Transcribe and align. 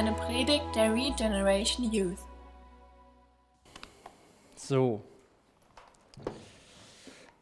eine 0.00 0.12
Predigt 0.12 0.64
der 0.74 0.94
Regeneration 0.94 1.92
Youth. 1.92 2.16
So. 4.56 5.02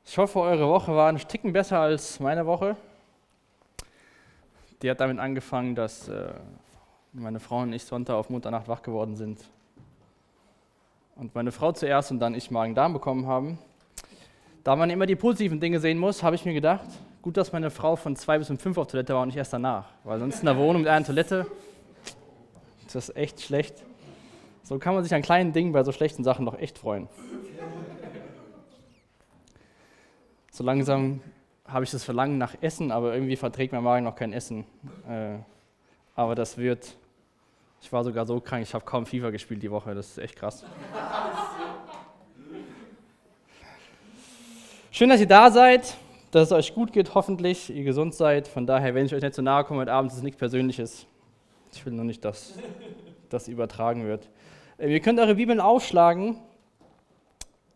Ich 0.04 0.18
hoffe, 0.18 0.41
eure 0.41 0.68
Woche 0.68 0.92
war 0.92 1.09
ein 1.09 1.18
Ticken 1.18 1.52
besser 1.52 1.79
als 1.79 2.18
meine 2.18 2.45
Woche. 2.46 2.74
Die 4.82 4.91
hat 4.91 4.98
damit 4.98 5.20
angefangen, 5.20 5.77
dass 5.77 6.09
äh, 6.09 6.32
meine 7.12 7.38
Frau 7.38 7.60
und 7.60 7.73
ich 7.73 7.84
Sonntag 7.84 8.14
auf 8.14 8.29
Mutternacht 8.29 8.66
wach 8.66 8.82
geworden 8.82 9.14
sind. 9.14 9.38
Und 11.14 11.36
meine 11.36 11.52
Frau 11.52 11.70
zuerst 11.70 12.11
und 12.11 12.18
dann 12.18 12.34
ich 12.34 12.50
Magen-Darm 12.50 12.92
bekommen 12.92 13.28
haben. 13.28 13.59
Da 14.64 14.75
man 14.75 14.91
immer 14.91 15.06
die 15.06 15.14
positiven 15.14 15.61
Dinge 15.61 15.78
sehen 15.78 15.98
muss, 15.98 16.25
habe 16.25 16.34
ich 16.34 16.45
mir 16.45 16.55
gedacht, 16.55 16.88
gut, 17.22 17.36
dass 17.36 17.52
meine 17.52 17.70
Frau 17.70 17.95
von 17.95 18.16
zwei 18.16 18.36
bis 18.36 18.50
um 18.50 18.59
fünf 18.59 18.78
auf 18.78 18.88
Toilette 18.88 19.14
war 19.14 19.22
und 19.22 19.28
nicht 19.28 19.36
erst 19.36 19.52
danach. 19.52 19.84
Weil 20.02 20.19
sonst 20.19 20.41
in 20.41 20.47
der 20.47 20.56
Wohnung 20.56 20.83
mit 20.83 20.91
einer 20.91 21.06
Toilette, 21.06 21.47
das 22.95 23.09
ist 23.09 23.16
echt 23.16 23.41
schlecht. 23.41 23.84
So 24.62 24.78
kann 24.78 24.95
man 24.95 25.02
sich 25.02 25.15
an 25.15 25.23
kleinen 25.23 25.52
Dingen 25.52 25.73
bei 25.73 25.83
so 25.83 25.92
schlechten 25.92 26.24
Sachen 26.24 26.45
doch 26.45 26.59
echt 26.59 26.78
freuen. 26.78 27.09
So 30.51 30.64
langsam 30.64 31.20
habe 31.66 31.84
ich 31.84 31.91
das 31.91 32.02
Verlangen 32.02 32.38
nach 32.38 32.55
Essen, 32.61 32.91
aber 32.91 33.14
irgendwie 33.14 33.37
verträgt 33.37 33.73
mein 33.73 33.83
Magen 33.83 34.05
noch 34.05 34.16
kein 34.16 34.33
Essen. 34.33 34.64
Äh, 35.09 35.37
aber 36.16 36.34
das 36.34 36.59
wird. 36.59 36.97
Ich 37.80 37.92
war 37.92 38.02
sogar 38.02 38.27
so 38.27 38.41
krank, 38.41 38.62
ich 38.62 38.74
habe 38.74 38.84
kaum 38.84 39.06
Fieber 39.06 39.30
gespielt 39.30 39.62
die 39.62 39.70
Woche, 39.70 39.95
das 39.95 40.09
ist 40.09 40.19
echt 40.19 40.34
krass. 40.34 40.64
Schön, 44.91 45.11
dass 45.11 45.20
ihr 45.20 45.28
da 45.28 45.50
seid, 45.53 45.97
dass 46.33 46.47
es 46.48 46.53
euch 46.53 46.75
gut 46.75 46.92
geht, 46.92 47.14
hoffentlich, 47.14 47.70
ihr 47.70 47.84
gesund 47.84 48.14
seid. 48.14 48.48
Von 48.48 48.66
daher, 48.66 48.94
wenn 48.97 49.06
ich 49.06 49.14
euch 49.14 49.22
nicht 49.22 49.34
zu 49.34 49.42
nahe 49.42 49.62
komme 49.62 49.83
heute 49.83 49.92
Abend, 49.92 50.11
ist 50.11 50.19
es 50.19 50.25
nichts 50.25 50.39
Persönliches. 50.39 51.06
Ich 51.72 51.84
will 51.84 51.92
nur 51.92 52.05
nicht, 52.05 52.24
dass 52.24 52.55
das 53.28 53.48
übertragen 53.48 54.06
wird. 54.06 54.28
Äh, 54.78 54.92
ihr 54.92 55.00
könnt 55.00 55.19
eure 55.19 55.34
Bibeln 55.34 55.61
aufschlagen, 55.61 56.36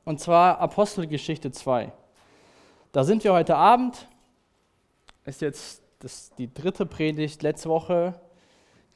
und 0.05 0.19
zwar 0.19 0.59
Apostelgeschichte 0.59 1.53
2. 1.53 1.93
Da 2.91 3.05
sind 3.05 3.23
wir 3.25 3.33
heute 3.33 3.57
Abend. 3.57 4.09
Ist 5.25 5.41
jetzt 5.41 5.83
das, 6.01 6.35
die 6.37 6.53
dritte 6.53 6.87
Predigt. 6.87 7.43
Letzte 7.43 7.69
Woche 7.69 8.21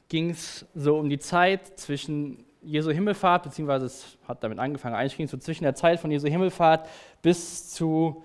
ging 0.09 0.31
es 0.31 0.65
so 0.75 0.97
um 0.97 1.09
die 1.09 1.19
Zeit 1.19 1.79
zwischen 1.79 2.43
Jesu 2.61 2.91
Himmelfahrt, 2.91 3.43
beziehungsweise 3.43 3.85
es 3.85 4.17
hat 4.27 4.43
damit 4.43 4.59
angefangen, 4.59 4.95
eigentlich 4.95 5.15
ging 5.15 5.25
es 5.25 5.31
so 5.31 5.37
zwischen 5.37 5.63
der 5.63 5.75
Zeit 5.75 5.99
von 5.99 6.11
Jesu 6.11 6.27
Himmelfahrt 6.27 6.89
bis 7.21 7.69
zu, 7.69 8.23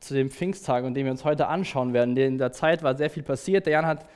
zu 0.00 0.14
dem 0.14 0.30
Pfingsttag, 0.30 0.84
und 0.84 0.94
den 0.94 1.04
wir 1.04 1.12
uns 1.12 1.24
heute 1.24 1.48
anschauen 1.48 1.92
werden. 1.92 2.16
In 2.16 2.38
der 2.38 2.52
Zeit 2.52 2.82
war 2.82 2.96
sehr 2.96 3.10
viel 3.10 3.22
passiert. 3.22 3.66
Der 3.66 3.74
Jan 3.74 3.86
hat 3.86 4.06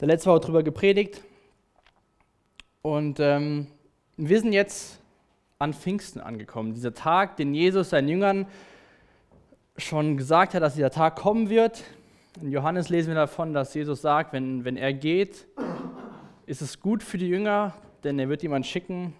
der 0.00 0.08
letzte 0.08 0.30
Woche 0.30 0.40
darüber 0.40 0.62
gepredigt. 0.62 1.22
Und 2.82 3.20
ähm, 3.20 3.66
wir 4.16 4.40
sind 4.40 4.52
jetzt 4.52 5.00
an 5.58 5.72
Pfingsten 5.74 6.20
angekommen. 6.20 6.74
Dieser 6.74 6.94
Tag, 6.94 7.36
den 7.36 7.54
Jesus 7.54 7.90
seinen 7.90 8.08
Jüngern 8.08 8.46
schon 9.76 10.16
gesagt 10.16 10.54
hat, 10.54 10.62
dass 10.62 10.74
dieser 10.74 10.90
Tag 10.90 11.16
kommen 11.16 11.48
wird. 11.50 11.82
In 12.40 12.50
Johannes 12.50 12.88
lesen 12.88 13.08
wir 13.08 13.14
davon, 13.14 13.52
dass 13.52 13.74
Jesus 13.74 14.02
sagt, 14.02 14.32
wenn, 14.32 14.64
wenn 14.64 14.76
er 14.76 14.92
geht, 14.92 15.46
ist 16.46 16.62
es 16.62 16.80
gut 16.80 17.02
für 17.02 17.18
die 17.18 17.28
Jünger, 17.28 17.74
denn 18.04 18.18
er 18.18 18.28
wird 18.28 18.42
jemand 18.42 18.66
schicken, 18.66 19.14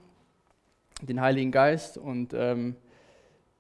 den 1.02 1.20
Heiligen 1.20 1.50
Geist. 1.50 1.98
Und 1.98 2.33
ähm, 2.34 2.77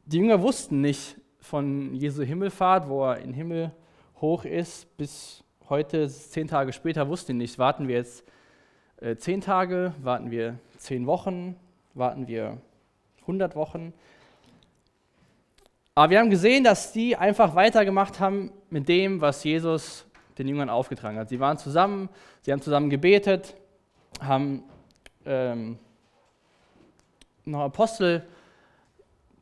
die 0.04 0.18
Jünger 0.18 0.42
wussten 0.42 0.80
nicht 0.80 1.16
von 1.40 1.94
Jesu 1.94 2.22
Himmelfahrt, 2.22 2.88
wo 2.88 3.04
er 3.04 3.18
in 3.18 3.32
Himmel 3.32 3.72
hoch 4.20 4.44
ist, 4.44 4.96
bis 4.96 5.44
heute, 5.70 6.08
zehn 6.08 6.48
Tage 6.48 6.72
später, 6.72 7.08
wussten 7.08 7.28
sie 7.28 7.34
nicht. 7.34 7.58
Warten 7.58 7.88
wir 7.88 7.96
jetzt 7.96 8.24
äh, 9.00 9.16
zehn 9.16 9.40
Tage, 9.40 9.92
warten 10.02 10.30
wir 10.30 10.58
zehn 10.78 11.06
Wochen, 11.06 11.56
warten 11.94 12.26
wir 12.26 12.58
100 13.22 13.54
Wochen. 13.54 13.92
Aber 15.94 16.10
wir 16.10 16.20
haben 16.20 16.30
gesehen, 16.30 16.64
dass 16.64 16.92
die 16.92 17.16
einfach 17.16 17.54
weitergemacht 17.54 18.20
haben 18.20 18.52
mit 18.70 18.88
dem, 18.88 19.20
was 19.20 19.44
Jesus 19.44 20.06
den 20.38 20.48
Jüngern 20.48 20.70
aufgetragen 20.70 21.18
hat. 21.18 21.28
Sie 21.28 21.40
waren 21.40 21.58
zusammen, 21.58 22.08
sie 22.42 22.52
haben 22.52 22.62
zusammen 22.62 22.88
gebetet, 22.88 23.54
haben 24.20 24.62
ähm, 25.26 25.78
noch 27.44 27.60
Apostel 27.60 28.24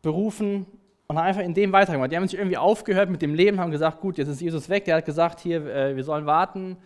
berufen 0.03 0.67
und 1.09 1.19
haben 1.19 1.27
einfach 1.27 1.43
in 1.43 1.55
dem 1.55 1.73
weitergemacht. 1.73 2.11
Die 2.11 2.17
haben 2.17 2.27
sich 2.27 2.39
irgendwie 2.39 2.57
aufgehört 2.57 3.11
mit 3.11 3.23
dem 3.23 3.35
Leben, 3.35 3.61
haben 3.61 3.71
gesagt, 3.71 4.01
gut, 4.01 4.19
jetzt 4.19 4.29
ist 4.29 4.41
Jesus 4.41 4.69
weg. 4.69 4.85
Der 4.87 4.97
hat 4.97 5.05
gesagt, 5.05 5.41
hier, 5.41 5.65
äh, 5.67 5.97
wir 5.97 6.05
sollen 6.05 6.27
warten. 6.27 6.77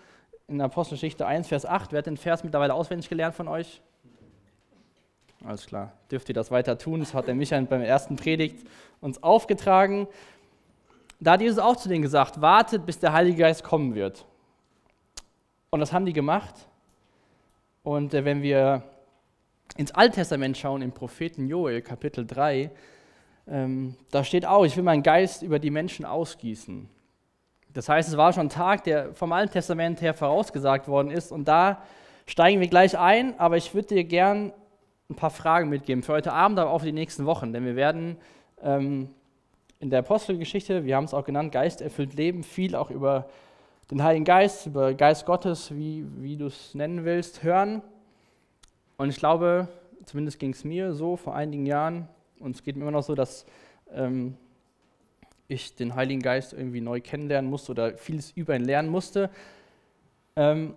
In 0.47 0.60
Apostelgeschichte 0.60 1.26
1, 1.26 1.48
Vers 1.48 1.64
8. 1.64 1.92
Wer 1.92 1.98
hat 1.98 2.06
den 2.06 2.16
Vers 2.16 2.44
mittlerweile 2.44 2.75
auswendig 2.75 3.09
gelernt 3.09 3.34
von 3.34 3.48
euch? 3.48 3.80
Alles 5.44 5.64
klar. 5.64 5.92
Dürft 6.10 6.28
ihr 6.28 6.34
das 6.34 6.50
weiter 6.50 6.76
tun? 6.76 7.00
Das 7.00 7.14
hat 7.14 7.28
der 7.28 7.34
Michael 7.34 7.64
beim 7.64 7.80
ersten 7.80 8.16
Predigt 8.16 8.66
uns 9.00 9.22
aufgetragen. 9.22 10.06
Da 11.19 11.32
hat 11.32 11.41
Jesus 11.41 11.59
auch 11.59 11.76
zu 11.76 11.88
denen 11.88 12.03
gesagt, 12.03 12.41
wartet, 12.41 12.84
bis 12.84 12.98
der 12.98 13.12
Heilige 13.12 13.38
Geist 13.38 13.62
kommen 13.62 13.94
wird. 13.94 14.26
Und 15.70 15.80
das 15.80 15.92
haben 15.92 16.04
die 16.04 16.12
gemacht. 16.12 16.54
Und 17.82 18.12
äh, 18.12 18.25
wenn 18.25 18.42
wir 18.42 18.82
ins 19.76 19.92
Alte 19.92 20.16
Testament 20.16 20.59
schauen, 20.59 20.82
im 20.82 20.92
Propheten 20.92 21.48
Joel, 21.48 21.80
Kapitel 21.80 22.26
3, 22.26 22.70
ähm, 23.50 23.96
da 24.10 24.22
steht 24.22 24.46
auch, 24.46 24.64
ich 24.64 24.76
will 24.76 24.84
meinen 24.84 25.02
Geist 25.02 25.42
über 25.42 25.58
die 25.58 25.70
Menschen 25.70 26.04
ausgießen. 26.04 26.88
Das 27.72 27.88
heißt, 27.88 28.08
es 28.08 28.16
war 28.16 28.32
schon 28.32 28.46
ein 28.46 28.50
Tag, 28.50 28.84
der 28.84 29.14
vom 29.14 29.32
Alten 29.32 29.52
Testament 29.52 30.00
her 30.00 30.14
vorausgesagt 30.14 30.88
worden 30.88 31.10
ist. 31.10 31.32
Und 31.32 31.46
da 31.46 31.82
steigen 32.26 32.60
wir 32.60 32.68
gleich 32.68 32.96
ein, 32.98 33.38
aber 33.38 33.56
ich 33.56 33.74
würde 33.74 33.88
dir 33.88 34.04
gern 34.04 34.52
ein 35.08 35.16
paar 35.16 35.30
Fragen 35.30 35.68
mitgeben 35.68 36.02
für 36.02 36.12
heute 36.12 36.32
Abend, 36.32 36.58
aber 36.58 36.70
auch 36.70 36.78
für 36.78 36.86
die 36.86 36.92
nächsten 36.92 37.26
Wochen. 37.26 37.52
Denn 37.52 37.64
wir 37.64 37.76
werden 37.76 38.16
ähm, 38.62 39.10
in 39.80 39.90
der 39.90 40.00
Apostelgeschichte, 40.00 40.84
wir 40.84 40.96
haben 40.96 41.04
es 41.04 41.14
auch 41.14 41.24
genannt, 41.24 41.52
Geist 41.52 41.80
erfüllt 41.80 42.14
Leben, 42.14 42.44
viel 42.44 42.76
auch 42.76 42.90
über 42.90 43.28
den 43.90 44.02
Heiligen 44.02 44.24
Geist, 44.24 44.66
über 44.66 44.94
Geist 44.94 45.26
Gottes, 45.26 45.74
wie, 45.74 46.04
wie 46.18 46.36
du 46.36 46.46
es 46.46 46.74
nennen 46.74 47.04
willst, 47.04 47.42
hören. 47.42 47.82
Und 48.96 49.08
ich 49.08 49.16
glaube, 49.16 49.68
zumindest 50.04 50.38
ging 50.38 50.52
es 50.52 50.62
mir 50.62 50.92
so 50.92 51.16
vor 51.16 51.34
einigen 51.34 51.66
Jahren, 51.66 52.08
und 52.40 52.56
es 52.56 52.62
geht 52.62 52.76
mir 52.76 52.82
immer 52.82 52.90
noch 52.90 53.02
so, 53.02 53.14
dass 53.14 53.46
ähm, 53.92 54.36
ich 55.48 55.74
den 55.74 55.94
Heiligen 55.94 56.22
Geist 56.22 56.52
irgendwie 56.52 56.80
neu 56.80 57.00
kennenlernen 57.00 57.50
musste 57.50 57.72
oder 57.72 57.96
vieles 57.98 58.30
über 58.32 58.56
ihn 58.56 58.64
lernen 58.64 58.88
musste. 58.88 59.30
Ähm, 60.36 60.74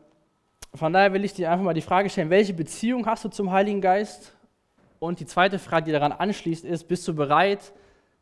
von 0.73 0.91
daher 0.91 1.13
will 1.13 1.23
ich 1.23 1.33
dir 1.33 1.51
einfach 1.51 1.63
mal 1.63 1.73
die 1.73 1.81
Frage 1.81 2.09
stellen, 2.09 2.29
welche 2.29 2.53
Beziehung 2.53 3.05
hast 3.05 3.23
du 3.23 3.29
zum 3.29 3.51
Heiligen 3.51 3.81
Geist? 3.81 4.33
Und 4.99 5.19
die 5.19 5.25
zweite 5.25 5.59
Frage, 5.59 5.85
die 5.85 5.91
daran 5.91 6.11
anschließt, 6.11 6.65
ist, 6.65 6.87
bist 6.87 7.07
du 7.07 7.13
bereit, 7.13 7.73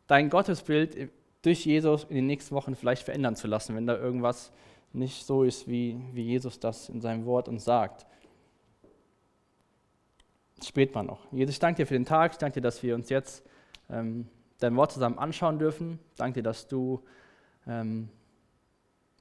dein 0.07 0.30
Gottesbild 0.30 1.09
durch 1.41 1.66
Jesus 1.66 2.03
in 2.06 2.16
den 2.16 2.28
nächsten 2.28 2.53
Wochen 2.56 2.75
vielleicht 2.75 3.03
verändern 3.03 3.35
zu 3.35 3.47
lassen, 3.47 3.75
wenn 3.75 3.88
da 3.88 3.96
irgendwas 3.97 4.51
nicht 4.91 5.25
so 5.25 5.44
ist, 5.44 5.68
wie, 5.68 6.01
wie 6.13 6.24
Jesus 6.24 6.59
das 6.59 6.90
in 6.90 7.00
seinem 7.00 7.25
Wort 7.25 7.47
uns 7.47 7.63
sagt? 7.63 8.06
Spät 10.64 10.94
mal 10.94 11.04
noch. 11.04 11.32
Jesus, 11.32 11.56
ich 11.56 11.60
danke 11.60 11.82
dir 11.82 11.88
für 11.88 11.96
den 11.96 12.06
Tag. 12.06 12.34
Ich 12.34 12.38
danke 12.38 12.56
dir, 12.56 12.62
dass 12.62 12.84
wir 12.84 12.96
uns 12.96 13.10
jetzt 13.10 13.44
ähm, 13.90 14.28
dein 14.60 14.76
Wort 14.76 14.92
zusammen 14.92 15.18
anschauen 15.18 15.60
dürfen. 15.60 16.00
Ich 16.12 16.18
danke 16.18 16.36
dir, 16.36 16.44
dass 16.44 16.68
du 16.68 17.02
ähm, 17.68 18.10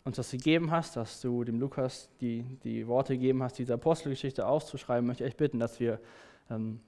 uns 0.05 0.17
das 0.17 0.31
gegeben 0.31 0.71
hast, 0.71 0.97
dass 0.97 1.21
du 1.21 1.45
dem 1.45 1.61
Lukas 1.61 2.11
die, 2.21 2.43
die 2.65 2.87
Worte 2.87 3.15
gegeben 3.15 3.43
hast, 3.43 3.59
diese 3.59 3.75
Apostelgeschichte 3.75 4.47
auszuschreiben, 4.47 5.07
möchte 5.07 5.25
ich 5.25 5.29
echt 5.29 5.37
bitten, 5.37 5.59
dass 5.59 5.81
wir 5.81 6.01
ähm, 6.51 6.81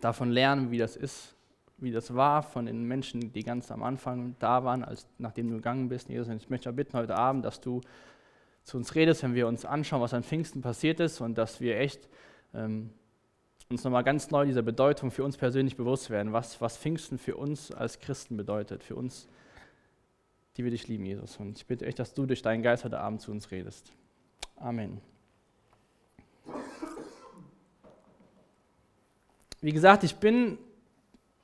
davon 0.00 0.30
lernen, 0.30 0.70
wie 0.70 0.78
das 0.78 0.96
ist, 0.96 1.34
wie 1.78 1.90
das 1.90 2.14
war 2.14 2.42
von 2.42 2.66
den 2.66 2.84
Menschen, 2.84 3.32
die 3.32 3.42
ganz 3.42 3.70
am 3.70 3.82
Anfang 3.82 4.36
da 4.38 4.64
waren, 4.64 4.84
als, 4.84 5.06
nachdem 5.18 5.50
du 5.50 5.56
gegangen 5.56 5.88
bist. 5.88 6.08
Jesus, 6.08 6.28
ich 6.28 6.50
möchte 6.50 6.70
auch 6.70 6.74
bitten 6.74 6.96
heute 6.96 7.16
Abend, 7.16 7.44
dass 7.44 7.60
du 7.60 7.80
zu 8.62 8.76
uns 8.76 8.94
redest, 8.94 9.22
wenn 9.22 9.34
wir 9.34 9.46
uns 9.46 9.64
anschauen, 9.64 10.00
was 10.00 10.14
an 10.14 10.22
Pfingsten 10.22 10.62
passiert 10.62 11.00
ist 11.00 11.20
und 11.20 11.36
dass 11.36 11.60
wir 11.60 11.78
echt 11.78 12.08
ähm, 12.54 12.90
uns 13.70 13.84
nochmal 13.84 14.04
ganz 14.04 14.30
neu 14.30 14.46
dieser 14.46 14.62
Bedeutung 14.62 15.10
für 15.10 15.24
uns 15.24 15.36
persönlich 15.36 15.76
bewusst 15.76 16.10
werden, 16.10 16.32
was, 16.32 16.60
was 16.60 16.76
Pfingsten 16.76 17.18
für 17.18 17.36
uns 17.36 17.72
als 17.72 17.98
Christen 17.98 18.36
bedeutet, 18.36 18.84
für 18.84 18.94
uns 18.94 19.28
die 20.56 20.64
wir 20.64 20.70
dich 20.70 20.86
lieben, 20.88 21.04
Jesus. 21.04 21.36
Und 21.38 21.58
ich 21.58 21.66
bitte 21.66 21.86
echt, 21.86 21.98
dass 21.98 22.14
du 22.14 22.26
durch 22.26 22.42
deinen 22.42 22.62
Geist 22.62 22.84
heute 22.84 23.00
Abend 23.00 23.20
zu 23.20 23.30
uns 23.30 23.50
redest. 23.50 23.92
Amen. 24.56 25.00
Wie 29.60 29.72
gesagt, 29.72 30.04
ich 30.04 30.14
bin, 30.16 30.58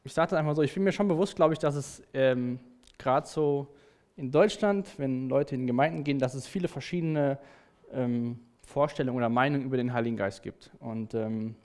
ich 0.05 0.13
sage 0.13 0.31
das 0.31 0.39
einfach 0.39 0.55
so, 0.55 0.63
ich 0.63 0.75
bin 0.75 0.85
mir 0.85 0.93
schon 0.93 1.09
bewusst, 1.09 1.37
glaube 1.37 1.55
ich, 1.55 1.59
dass 1.59 1.75
es 1.75 2.03
ähm, 2.15 2.61
gerade 2.99 3.27
so 3.27 3.75
in 4.17 4.31
Deutschland, 4.31 4.87
wenn 4.99 5.29
Leute 5.29 5.55
in 5.55 5.67
Gemeinden 5.67 6.05
gehen, 6.05 6.19
dass 6.19 6.35
es 6.35 6.47
viele 6.47 6.69
verschiedene 6.69 7.39
ähm, 7.93 8.39
Vorstellungen 8.63 9.17
oder 9.17 9.29
Meinungen 9.29 9.65
über 9.65 9.77
den 9.77 9.93
Heiligen 9.93 10.17
Geist 10.17 10.43
gibt. 10.43 10.71
Und 10.79 11.15
ähm, 11.15 11.57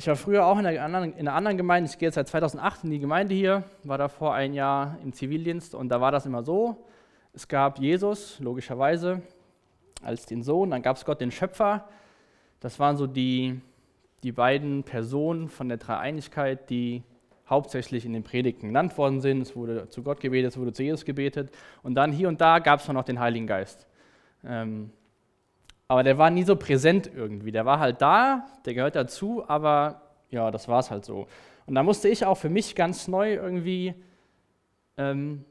ich 0.00 0.06
war 0.06 0.16
früher 0.16 0.46
auch 0.46 0.58
in 0.58 0.64
einer, 0.64 0.82
anderen, 0.82 1.12
in 1.12 1.28
einer 1.28 1.34
anderen 1.34 1.58
Gemeinde, 1.58 1.90
ich 1.90 1.98
gehe 1.98 2.06
jetzt 2.06 2.14
seit 2.14 2.26
2008 2.26 2.84
in 2.84 2.90
die 2.90 3.00
Gemeinde 3.00 3.34
hier, 3.34 3.64
war 3.84 3.98
davor 3.98 4.32
ein 4.32 4.54
Jahr 4.54 4.96
im 5.04 5.12
Zivildienst 5.12 5.74
und 5.74 5.90
da 5.90 6.00
war 6.00 6.10
das 6.10 6.24
immer 6.24 6.42
so, 6.42 6.86
es 7.34 7.48
gab 7.48 7.78
Jesus, 7.78 8.40
logischerweise, 8.40 9.20
als 10.02 10.24
den 10.24 10.42
Sohn, 10.42 10.70
dann 10.70 10.80
gab 10.80 10.96
es 10.96 11.04
Gott 11.04 11.20
den 11.20 11.30
Schöpfer. 11.30 11.86
Das 12.60 12.78
waren 12.78 12.96
so 12.96 13.06
die, 13.06 13.60
die 14.22 14.32
beiden 14.32 14.84
Personen 14.84 15.50
von 15.50 15.68
der 15.68 15.76
Dreieinigkeit, 15.76 16.70
die 16.70 17.02
hauptsächlich 17.46 18.06
in 18.06 18.14
den 18.14 18.22
Predigten 18.22 18.68
genannt 18.68 18.96
worden 18.96 19.20
sind. 19.20 19.42
Es 19.42 19.54
wurde 19.54 19.90
zu 19.90 20.02
Gott 20.02 20.20
gebetet, 20.20 20.52
es 20.52 20.58
wurde 20.58 20.72
zu 20.72 20.82
Jesus 20.82 21.04
gebetet. 21.04 21.50
Und 21.82 21.94
dann 21.94 22.10
hier 22.10 22.28
und 22.28 22.40
da 22.40 22.58
gab 22.58 22.80
es 22.80 22.88
noch 22.88 23.04
den 23.04 23.20
Heiligen 23.20 23.46
Geist. 23.46 23.86
Ähm, 24.46 24.92
aber 25.90 26.04
der 26.04 26.18
war 26.18 26.30
nie 26.30 26.44
so 26.44 26.54
präsent 26.54 27.10
irgendwie. 27.12 27.50
Der 27.50 27.66
war 27.66 27.80
halt 27.80 28.00
da, 28.00 28.46
der 28.64 28.74
gehört 28.74 28.94
dazu, 28.94 29.42
aber 29.48 30.02
ja, 30.30 30.52
das 30.52 30.68
war 30.68 30.78
es 30.78 30.88
halt 30.88 31.04
so. 31.04 31.26
Und 31.66 31.74
da 31.74 31.82
musste 31.82 32.08
ich 32.08 32.24
auch 32.24 32.36
für 32.36 32.48
mich 32.48 32.76
ganz 32.76 33.08
neu 33.08 33.34
irgendwie 33.34 33.96
ähm, 34.96 35.44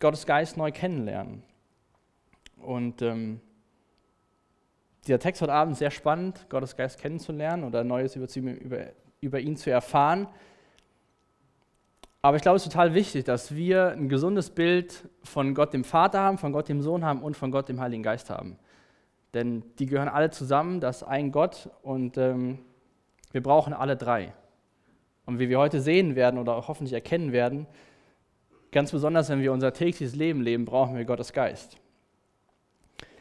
Gottes 0.00 0.24
Geist 0.24 0.56
neu 0.56 0.72
kennenlernen. 0.72 1.42
Und 2.56 3.02
ähm, 3.02 3.42
dieser 5.06 5.18
Text 5.18 5.42
heute 5.42 5.52
Abend 5.52 5.76
sehr 5.76 5.90
spannend, 5.90 6.46
Gottes 6.48 6.74
Geist 6.74 6.98
kennenzulernen 7.02 7.64
oder 7.64 7.84
Neues 7.84 8.16
über, 8.16 8.28
über, 8.34 8.86
über 9.20 9.40
ihn 9.40 9.58
zu 9.58 9.70
erfahren. 9.70 10.26
Aber 12.22 12.38
ich 12.38 12.42
glaube, 12.42 12.56
es 12.56 12.62
ist 12.62 12.72
total 12.72 12.94
wichtig, 12.94 13.24
dass 13.24 13.54
wir 13.54 13.90
ein 13.90 14.08
gesundes 14.08 14.48
Bild 14.48 15.06
von 15.22 15.54
Gott 15.54 15.74
dem 15.74 15.84
Vater 15.84 16.20
haben, 16.20 16.38
von 16.38 16.54
Gott 16.54 16.70
dem 16.70 16.80
Sohn 16.80 17.04
haben 17.04 17.22
und 17.22 17.36
von 17.36 17.50
Gott 17.50 17.68
dem 17.68 17.78
Heiligen 17.78 18.02
Geist 18.02 18.30
haben. 18.30 18.58
Denn 19.34 19.62
die 19.78 19.86
gehören 19.86 20.08
alle 20.08 20.30
zusammen, 20.30 20.80
das 20.80 20.98
ist 20.98 21.02
ein 21.04 21.30
Gott 21.30 21.70
und 21.82 22.18
ähm, 22.18 22.58
wir 23.32 23.42
brauchen 23.42 23.72
alle 23.72 23.96
drei. 23.96 24.32
Und 25.26 25.38
wie 25.38 25.48
wir 25.48 25.58
heute 25.58 25.80
sehen 25.80 26.16
werden 26.16 26.38
oder 26.38 26.66
hoffentlich 26.66 26.92
erkennen 26.92 27.32
werden, 27.32 27.66
ganz 28.72 28.90
besonders 28.90 29.28
wenn 29.28 29.40
wir 29.40 29.52
unser 29.52 29.72
tägliches 29.72 30.16
Leben 30.16 30.40
leben, 30.40 30.64
brauchen 30.64 30.96
wir 30.96 31.04
Gottes 31.04 31.32
Geist. 31.32 31.76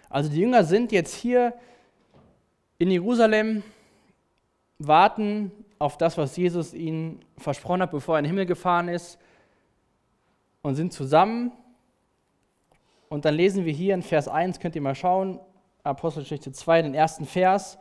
Also 0.09 0.31
die 0.31 0.39
Jünger 0.39 0.63
sind 0.63 0.91
jetzt 0.91 1.13
hier 1.13 1.53
in 2.79 2.89
Jerusalem, 2.89 3.61
warten 4.79 5.51
auf 5.77 5.97
das, 5.97 6.17
was 6.17 6.35
Jesus 6.35 6.73
ihnen 6.73 7.23
versprochen 7.37 7.83
hat, 7.83 7.91
bevor 7.91 8.15
er 8.15 8.19
in 8.19 8.23
den 8.23 8.31
Himmel 8.31 8.45
gefahren 8.45 8.87
ist, 8.87 9.19
und 10.61 10.75
sind 10.75 10.91
zusammen. 10.91 11.51
Und 13.07 13.25
dann 13.25 13.35
lesen 13.35 13.65
wir 13.65 13.73
hier 13.73 13.93
in 13.93 14.01
Vers 14.01 14.27
1, 14.27 14.59
könnt 14.59 14.75
ihr 14.75 14.81
mal 14.81 14.95
schauen, 14.95 15.39
Apostelgeschichte 15.89 16.51
2, 16.51 16.83
den 16.83 16.93
ersten 16.93 17.25
Vers. 17.25 17.77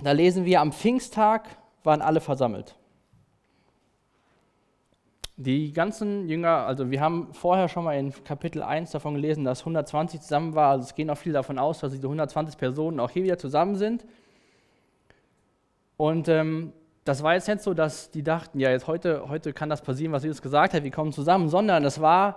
Da 0.00 0.12
lesen 0.12 0.44
wir, 0.44 0.60
am 0.60 0.72
Pfingsttag 0.72 1.48
waren 1.82 2.02
alle 2.02 2.20
versammelt. 2.20 2.76
Die 5.36 5.72
ganzen 5.72 6.28
Jünger, 6.28 6.66
also 6.66 6.90
wir 6.90 7.00
haben 7.00 7.32
vorher 7.32 7.68
schon 7.68 7.84
mal 7.84 7.96
in 7.96 8.12
Kapitel 8.24 8.62
1 8.62 8.90
davon 8.90 9.14
gelesen, 9.14 9.44
dass 9.44 9.60
120 9.60 10.20
zusammen 10.20 10.54
war. 10.54 10.72
Also 10.72 10.84
es 10.84 10.94
gehen 10.94 11.10
auch 11.10 11.18
viele 11.18 11.34
davon 11.34 11.58
aus, 11.58 11.78
dass 11.78 11.92
diese 11.92 12.06
120 12.06 12.58
Personen 12.58 12.98
auch 12.98 13.10
hier 13.10 13.22
wieder 13.22 13.38
zusammen 13.38 13.76
sind. 13.76 14.04
Und 15.96 16.28
ähm, 16.28 16.72
das 17.04 17.22
war 17.22 17.34
jetzt 17.34 17.48
nicht 17.48 17.62
so, 17.62 17.72
dass 17.72 18.10
die 18.10 18.22
dachten, 18.22 18.60
ja, 18.60 18.70
jetzt 18.70 18.86
heute, 18.86 19.28
heute 19.28 19.52
kann 19.52 19.70
das 19.70 19.82
passieren, 19.82 20.12
was 20.12 20.24
Jesus 20.24 20.42
gesagt 20.42 20.74
hat, 20.74 20.84
wir 20.84 20.90
kommen 20.90 21.12
zusammen, 21.12 21.48
sondern 21.48 21.84
es 21.84 22.00
war 22.00 22.36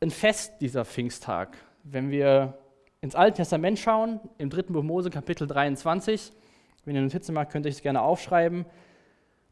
ein 0.00 0.10
Fest, 0.10 0.60
dieser 0.60 0.84
Pfingsttag. 0.84 1.56
Wenn 1.84 2.10
wir 2.10 2.58
ins 3.04 3.14
Alte 3.14 3.36
Testament 3.36 3.78
schauen, 3.78 4.18
im 4.38 4.48
dritten 4.48 4.72
Buch 4.72 4.82
Mose, 4.82 5.10
Kapitel 5.10 5.46
23, 5.46 6.32
wenn 6.86 6.94
ihr 6.94 7.02
Notizen 7.02 7.34
macht, 7.34 7.50
könnt 7.50 7.66
ihr 7.66 7.70
es 7.70 7.82
gerne 7.82 8.00
aufschreiben. 8.00 8.64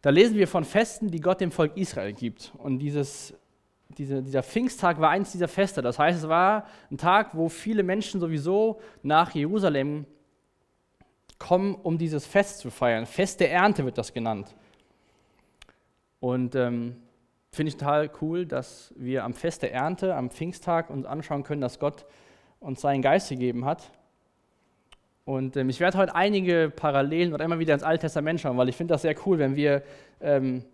Da 0.00 0.08
lesen 0.08 0.36
wir 0.38 0.48
von 0.48 0.64
Festen, 0.64 1.10
die 1.10 1.20
Gott 1.20 1.42
dem 1.42 1.50
Volk 1.50 1.76
Israel 1.76 2.14
gibt. 2.14 2.50
Und 2.56 2.78
dieses, 2.78 3.34
diese, 3.98 4.22
dieser 4.22 4.42
Pfingsttag 4.42 4.98
war 5.02 5.10
eins 5.10 5.32
dieser 5.32 5.48
Feste. 5.48 5.82
Das 5.82 5.98
heißt, 5.98 6.20
es 6.20 6.28
war 6.30 6.64
ein 6.90 6.96
Tag, 6.96 7.36
wo 7.36 7.50
viele 7.50 7.82
Menschen 7.82 8.20
sowieso 8.20 8.80
nach 9.02 9.34
Jerusalem 9.34 10.06
kommen, 11.38 11.74
um 11.74 11.98
dieses 11.98 12.24
Fest 12.24 12.60
zu 12.60 12.70
feiern. 12.70 13.04
Fest 13.04 13.40
der 13.40 13.52
Ernte 13.52 13.84
wird 13.84 13.98
das 13.98 14.14
genannt. 14.14 14.54
Und 16.20 16.54
ähm, 16.54 16.96
finde 17.50 17.68
ich 17.68 17.76
total 17.76 18.10
cool, 18.22 18.46
dass 18.46 18.94
wir 18.96 19.24
am 19.24 19.34
Fest 19.34 19.60
der 19.60 19.74
Ernte, 19.74 20.14
am 20.14 20.30
Pfingsttag 20.30 20.88
uns 20.88 21.04
anschauen 21.04 21.42
können, 21.42 21.60
dass 21.60 21.78
Gott 21.78 22.06
uns 22.62 22.80
seinen 22.80 23.02
Geist 23.02 23.28
gegeben 23.28 23.64
hat. 23.64 23.90
Und 25.24 25.56
ähm, 25.56 25.68
ich 25.68 25.80
werde 25.80 25.98
heute 25.98 26.14
einige 26.14 26.72
Parallelen 26.74 27.32
oder 27.32 27.44
immer 27.44 27.58
wieder 27.58 27.74
ins 27.74 27.82
Alte 27.82 28.02
Testament 28.02 28.40
schauen, 28.40 28.56
weil 28.56 28.68
ich 28.68 28.76
finde 28.76 28.94
das 28.94 29.02
sehr 29.02 29.14
cool, 29.26 29.38
wenn 29.38 29.54
wir, 29.54 29.82
ähm, 30.20 30.64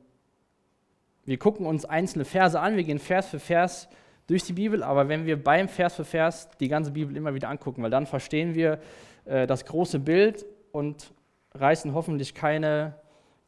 wir 1.25 1.39
gucken 1.39 1.67
uns 1.67 1.85
einzelne 1.85 2.25
Verse 2.25 2.59
an, 2.59 2.77
wir 2.77 2.85
gehen 2.85 2.99
Vers 2.99 3.29
für 3.29 3.41
Vers 3.41 3.89
durch 4.27 4.45
die 4.45 4.55
Bibel, 4.55 4.83
aber 4.83 5.09
wenn 5.09 5.27
wir 5.27 5.43
beim 5.43 5.69
Vers 5.69 5.95
für 5.95 6.05
Vers 6.05 6.49
die 6.61 6.69
ganze 6.69 6.93
Bibel 6.93 7.17
immer 7.17 7.35
wieder 7.35 7.49
angucken, 7.49 7.83
weil 7.83 7.91
dann 7.91 8.07
verstehen 8.07 8.55
wir 8.55 8.79
äh, 9.25 9.47
das 9.47 9.65
große 9.65 9.99
Bild 9.99 10.47
und 10.73 11.13
reißen 11.55 11.93
hoffentlich 11.93 12.35
keine, 12.35 12.95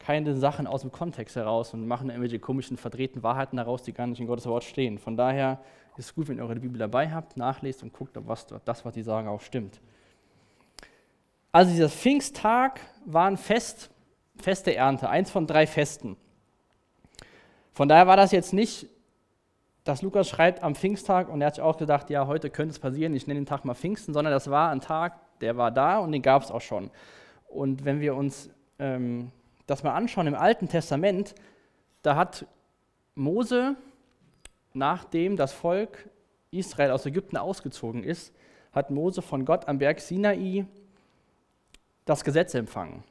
keine 0.01 0.35
Sachen 0.35 0.67
aus 0.67 0.81
dem 0.81 0.91
Kontext 0.91 1.37
heraus 1.37 1.73
und 1.75 1.87
machen 1.87 2.09
irgendwelche 2.09 2.39
komischen, 2.39 2.77
verdrehten 2.77 3.23
Wahrheiten 3.23 3.59
daraus, 3.59 3.83
die 3.83 3.93
gar 3.93 4.07
nicht 4.07 4.19
in 4.19 4.27
Gottes 4.27 4.47
Wort 4.47 4.65
stehen. 4.65 4.99
Von 4.99 5.17
daher 5.17 5.61
ist 5.97 6.07
es 6.07 6.15
gut, 6.15 6.29
wenn 6.29 6.39
ihr 6.39 6.43
eure 6.43 6.57
Bibel 6.57 6.79
dabei 6.79 7.11
habt, 7.11 7.37
nachlest 7.37 7.83
und 7.83 7.93
guckt, 7.93 8.17
ob 8.17 8.27
was, 8.27 8.47
das, 8.65 8.85
was 8.85 8.95
die 8.95 9.03
sagen, 9.03 9.29
auch 9.29 9.43
stimmt. 9.43 9.81
Also 11.53 11.71
dieser 11.71 11.91
Pfingsttag 11.91 12.81
war 13.05 13.27
ein 13.27 13.37
Fest, 13.37 13.91
Fest 14.37 14.67
der 14.67 14.79
Ernte, 14.79 15.11
eins 15.11 15.31
von 15.31 15.47
drei 15.47 15.67
Festen. 15.67 16.17
Von 17.73 17.89
daher 17.89 18.07
war 18.07 18.17
das 18.17 18.33
jetzt 18.33 18.53
nicht, 18.55 18.89
dass 19.85 20.01
Lukas 20.01 20.29
schreibt 20.29 20.63
am 20.63 20.75
Pfingsttag 20.75 21.29
und 21.29 21.41
er 21.41 21.49
hat 21.49 21.57
sich 21.57 21.65
auch 21.65 21.77
gedacht, 21.77 22.09
ja, 22.09 22.27
heute 22.27 22.49
könnte 22.49 22.73
es 22.73 22.79
passieren, 22.79 23.15
ich 23.15 23.27
nenne 23.27 23.41
den 23.41 23.47
Tag 23.47 23.65
mal 23.65 23.75
Pfingsten, 23.75 24.15
sondern 24.15 24.33
das 24.33 24.51
war 24.51 24.71
ein 24.71 24.81
Tag, 24.81 25.19
der 25.41 25.57
war 25.57 25.71
da 25.71 25.99
und 25.99 26.13
den 26.13 26.23
gab 26.23 26.43
es 26.43 26.51
auch 26.51 26.61
schon. 26.61 26.91
Und 27.49 27.85
wenn 27.85 28.01
wir 28.01 28.15
uns 28.15 28.51
ähm, 28.79 29.33
das 29.67 29.83
mal 29.83 29.95
anschauen 29.95 30.27
im 30.27 30.35
Alten 30.35 30.69
Testament, 30.69 31.35
da 32.03 32.17
hat 32.17 32.47
Mose, 33.15 33.77
nachdem 34.73 35.37
das 35.37 35.53
Volk 35.53 36.09
Israel 36.51 36.91
aus 36.91 37.07
Ägypten 37.07 37.37
ausgezogen 37.37 38.03
ist, 38.03 38.33
hat 38.73 38.91
Mose 38.91 39.23
von 39.23 39.45
Gott 39.45 39.69
am 39.69 39.79
Berg 39.79 40.01
Sinai 40.01 40.67
das 42.05 42.25
Gesetz 42.25 42.55
empfangen. 42.55 43.05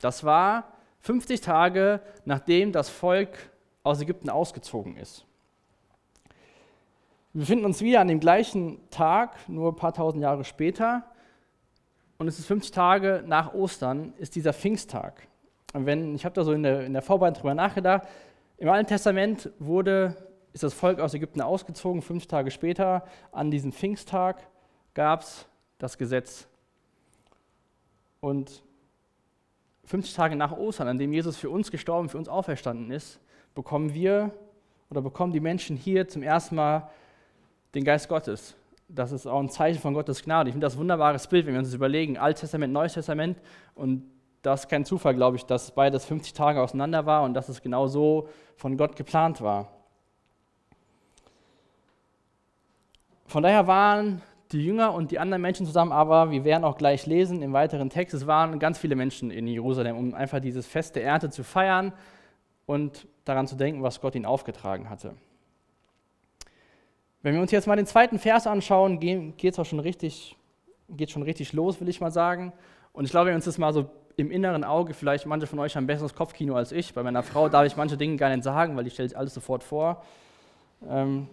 Das 0.00 0.24
war 0.24 0.72
50 1.00 1.40
Tage, 1.40 2.00
nachdem 2.24 2.72
das 2.72 2.88
Volk 2.88 3.50
aus 3.82 4.00
Ägypten 4.00 4.30
ausgezogen 4.30 4.96
ist. 4.96 5.24
Wir 7.32 7.40
befinden 7.40 7.64
uns 7.64 7.80
wieder 7.80 8.00
an 8.00 8.08
dem 8.08 8.20
gleichen 8.20 8.78
Tag, 8.90 9.48
nur 9.48 9.72
ein 9.72 9.76
paar 9.76 9.94
tausend 9.94 10.22
Jahre 10.22 10.44
später. 10.44 11.04
Und 12.18 12.28
es 12.28 12.38
ist 12.38 12.46
50 12.46 12.72
Tage 12.72 13.24
nach 13.26 13.54
Ostern, 13.54 14.12
ist 14.18 14.34
dieser 14.34 14.52
Pfingsttag. 14.52 15.26
Wenn, 15.72 16.14
ich 16.14 16.24
habe 16.24 16.34
da 16.34 16.44
so 16.44 16.52
in 16.52 16.62
der, 16.62 16.84
in 16.84 16.92
der 16.92 17.02
Vorbereitung 17.02 17.40
drüber 17.40 17.54
nachgedacht, 17.54 18.06
im 18.58 18.68
Alten 18.68 18.88
Testament 18.88 19.50
wurde, 19.58 20.16
ist 20.52 20.62
das 20.62 20.74
Volk 20.74 21.00
aus 21.00 21.14
Ägypten 21.14 21.40
ausgezogen, 21.40 22.02
fünf 22.02 22.26
Tage 22.26 22.50
später, 22.50 23.04
an 23.32 23.50
diesem 23.50 23.72
Pfingsttag 23.72 24.46
gab 24.94 25.22
es 25.22 25.46
das 25.78 25.96
Gesetz 25.98 26.46
und 28.20 28.62
50 29.84 30.14
Tage 30.14 30.36
nach 30.36 30.56
Ostern, 30.56 30.88
an 30.88 30.98
dem 30.98 31.12
Jesus 31.12 31.36
für 31.36 31.50
uns 31.50 31.70
gestorben, 31.70 32.08
für 32.08 32.18
uns 32.18 32.28
auferstanden 32.28 32.90
ist, 32.90 33.20
bekommen 33.54 33.94
wir 33.94 34.30
oder 34.90 35.02
bekommen 35.02 35.32
die 35.32 35.40
Menschen 35.40 35.76
hier 35.76 36.06
zum 36.06 36.22
ersten 36.22 36.54
Mal 36.54 36.88
den 37.74 37.84
Geist 37.84 38.08
Gottes. 38.08 38.54
Das 38.88 39.10
ist 39.10 39.26
auch 39.26 39.40
ein 39.40 39.48
Zeichen 39.48 39.80
von 39.80 39.94
Gottes 39.94 40.22
Gnade. 40.22 40.50
Ich 40.50 40.52
finde 40.54 40.66
das 40.66 40.74
ein 40.74 40.80
wunderbares 40.80 41.26
Bild, 41.26 41.46
wenn 41.46 41.54
wir 41.54 41.58
uns 41.58 41.68
das 41.68 41.74
überlegen. 41.74 42.18
Altes 42.18 42.42
Testament, 42.42 42.72
Neues 42.72 42.92
Testament. 42.92 43.38
Und 43.74 44.04
das 44.42 44.62
ist 44.62 44.68
kein 44.68 44.84
Zufall, 44.84 45.14
glaube 45.14 45.36
ich, 45.36 45.46
dass 45.46 45.70
beides 45.70 46.04
50 46.04 46.32
Tage 46.32 46.60
auseinander 46.60 47.06
war 47.06 47.22
und 47.22 47.34
dass 47.34 47.48
es 47.48 47.62
genau 47.62 47.86
so 47.86 48.28
von 48.56 48.76
Gott 48.76 48.96
geplant 48.96 49.40
war. 49.40 49.68
Von 53.26 53.42
daher 53.42 53.66
waren 53.66 54.20
die 54.50 54.64
Jünger 54.64 54.92
und 54.92 55.10
die 55.10 55.18
anderen 55.18 55.40
Menschen 55.40 55.64
zusammen, 55.64 55.92
aber 55.92 56.30
wir 56.30 56.44
werden 56.44 56.64
auch 56.64 56.76
gleich 56.76 57.06
lesen 57.06 57.40
im 57.40 57.52
weiteren 57.52 57.88
Text, 57.88 58.14
es 58.14 58.26
waren 58.26 58.58
ganz 58.58 58.78
viele 58.78 58.96
Menschen 58.96 59.30
in 59.30 59.46
Jerusalem, 59.46 59.96
um 59.96 60.14
einfach 60.14 60.40
dieses 60.40 60.66
Fest 60.66 60.96
der 60.96 61.04
Ernte 61.04 61.30
zu 61.30 61.42
feiern 61.42 61.92
und 62.66 63.06
daran 63.24 63.46
zu 63.46 63.56
denken, 63.56 63.82
was 63.82 64.00
Gott 64.00 64.14
ihnen 64.14 64.26
aufgetragen 64.26 64.90
hatte. 64.90 65.14
Wenn 67.22 67.34
wir 67.34 67.40
uns 67.40 67.52
jetzt 67.52 67.66
mal 67.66 67.76
den 67.76 67.86
zweiten 67.86 68.18
Vers 68.18 68.46
anschauen, 68.46 68.98
geht 68.98 69.52
es 69.52 69.58
auch 69.58 69.64
schon 69.64 69.80
richtig, 69.80 70.36
geht 70.90 71.10
schon 71.10 71.22
richtig 71.22 71.52
los, 71.52 71.80
will 71.80 71.88
ich 71.88 72.00
mal 72.00 72.10
sagen. 72.10 72.52
Und 72.92 73.04
ich 73.04 73.10
glaube, 73.10 73.26
wenn 73.26 73.32
wir 73.32 73.36
uns 73.36 73.46
das 73.46 73.58
mal 73.58 73.72
so 73.72 73.88
im 74.16 74.30
inneren 74.30 74.64
Auge, 74.64 74.94
vielleicht 74.94 75.26
manche 75.26 75.46
von 75.46 75.58
euch 75.58 75.76
haben 75.76 75.86
besseres 75.86 76.14
Kopfkino 76.14 76.54
als 76.54 76.72
ich. 76.72 76.92
Bei 76.94 77.02
meiner 77.02 77.22
Frau 77.22 77.48
darf 77.48 77.66
ich 77.66 77.76
manche 77.76 77.96
Dinge 77.96 78.16
gar 78.16 78.28
nicht 78.28 78.44
sagen, 78.44 78.76
weil 78.76 78.86
ich 78.86 78.94
stelle 78.94 79.14
alles 79.16 79.34
sofort 79.34 79.64
vor. 79.64 80.02
Ähm, 80.88 81.28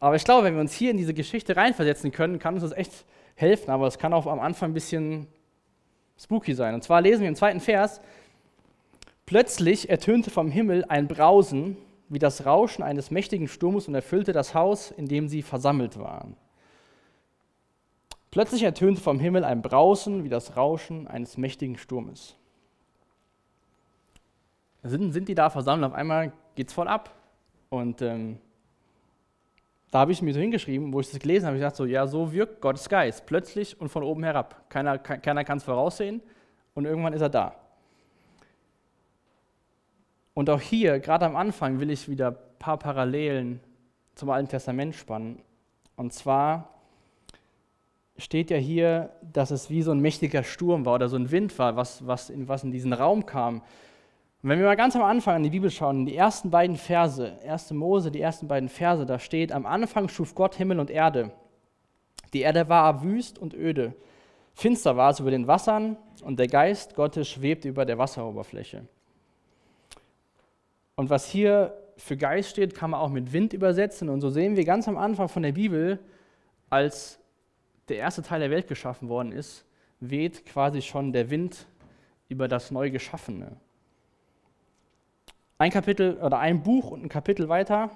aber 0.00 0.16
ich 0.16 0.24
glaube, 0.24 0.44
wenn 0.44 0.54
wir 0.54 0.60
uns 0.60 0.74
hier 0.74 0.90
in 0.90 0.96
diese 0.96 1.14
Geschichte 1.14 1.56
reinversetzen 1.56 2.12
können, 2.12 2.38
kann 2.38 2.54
uns 2.54 2.62
das 2.62 2.72
echt 2.72 2.92
helfen. 3.36 3.70
Aber 3.70 3.86
es 3.86 3.98
kann 3.98 4.12
auch 4.12 4.26
am 4.26 4.40
Anfang 4.40 4.70
ein 4.70 4.74
bisschen 4.74 5.26
spooky 6.18 6.54
sein. 6.54 6.74
Und 6.74 6.84
zwar 6.84 7.00
lesen 7.00 7.22
wir 7.22 7.28
im 7.28 7.36
zweiten 7.36 7.60
Vers: 7.60 8.00
Plötzlich 9.26 9.88
ertönte 9.88 10.30
vom 10.30 10.50
Himmel 10.50 10.84
ein 10.88 11.08
Brausen 11.08 11.76
wie 12.08 12.18
das 12.18 12.44
Rauschen 12.44 12.82
eines 12.82 13.10
mächtigen 13.10 13.48
Sturmes 13.48 13.88
und 13.88 13.94
erfüllte 13.94 14.32
das 14.32 14.54
Haus, 14.54 14.90
in 14.90 15.08
dem 15.08 15.28
sie 15.28 15.42
versammelt 15.42 15.98
waren. 15.98 16.36
Plötzlich 18.34 18.64
ertönte 18.64 19.00
vom 19.00 19.20
Himmel 19.20 19.44
ein 19.44 19.62
Brausen 19.62 20.24
wie 20.24 20.28
das 20.28 20.56
Rauschen 20.56 21.06
eines 21.06 21.36
mächtigen 21.36 21.78
Sturmes. 21.78 22.34
Sind, 24.82 25.12
sind 25.12 25.28
die 25.28 25.36
da 25.36 25.50
versammelt, 25.50 25.92
auf 25.92 25.96
einmal 25.96 26.32
geht 26.56 26.66
es 26.66 26.74
voll 26.74 26.88
ab. 26.88 27.14
Und 27.68 28.02
ähm, 28.02 28.40
da 29.92 30.00
habe 30.00 30.10
ich 30.10 30.20
mir 30.20 30.34
so 30.34 30.40
hingeschrieben, 30.40 30.92
wo 30.92 30.98
ich 30.98 31.12
das 31.12 31.20
gelesen 31.20 31.46
habe, 31.46 31.58
ich 31.58 31.62
dachte 31.62 31.76
so, 31.76 31.84
ja, 31.84 32.08
so 32.08 32.32
wirkt 32.32 32.60
Gottes 32.60 32.88
Geist, 32.88 33.24
plötzlich 33.24 33.80
und 33.80 33.88
von 33.88 34.02
oben 34.02 34.24
herab. 34.24 34.68
Keiner, 34.68 34.98
keiner 34.98 35.44
kann 35.44 35.58
es 35.58 35.62
voraussehen 35.62 36.20
und 36.74 36.86
irgendwann 36.86 37.12
ist 37.12 37.22
er 37.22 37.28
da. 37.28 37.54
Und 40.34 40.50
auch 40.50 40.60
hier, 40.60 40.98
gerade 40.98 41.24
am 41.24 41.36
Anfang, 41.36 41.78
will 41.78 41.90
ich 41.90 42.08
wieder 42.08 42.32
ein 42.32 42.36
paar 42.58 42.80
Parallelen 42.80 43.60
zum 44.16 44.28
Alten 44.30 44.48
Testament 44.48 44.96
spannen. 44.96 45.40
Und 45.94 46.12
zwar 46.12 46.73
steht 48.16 48.50
ja 48.50 48.56
hier, 48.56 49.10
dass 49.32 49.50
es 49.50 49.70
wie 49.70 49.82
so 49.82 49.90
ein 49.90 50.00
mächtiger 50.00 50.42
Sturm 50.42 50.86
war 50.86 50.94
oder 50.94 51.08
so 51.08 51.16
ein 51.16 51.30
Wind 51.30 51.58
war, 51.58 51.76
was, 51.76 52.06
was, 52.06 52.30
in, 52.30 52.48
was 52.48 52.64
in 52.64 52.70
diesen 52.70 52.92
Raum 52.92 53.26
kam. 53.26 53.56
Und 54.42 54.50
wenn 54.50 54.58
wir 54.58 54.66
mal 54.66 54.76
ganz 54.76 54.94
am 54.94 55.02
Anfang 55.02 55.36
an 55.36 55.42
die 55.42 55.50
Bibel 55.50 55.70
schauen, 55.70 56.00
in 56.00 56.06
die 56.06 56.16
ersten 56.16 56.50
beiden 56.50 56.76
Verse, 56.76 57.38
1. 57.46 57.72
Mose, 57.72 58.10
die 58.10 58.20
ersten 58.20 58.46
beiden 58.46 58.68
Verse, 58.68 59.04
da 59.06 59.18
steht, 59.18 59.52
am 59.52 59.66
Anfang 59.66 60.08
schuf 60.08 60.34
Gott 60.34 60.54
Himmel 60.54 60.80
und 60.80 60.90
Erde. 60.90 61.32
Die 62.32 62.42
Erde 62.42 62.68
war 62.68 63.02
wüst 63.02 63.38
und 63.38 63.54
öde. 63.54 63.94
Finster 64.54 64.96
war 64.96 65.10
es 65.10 65.20
über 65.20 65.30
den 65.30 65.46
Wassern 65.46 65.96
und 66.22 66.38
der 66.38 66.46
Geist 66.46 66.94
Gottes 66.94 67.28
schwebte 67.28 67.68
über 67.68 67.84
der 67.84 67.98
Wasseroberfläche. 67.98 68.86
Und 70.94 71.10
was 71.10 71.28
hier 71.28 71.76
für 71.96 72.16
Geist 72.16 72.50
steht, 72.50 72.74
kann 72.74 72.90
man 72.90 73.00
auch 73.00 73.08
mit 73.08 73.32
Wind 73.32 73.52
übersetzen. 73.52 74.08
Und 74.08 74.20
so 74.20 74.30
sehen 74.30 74.56
wir 74.56 74.64
ganz 74.64 74.86
am 74.86 74.96
Anfang 74.96 75.28
von 75.28 75.42
der 75.42 75.52
Bibel, 75.52 75.98
als 76.70 77.18
der 77.88 77.98
erste 77.98 78.22
Teil 78.22 78.40
der 78.40 78.50
Welt 78.50 78.68
geschaffen 78.68 79.08
worden 79.08 79.32
ist, 79.32 79.64
weht 80.00 80.46
quasi 80.46 80.82
schon 80.82 81.12
der 81.12 81.30
Wind 81.30 81.66
über 82.28 82.48
das 82.48 82.70
neu 82.70 82.90
Geschaffene. 82.90 83.56
Ein 85.58 85.70
Kapitel 85.70 86.16
oder 86.18 86.38
ein 86.38 86.62
Buch 86.62 86.90
und 86.90 87.04
ein 87.04 87.08
Kapitel 87.08 87.48
weiter 87.48 87.90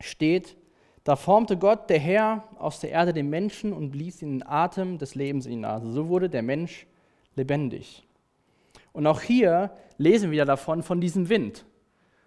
steht, 0.00 0.56
da 1.04 1.16
formte 1.16 1.56
Gott, 1.56 1.90
der 1.90 1.98
Herr, 1.98 2.44
aus 2.58 2.78
der 2.78 2.90
Erde 2.90 3.12
den 3.12 3.28
Menschen 3.28 3.72
und 3.72 3.90
blies 3.90 4.22
ihn 4.22 4.38
den 4.38 4.46
Atem 4.46 4.98
des 4.98 5.16
Lebens 5.16 5.46
in 5.46 5.52
die 5.52 5.58
Nase. 5.58 5.90
So 5.90 6.08
wurde 6.08 6.30
der 6.30 6.42
Mensch 6.42 6.86
lebendig. 7.34 8.06
Und 8.92 9.06
auch 9.06 9.20
hier 9.20 9.72
lesen 9.98 10.30
wir 10.30 10.44
davon, 10.44 10.82
von 10.82 11.00
diesem 11.00 11.28
Wind. 11.28 11.64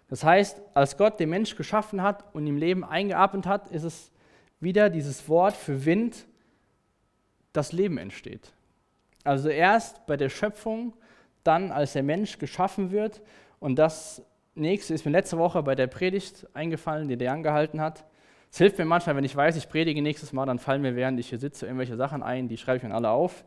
Das 0.08 0.24
heißt, 0.24 0.60
als 0.74 0.96
Gott 0.98 1.18
den 1.18 1.30
Mensch 1.30 1.56
geschaffen 1.56 2.02
hat 2.02 2.34
und 2.34 2.46
ihm 2.46 2.58
Leben 2.58 2.84
eingeatmet 2.84 3.46
hat, 3.46 3.70
ist 3.70 3.84
es 3.84 4.12
wieder 4.60 4.90
dieses 4.90 5.28
Wort 5.28 5.54
für 5.54 5.84
Wind, 5.84 6.26
das 7.56 7.72
Leben 7.72 7.98
entsteht. 7.98 8.52
Also 9.24 9.48
erst 9.48 10.06
bei 10.06 10.16
der 10.16 10.28
Schöpfung, 10.28 10.94
dann 11.42 11.72
als 11.72 11.92
der 11.92 12.02
Mensch 12.02 12.38
geschaffen 12.38 12.90
wird. 12.90 13.22
Und 13.60 13.76
das 13.76 14.22
nächste 14.54 14.94
ist 14.94 15.04
mir 15.04 15.12
letzte 15.12 15.38
Woche 15.38 15.62
bei 15.62 15.74
der 15.74 15.86
Predigt 15.86 16.46
eingefallen, 16.54 17.08
die 17.08 17.16
der 17.16 17.32
angehalten 17.32 17.80
hat. 17.80 18.04
Es 18.50 18.58
hilft 18.58 18.78
mir 18.78 18.84
manchmal, 18.84 19.16
wenn 19.16 19.24
ich 19.24 19.34
weiß, 19.34 19.56
ich 19.56 19.68
predige 19.68 20.00
nächstes 20.00 20.32
Mal, 20.32 20.46
dann 20.46 20.58
fallen 20.58 20.82
mir, 20.82 20.96
während 20.96 21.18
ich 21.20 21.28
hier 21.28 21.38
sitze, 21.38 21.66
irgendwelche 21.66 21.96
Sachen 21.96 22.22
ein, 22.22 22.48
die 22.48 22.56
schreibe 22.56 22.78
ich 22.78 22.82
mir 22.84 22.94
alle 22.94 23.10
auf. 23.10 23.44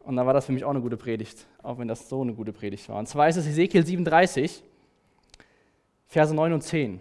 Und 0.00 0.16
dann 0.16 0.26
war 0.26 0.34
das 0.34 0.46
für 0.46 0.52
mich 0.52 0.64
auch 0.64 0.70
eine 0.70 0.80
gute 0.80 0.96
Predigt, 0.96 1.46
auch 1.62 1.78
wenn 1.78 1.88
das 1.88 2.08
so 2.08 2.22
eine 2.22 2.32
gute 2.32 2.52
Predigt 2.52 2.88
war. 2.88 2.98
Und 2.98 3.08
zwar 3.08 3.28
ist 3.28 3.36
es 3.36 3.46
Ezekiel 3.46 3.84
37. 3.84 4.62
Verse 6.06 6.32
9 6.34 6.52
und 6.52 6.62
10. 6.62 7.00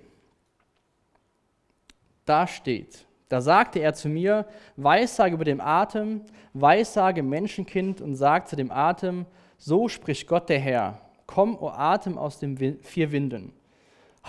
Da 2.26 2.48
steht, 2.48 3.06
da 3.30 3.42
sagte 3.42 3.80
er 3.80 3.94
zu 3.94 4.08
mir, 4.08 4.46
Weissage 4.76 5.34
über 5.34 5.46
dem 5.46 5.62
Atem, 5.62 6.22
Weissage 6.54 7.24
Menschenkind 7.24 8.02
und 8.02 8.16
sagt 8.16 8.50
zu 8.50 8.56
dem 8.56 8.72
Atem, 8.72 9.26
so 9.58 9.88
spricht 9.88 10.28
Gott 10.28 10.50
der 10.50 10.60
Herr, 10.60 11.00
komm, 11.26 11.58
o 11.60 11.70
Atem 11.70 12.18
aus 12.18 12.40
den 12.40 12.58
vier 12.82 13.12
Winden, 13.12 13.54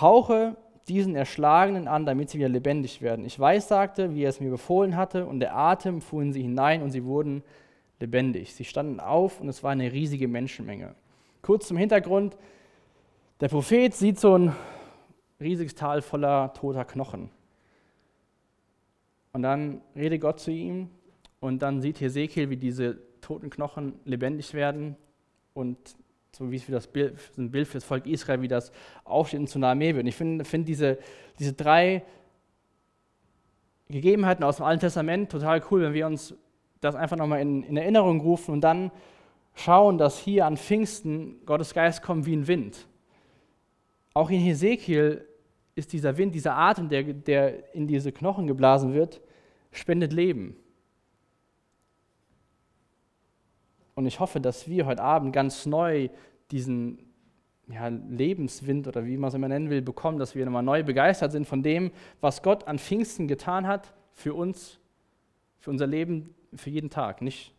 hauche 0.01 0.57
diesen 0.89 1.17
Erschlagenen 1.17 1.89
an, 1.89 2.07
damit 2.07 2.31
sie 2.31 2.39
wieder 2.39 2.49
lebendig 2.49 3.03
werden. 3.03 3.25
Ich 3.25 3.41
weissagte, 3.41 4.15
wie 4.15 4.23
er 4.23 4.31
es 4.31 4.41
mir 4.41 4.51
befohlen 4.51 4.97
hatte, 4.97 5.27
und 5.27 5.41
der 5.41 5.57
Atem 5.57 6.01
fuhr 6.01 6.23
in 6.23 6.33
sie 6.33 6.43
hinein 6.43 6.83
und 6.83 6.91
sie 6.91 7.05
wurden 7.05 7.43
lebendig. 7.99 8.55
Sie 8.55 8.65
standen 8.65 9.01
auf 9.01 9.41
und 9.41 9.49
es 9.49 9.63
war 9.63 9.73
eine 9.73 9.93
riesige 9.93 10.29
Menschenmenge. 10.29 10.95
Kurz 11.43 11.69
zum 11.69 11.77
Hintergrund, 11.77 12.37
der 13.41 13.49
Prophet 13.49 13.95
sieht 13.95 14.19
so 14.19 14.37
ein 14.37 14.55
riesiges 15.41 15.75
Tal 15.75 16.03
voller 16.03 16.53
toter 16.55 16.85
Knochen. 16.85 17.31
Und 19.37 19.43
dann 19.43 19.83
redet 19.95 20.23
Gott 20.23 20.41
zu 20.41 20.51
ihm 20.51 20.89
und 21.41 21.61
dann 21.61 21.83
sieht 21.83 22.01
Hesekiel, 22.01 22.49
wie 22.49 22.57
diese 22.57 22.97
toten 23.21 23.51
Knochen 23.51 23.93
lebendig 24.07 24.55
werden 24.55 24.97
und 25.53 25.77
so 26.33 26.51
wie 26.51 26.57
es 26.57 26.63
für 26.63 26.73
das 26.73 26.87
Bild, 26.87 27.19
ein 27.37 27.51
Bild 27.51 27.69
für 27.69 27.75
das 27.75 27.85
Volk 27.85 28.07
Israel, 28.07 28.41
wie 28.41 28.49
das 28.49 28.73
aufsteht 29.05 29.41
und 29.41 29.49
zu 29.49 29.59
einer 29.59 29.69
Armee 29.69 29.95
wird. 29.95 30.05
Und 30.05 30.09
ich 30.09 30.17
finde 30.17 30.43
find 30.47 30.67
diese, 30.67 30.97
diese 31.39 31.53
drei 31.53 32.03
Gegebenheiten 33.91 34.43
aus 34.43 34.57
dem 34.57 34.65
Alten 34.65 34.81
Testament 34.81 35.31
total 35.31 35.63
cool, 35.71 35.83
wenn 35.83 35.93
wir 35.93 36.07
uns 36.07 36.35
das 36.81 36.95
einfach 36.95 37.19
nochmal 37.19 37.43
in, 37.43 37.63
in 37.63 37.77
Erinnerung 37.77 38.23
rufen 38.23 38.53
und 38.55 38.63
dann 38.63 38.91
schauen, 39.53 39.99
dass 39.99 40.19
hier 40.19 40.47
an 40.47 40.57
Pfingsten 40.57 41.45
Gottes 41.45 41.75
Geist 41.75 42.01
kommt 42.01 42.25
wie 42.25 42.37
ein 42.37 42.49
Wind. 42.49 42.89
Auch 44.15 44.31
in 44.31 44.41
Hesekiel 44.41 45.29
ist 45.75 45.93
dieser 45.93 46.17
Wind, 46.17 46.35
dieser 46.35 46.57
Atem, 46.57 46.89
der, 46.89 47.03
der 47.03 47.75
in 47.75 47.87
diese 47.87 48.11
Knochen 48.11 48.47
geblasen 48.47 48.95
wird, 48.95 49.21
spendet 49.77 50.13
Leben. 50.13 50.57
Und 53.95 54.07
ich 54.07 54.21
hoffe, 54.21 54.41
dass 54.41 54.69
wir 54.69 54.87
heute 54.87 55.03
Abend 55.03 55.33
ganz 55.33 55.65
neu 55.67 56.11
diesen 56.51 56.99
ja, 57.69 57.89
Lebenswind 57.89 58.87
oder 58.87 59.05
wie 59.07 59.17
man 59.17 59.29
es 59.29 59.35
immer 59.35 59.49
nennen 59.49 59.71
will, 59.71 59.83
bekommen, 59.83 60.19
dass 60.19 60.35
wir 60.35 60.45
nochmal 60.45 60.63
neu 60.63 60.83
begeistert 60.83 61.33
sind 61.33 61.47
von 61.47 61.63
dem, 61.63 61.91
was 62.21 62.43
Gott 62.43 62.69
an 62.69 62.79
Pfingsten 62.79 63.27
getan 63.27 63.67
hat 63.67 63.95
für 64.13 64.35
uns, 64.35 64.79
für 65.59 65.71
unser 65.71 65.87
Leben, 65.87 66.35
für 66.55 66.71
jeden 66.71 66.91
Tag. 66.91 67.23
Nicht 67.23 67.55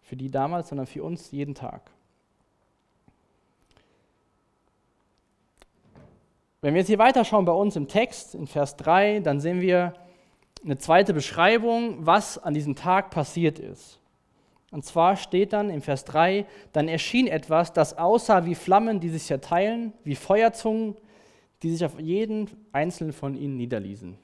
für 0.00 0.16
die 0.16 0.30
damals, 0.30 0.68
sondern 0.68 0.86
für 0.86 1.02
uns 1.02 1.30
jeden 1.30 1.54
Tag. 1.54 1.90
Wenn 6.62 6.74
wir 6.74 6.80
jetzt 6.80 6.88
hier 6.88 6.98
weiterschauen 6.98 7.44
bei 7.44 7.52
uns 7.52 7.76
im 7.76 7.88
Text, 7.88 8.34
in 8.34 8.46
Vers 8.46 8.76
3, 8.76 9.20
dann 9.20 9.40
sehen 9.40 9.60
wir 9.60 9.94
eine 10.64 10.78
zweite 10.78 11.14
Beschreibung, 11.14 12.06
was 12.06 12.38
an 12.38 12.54
diesem 12.54 12.74
Tag 12.74 13.10
passiert 13.10 13.58
ist. 13.58 13.98
Und 14.70 14.84
zwar 14.84 15.16
steht 15.16 15.52
dann 15.52 15.68
im 15.70 15.82
Vers 15.82 16.04
3, 16.04 16.46
dann 16.72 16.86
erschien 16.86 17.26
etwas, 17.26 17.72
das 17.72 17.98
aussah 17.98 18.44
wie 18.44 18.54
Flammen, 18.54 19.00
die 19.00 19.08
sich 19.08 19.24
zerteilen, 19.24 19.92
wie 20.04 20.14
Feuerzungen, 20.14 20.96
die 21.62 21.72
sich 21.72 21.84
auf 21.84 21.98
jeden 21.98 22.48
einzelnen 22.72 23.12
von 23.12 23.34
ihnen 23.34 23.56
niederließen. 23.56 24.16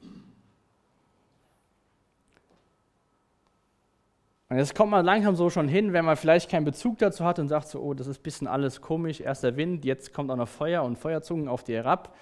Und 4.48 4.58
jetzt 4.58 4.76
kommt 4.76 4.92
man 4.92 5.04
langsam 5.04 5.34
so 5.34 5.50
schon 5.50 5.66
hin, 5.66 5.92
wenn 5.92 6.04
man 6.04 6.16
vielleicht 6.16 6.48
keinen 6.48 6.64
Bezug 6.64 6.98
dazu 6.98 7.24
hat 7.24 7.40
und 7.40 7.48
sagt 7.48 7.66
so, 7.66 7.80
oh, 7.80 7.94
das 7.94 8.06
ist 8.06 8.20
ein 8.20 8.22
bisschen 8.22 8.46
alles 8.46 8.80
komisch, 8.80 9.20
erst 9.20 9.42
der 9.42 9.56
Wind, 9.56 9.84
jetzt 9.84 10.14
kommt 10.14 10.30
auch 10.30 10.36
noch 10.36 10.48
Feuer 10.48 10.84
und 10.84 10.96
Feuerzungen 10.96 11.48
auf 11.48 11.64
dir 11.64 11.78
herab. 11.78 12.14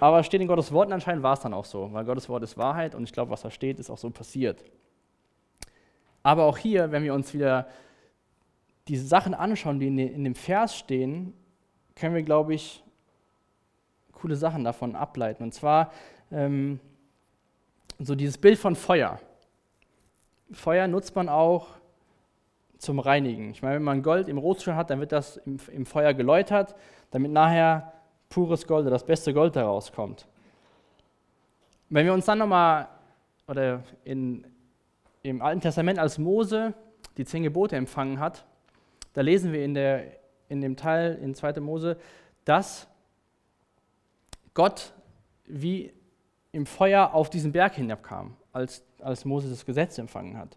Aber 0.00 0.22
steht 0.24 0.40
in 0.40 0.48
Gottes 0.48 0.72
Worten 0.72 0.92
anscheinend, 0.92 1.22
war 1.22 1.34
es 1.34 1.40
dann 1.40 1.54
auch 1.54 1.64
so, 1.64 1.92
weil 1.92 2.04
Gottes 2.04 2.28
Wort 2.28 2.42
ist 2.42 2.56
Wahrheit 2.56 2.94
und 2.94 3.04
ich 3.04 3.12
glaube, 3.12 3.30
was 3.30 3.42
da 3.42 3.50
steht, 3.50 3.78
ist 3.78 3.90
auch 3.90 3.98
so 3.98 4.10
passiert. 4.10 4.64
Aber 6.22 6.44
auch 6.44 6.58
hier, 6.58 6.92
wenn 6.92 7.02
wir 7.02 7.14
uns 7.14 7.34
wieder 7.34 7.68
diese 8.88 9.06
Sachen 9.06 9.34
anschauen, 9.34 9.78
die 9.78 9.86
in 9.86 10.24
dem 10.24 10.34
Vers 10.34 10.76
stehen, 10.76 11.34
können 11.94 12.14
wir, 12.14 12.22
glaube 12.22 12.54
ich, 12.54 12.82
coole 14.12 14.36
Sachen 14.36 14.64
davon 14.64 14.96
ableiten. 14.96 15.42
Und 15.42 15.52
zwar 15.52 15.92
ähm, 16.30 16.80
so 17.98 18.14
dieses 18.14 18.38
Bild 18.38 18.58
von 18.58 18.74
Feuer. 18.74 19.20
Feuer 20.52 20.86
nutzt 20.86 21.14
man 21.16 21.28
auch 21.28 21.68
zum 22.78 22.98
Reinigen. 22.98 23.50
Ich 23.50 23.62
meine, 23.62 23.76
wenn 23.76 23.82
man 23.82 24.02
Gold 24.02 24.28
im 24.28 24.38
Rotstein 24.38 24.76
hat, 24.76 24.90
dann 24.90 25.00
wird 25.00 25.12
das 25.12 25.36
im, 25.38 25.58
im, 25.70 25.86
Feuer 25.86 26.14
geläutert, 26.14 26.74
damit 27.10 27.30
nachher 27.30 27.92
pures 28.32 28.66
Gold 28.66 28.82
oder 28.82 28.92
das 28.92 29.04
beste 29.04 29.34
Gold 29.34 29.56
daraus 29.56 29.92
kommt. 29.92 30.26
Wenn 31.90 32.06
wir 32.06 32.14
uns 32.14 32.24
dann 32.24 32.38
nochmal, 32.38 32.88
oder 33.46 33.82
in, 34.04 34.46
im 35.22 35.42
Alten 35.42 35.60
Testament, 35.60 35.98
als 35.98 36.18
Mose 36.18 36.74
die 37.16 37.24
zehn 37.24 37.42
Gebote 37.42 37.76
empfangen 37.76 38.18
hat, 38.18 38.44
da 39.12 39.20
lesen 39.20 39.52
wir 39.52 39.64
in, 39.64 39.74
der, 39.74 40.06
in 40.48 40.60
dem 40.60 40.76
Teil 40.76 41.18
in 41.22 41.34
2. 41.34 41.60
Mose, 41.60 41.98
dass 42.44 42.88
Gott 44.54 44.92
wie 45.44 45.92
im 46.52 46.64
Feuer 46.66 47.12
auf 47.12 47.28
diesen 47.28 47.52
Berg 47.52 47.74
hinabkam, 47.74 48.36
als 48.52 48.82
als 49.02 49.24
Mose 49.24 49.50
das 49.50 49.64
Gesetz 49.66 49.98
empfangen 49.98 50.38
hat. 50.38 50.56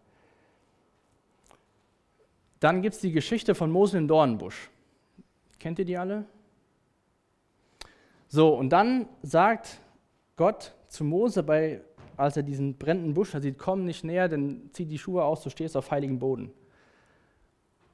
Dann 2.60 2.82
gibt 2.82 2.96
es 2.96 3.02
die 3.02 3.12
Geschichte 3.12 3.54
von 3.54 3.70
Mose 3.70 3.98
im 3.98 4.08
Dornbusch. 4.08 4.70
Kennt 5.60 5.80
ihr 5.80 5.86
die 5.86 5.98
alle? 5.98 6.26
So, 8.36 8.54
und 8.54 8.70
dann 8.70 9.08
sagt 9.22 9.80
Gott 10.36 10.74
zu 10.90 11.06
Mose 11.06 11.42
bei 11.42 11.80
als 12.18 12.36
er 12.36 12.44
diesen 12.44 12.78
brennenden 12.78 13.14
Busch 13.14 13.32
sieht, 13.32 13.58
komm 13.58 13.86
nicht 13.86 14.04
näher, 14.04 14.28
denn 14.28 14.70
zieh 14.74 14.86
die 14.86 14.98
Schuhe 14.98 15.24
aus, 15.24 15.42
du 15.42 15.50
stehst 15.50 15.78
auf 15.78 15.90
heiligem 15.90 16.20
Boden. 16.20 16.52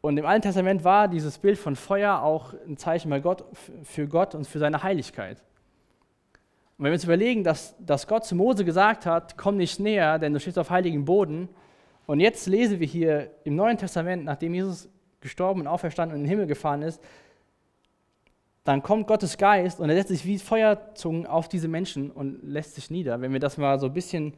Und 0.01 0.17
im 0.17 0.25
Alten 0.25 0.41
Testament 0.41 0.83
war 0.83 1.07
dieses 1.07 1.38
Bild 1.38 1.60
von 1.60 1.75
Feuer 1.75 2.24
auch 2.24 2.55
ein 2.67 2.75
Zeichen 2.75 3.12
bei 3.12 3.19
Gott, 3.19 3.45
für 3.83 4.07
Gott 4.07 4.33
und 4.33 4.48
für 4.48 4.57
seine 4.57 4.81
Heiligkeit. 4.81 5.38
Und 6.79 6.86
wenn 6.86 6.91
wir 6.91 6.93
uns 6.93 7.03
überlegen, 7.03 7.43
dass, 7.43 7.75
dass 7.77 8.07
Gott 8.07 8.25
zu 8.25 8.36
Mose 8.36 8.65
gesagt 8.65 9.05
hat, 9.05 9.38
komm 9.38 9.57
nicht 9.57 9.79
näher, 9.79 10.17
denn 10.17 10.33
du 10.33 10.39
stehst 10.39 10.57
auf 10.57 10.71
heiligem 10.71 11.05
Boden. 11.05 11.50
Und 12.07 12.19
jetzt 12.19 12.48
lesen 12.48 12.79
wir 12.79 12.88
hier 12.88 13.29
im 13.43 13.55
Neuen 13.55 13.77
Testament, 13.77 14.25
nachdem 14.25 14.55
Jesus 14.55 14.89
gestorben 15.19 15.62
und 15.62 15.67
auferstanden 15.67 16.15
und 16.15 16.21
in 16.21 16.25
den 16.25 16.31
Himmel 16.31 16.48
gefahren 16.48 16.81
ist, 16.81 17.00
dann 18.63 18.84
kommt 18.84 19.08
Gottes 19.08 19.38
Geist 19.38 19.80
und 19.80 19.89
er 19.89 19.96
setzt 19.96 20.10
sich 20.10 20.25
wie 20.25 20.38
Feuerzungen 20.38 21.25
auf 21.25 21.50
diese 21.50 21.68
Menschen 21.68 22.12
und 22.12 22.44
lässt 22.44 22.75
sich 22.75 22.91
nieder. 22.91 23.22
Wenn 23.22 23.34
wir 23.34 23.39
das 23.39 23.58
mal 23.58 23.80
so 23.80 23.88
ein 23.88 23.94
bisschen 23.94 24.34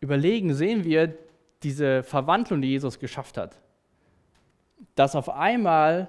überlegen, 0.00 0.54
sehen 0.54 0.84
wir 0.84 1.14
diese 1.62 2.02
Verwandlung, 2.02 2.62
die 2.62 2.68
Jesus 2.68 2.98
geschafft 2.98 3.36
hat 3.36 3.58
dass 4.94 5.16
auf 5.16 5.28
einmal 5.30 6.08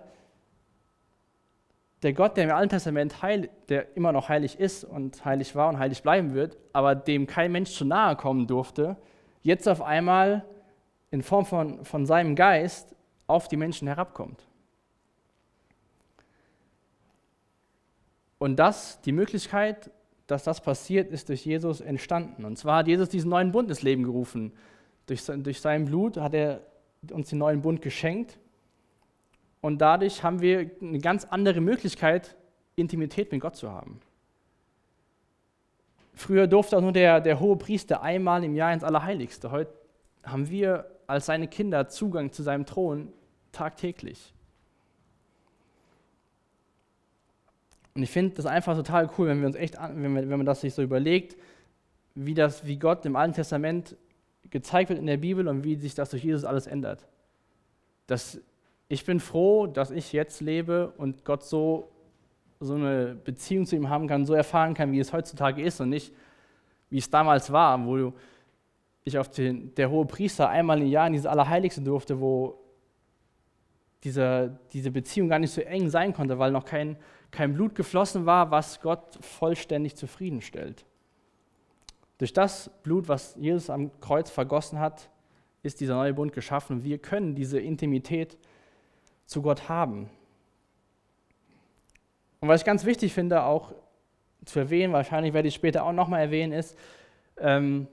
der 2.02 2.14
Gott, 2.14 2.36
der 2.36 2.46
im 2.46 2.52
Alten 2.52 2.70
Testament 2.70 3.22
heil, 3.22 3.50
der 3.70 3.96
immer 3.96 4.12
noch 4.12 4.28
heilig 4.28 4.60
ist 4.60 4.84
und 4.84 5.24
heilig 5.24 5.56
war 5.56 5.70
und 5.70 5.80
heilig 5.80 6.04
bleiben 6.04 6.34
wird, 6.34 6.58
aber 6.74 6.96
dem 6.96 7.28
kein 7.28 7.52
Mensch 7.52 7.72
zu 7.72 7.86
nahe 7.86 8.16
kommen 8.18 8.46
durfte, 8.46 8.98
jetzt 9.42 9.70
auf 9.70 9.82
einmal 9.82 10.44
in 11.12 11.22
Form 11.22 11.46
von, 11.46 11.86
von 11.86 12.06
seinem 12.06 12.36
Geist 12.36 12.94
auf 13.28 13.48
die 13.48 13.56
Menschen 13.56 13.88
herabkommt. 13.88 14.46
Und 18.44 18.58
das, 18.58 19.00
die 19.00 19.14
Möglichkeit, 19.14 19.90
dass 20.28 20.44
das 20.44 20.60
passiert, 20.60 21.14
ist 21.14 21.30
durch 21.30 21.46
Jesus 21.46 21.80
entstanden. 21.80 22.44
Und 22.44 22.58
zwar 22.58 22.80
hat 22.80 22.90
Jesus 22.90 23.08
diesen 23.08 23.30
neuen 23.30 23.54
Bund 23.54 23.70
ins 23.70 23.84
Leben 23.84 24.04
gerufen. 24.04 24.52
Durch, 25.06 25.24
durch 25.26 25.62
sein 25.62 25.86
Blut 25.86 26.18
hat 26.18 26.34
er 26.34 26.60
uns 27.10 27.30
den 27.30 27.38
neuen 27.38 27.62
Bund 27.62 27.82
geschenkt 27.82 28.38
und 29.62 29.78
dadurch 29.78 30.26
haben 30.26 30.42
wir 30.42 30.70
eine 30.82 31.00
ganz 31.00 31.24
andere 31.24 31.62
Möglichkeit, 31.62 32.36
Intimität 32.76 33.32
mit 33.32 33.40
Gott 33.40 33.56
zu 33.56 33.72
haben. 33.72 34.02
Früher 36.14 36.46
durfte 36.46 36.76
auch 36.76 36.82
nur 36.82 36.92
der, 36.92 37.22
der 37.22 37.40
hohe 37.40 37.56
Priester 37.56 38.02
einmal 38.02 38.44
im 38.44 38.56
Jahr 38.56 38.74
ins 38.74 38.84
Allerheiligste. 38.84 39.52
Heute 39.52 39.72
haben 40.26 40.50
wir 40.50 40.92
als 41.08 41.28
seine 41.28 41.48
Kinder 41.48 41.88
Zugang 41.88 42.34
zu 42.34 42.44
seinem 42.44 42.66
Thron 42.66 43.14
tagtäglich. 43.54 44.34
Und 47.96 48.04
ich 48.04 48.10
finde 48.10 48.36
das 48.36 48.46
einfach 48.46 48.76
total 48.76 49.10
cool, 49.18 49.28
wenn 49.28 49.40
wir 49.40 49.48
uns 49.48 49.56
echt, 49.56 49.78
wenn, 49.80 50.16
wenn 50.16 50.30
man 50.30 50.46
das 50.46 50.62
sich 50.62 50.74
so 50.74 50.82
überlegt, 50.82 51.38
wie 52.16 52.34
das, 52.34 52.66
wie 52.66 52.78
Gott 52.78 53.06
im 53.06 53.16
Alten 53.16 53.34
Testament 53.34 53.96
gezeigt 54.50 54.90
wird 54.90 55.00
in 55.00 55.08
der 55.08 55.18
Bibel 55.18 55.48
und 55.48 55.64
wie 55.64 55.76
sich 55.76 55.96
das 55.96 56.10
durch 56.10 56.24
Jesus 56.24 56.46
alles 56.46 56.68
ändert. 56.68 57.08
Dass 58.08 58.40
ich 58.88 59.06
bin 59.06 59.20
froh, 59.20 59.68
dass 59.68 59.92
ich 59.92 60.14
jetzt 60.14 60.42
lebe 60.42 60.94
und 60.98 61.26
Gott 61.26 61.44
so, 61.44 61.90
so 62.60 62.76
eine 62.76 63.16
Beziehung 63.16 63.66
zu 63.66 63.76
ihm 63.76 63.90
haben 63.90 64.08
kann, 64.08 64.26
so 64.26 64.34
erfahren 64.34 64.74
kann, 64.74 64.92
wie 64.92 65.00
es 65.00 65.14
heutzutage 65.14 65.62
ist 65.62 65.80
und 65.82 65.90
nicht, 65.90 66.14
wie 66.90 66.98
es 67.00 67.10
damals 67.10 67.52
war, 67.52 67.84
wo 67.86 68.14
ich 69.04 69.18
auf 69.18 69.30
den, 69.30 69.74
der 69.76 69.90
hohe 69.90 70.06
Priester 70.06 70.50
einmal 70.50 70.82
im 70.82 70.88
Jahr 70.88 71.08
in 71.08 71.14
dieses 71.14 71.26
Allerheiligste 71.26 71.82
durfte, 71.82 72.20
wo 72.20 72.60
diese, 74.04 74.60
diese 74.72 74.92
Beziehung 74.92 75.30
gar 75.30 75.40
nicht 75.40 75.52
so 75.52 75.62
eng 75.62 75.90
sein 75.90 76.14
konnte, 76.14 76.38
weil 76.38 76.52
noch 76.52 76.66
kein, 76.66 76.98
kein 77.34 77.54
Blut 77.54 77.76
geflossen 77.76 78.26
war, 78.26 78.52
was 78.52 78.80
Gott 78.80 79.18
vollständig 79.20 79.96
zufriedenstellt. 79.96 80.86
Durch 82.20 82.32
das 82.32 82.70
Blut, 82.84 83.10
was 83.10 83.36
Jesus 83.38 83.70
am 83.70 83.92
Kreuz 84.00 84.30
vergossen 84.30 84.80
hat, 84.80 85.10
ist 85.64 85.82
dieser 85.82 85.96
neue 85.96 86.14
Bund 86.14 86.32
geschaffen 86.32 86.84
wir 86.84 87.00
können 87.00 87.36
diese 87.36 87.60
Intimität 87.60 88.38
zu 89.26 89.42
Gott 89.42 89.68
haben. 89.68 90.10
Und 92.40 92.50
was 92.50 92.62
ich 92.62 92.66
ganz 92.66 92.86
wichtig 92.86 93.14
finde, 93.14 93.44
auch 93.44 93.74
zu 94.46 94.60
erwähnen, 94.60 94.94
wahrscheinlich 94.94 95.34
werde 95.34 95.48
ich 95.48 95.56
später 95.56 95.86
auch 95.86 95.94
nochmal 95.94 96.22
erwähnen, 96.22 96.54
ist, 96.54 96.78
ähm, 97.38 97.88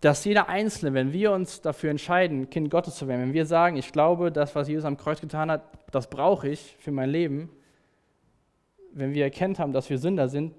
dass 0.00 0.24
jeder 0.24 0.48
Einzelne, 0.48 0.94
wenn 0.94 1.12
wir 1.12 1.32
uns 1.32 1.60
dafür 1.60 1.90
entscheiden, 1.90 2.50
Kind 2.50 2.70
Gottes 2.70 2.96
zu 2.96 3.06
werden, 3.06 3.20
wenn 3.22 3.32
wir 3.32 3.46
sagen, 3.46 3.76
ich 3.76 3.92
glaube, 3.92 4.32
das, 4.32 4.54
was 4.54 4.68
Jesus 4.68 4.84
am 4.84 4.96
Kreuz 4.96 5.20
getan 5.20 5.50
hat, 5.50 5.62
das 5.92 6.08
brauche 6.08 6.48
ich 6.48 6.76
für 6.80 6.90
mein 6.90 7.10
Leben, 7.10 7.50
wenn 8.98 9.14
wir 9.14 9.24
erkennt 9.24 9.58
haben, 9.58 9.72
dass 9.72 9.88
wir 9.90 9.98
Sünder 9.98 10.28
sind, 10.28 10.54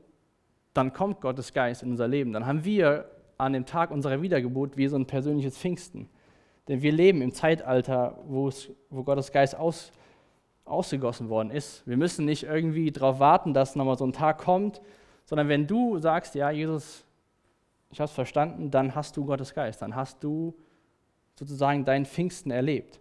dann 0.73 0.93
kommt 0.93 1.21
Gottes 1.21 1.54
Geist 1.54 1.84
in 1.84 1.91
unser 1.91 2.08
Leben. 2.08 2.32
Dann 2.32 2.45
haben 2.45 2.63
wir 2.63 3.10
an 3.38 3.54
dem 3.54 3.65
Tag 3.65 3.91
unserer 3.91 4.21
Wiedergeburt 4.21 4.78
wie 4.78 4.88
so 4.88 4.97
ein 4.97 5.06
persönliches 5.06 5.58
Pfingsten. 5.58 6.10
Denn 6.67 6.82
wir 6.82 6.91
leben 6.91 7.21
im 7.21 7.34
Zeitalter, 7.34 8.19
wo, 8.28 8.52
Gottes 9.04 9.32
Geist 9.32 9.58
aus, 9.58 9.91
ausgegossen 10.65 11.30
worden 11.30 11.49
ist. 11.49 11.86
Wir 11.88 11.97
müssen 11.97 12.25
nicht 12.25 12.43
irgendwie 12.43 12.91
darauf 12.91 13.19
warten, 13.19 13.54
dass 13.54 13.75
nochmal 13.75 13.97
so 13.97 14.06
ein 14.06 14.13
Tag 14.13 14.38
kommt, 14.38 14.82
sondern 15.25 15.47
wenn 15.47 15.67
du 15.67 15.97
sagst, 15.99 16.36
ja, 16.36 16.52
Jesus, 16.52 17.06
ich 17.91 17.99
habe 17.99 18.06
es 18.08 18.13
verstanden, 18.13 18.69
dann 18.69 18.93
hast 18.93 19.17
du 19.17 19.25
Gottes 19.25 19.54
Geist, 19.54 19.82
dann 19.82 19.95
hast 19.95 20.23
du 20.23 20.54
sozusagen 21.36 21.86
deinen 21.86 22.06
Pfingsten 22.06 22.52
erlebt. 22.52 22.99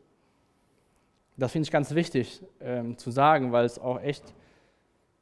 Das 1.37 1.53
finde 1.53 1.67
ich 1.67 1.71
ganz 1.71 1.95
wichtig 1.95 2.43
ähm, 2.61 2.97
zu 2.97 3.11
sagen, 3.11 3.53
weil 3.53 3.65
es 3.65 3.79
auch 3.79 4.01
echt, 4.01 4.35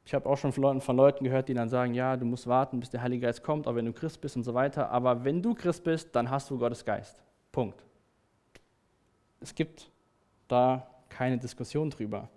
ich 0.07 0.13
habe 0.13 0.29
auch 0.29 0.37
schon 0.37 0.53
von 0.53 0.63
Leuten, 0.63 0.79
von 0.79 0.95
Leuten 0.95 1.25
gehört, 1.25 1.49
die 1.49 1.53
dann 1.53 1.67
sagen, 1.67 1.93
ja, 1.93 2.15
du 2.15 2.23
musst 2.23 2.47
warten, 2.47 2.79
bis 2.79 2.89
der 2.89 3.01
Heilige 3.01 3.23
Geist 3.23 3.43
kommt, 3.43 3.67
auch 3.67 3.75
wenn 3.75 3.83
du 3.83 3.91
Christ 3.91 4.21
bist 4.21 4.37
und 4.37 4.45
so 4.45 4.53
weiter. 4.53 4.89
Aber 4.89 5.25
wenn 5.25 5.41
du 5.41 5.53
Christ 5.53 5.83
bist, 5.83 6.15
dann 6.15 6.29
hast 6.29 6.49
du 6.49 6.57
Gottes 6.57 6.85
Geist. 6.85 7.21
Punkt. 7.51 7.83
Es 9.41 9.53
gibt 9.53 9.89
da 10.47 10.87
keine 11.09 11.37
Diskussion 11.37 11.89
drüber. 11.89 12.29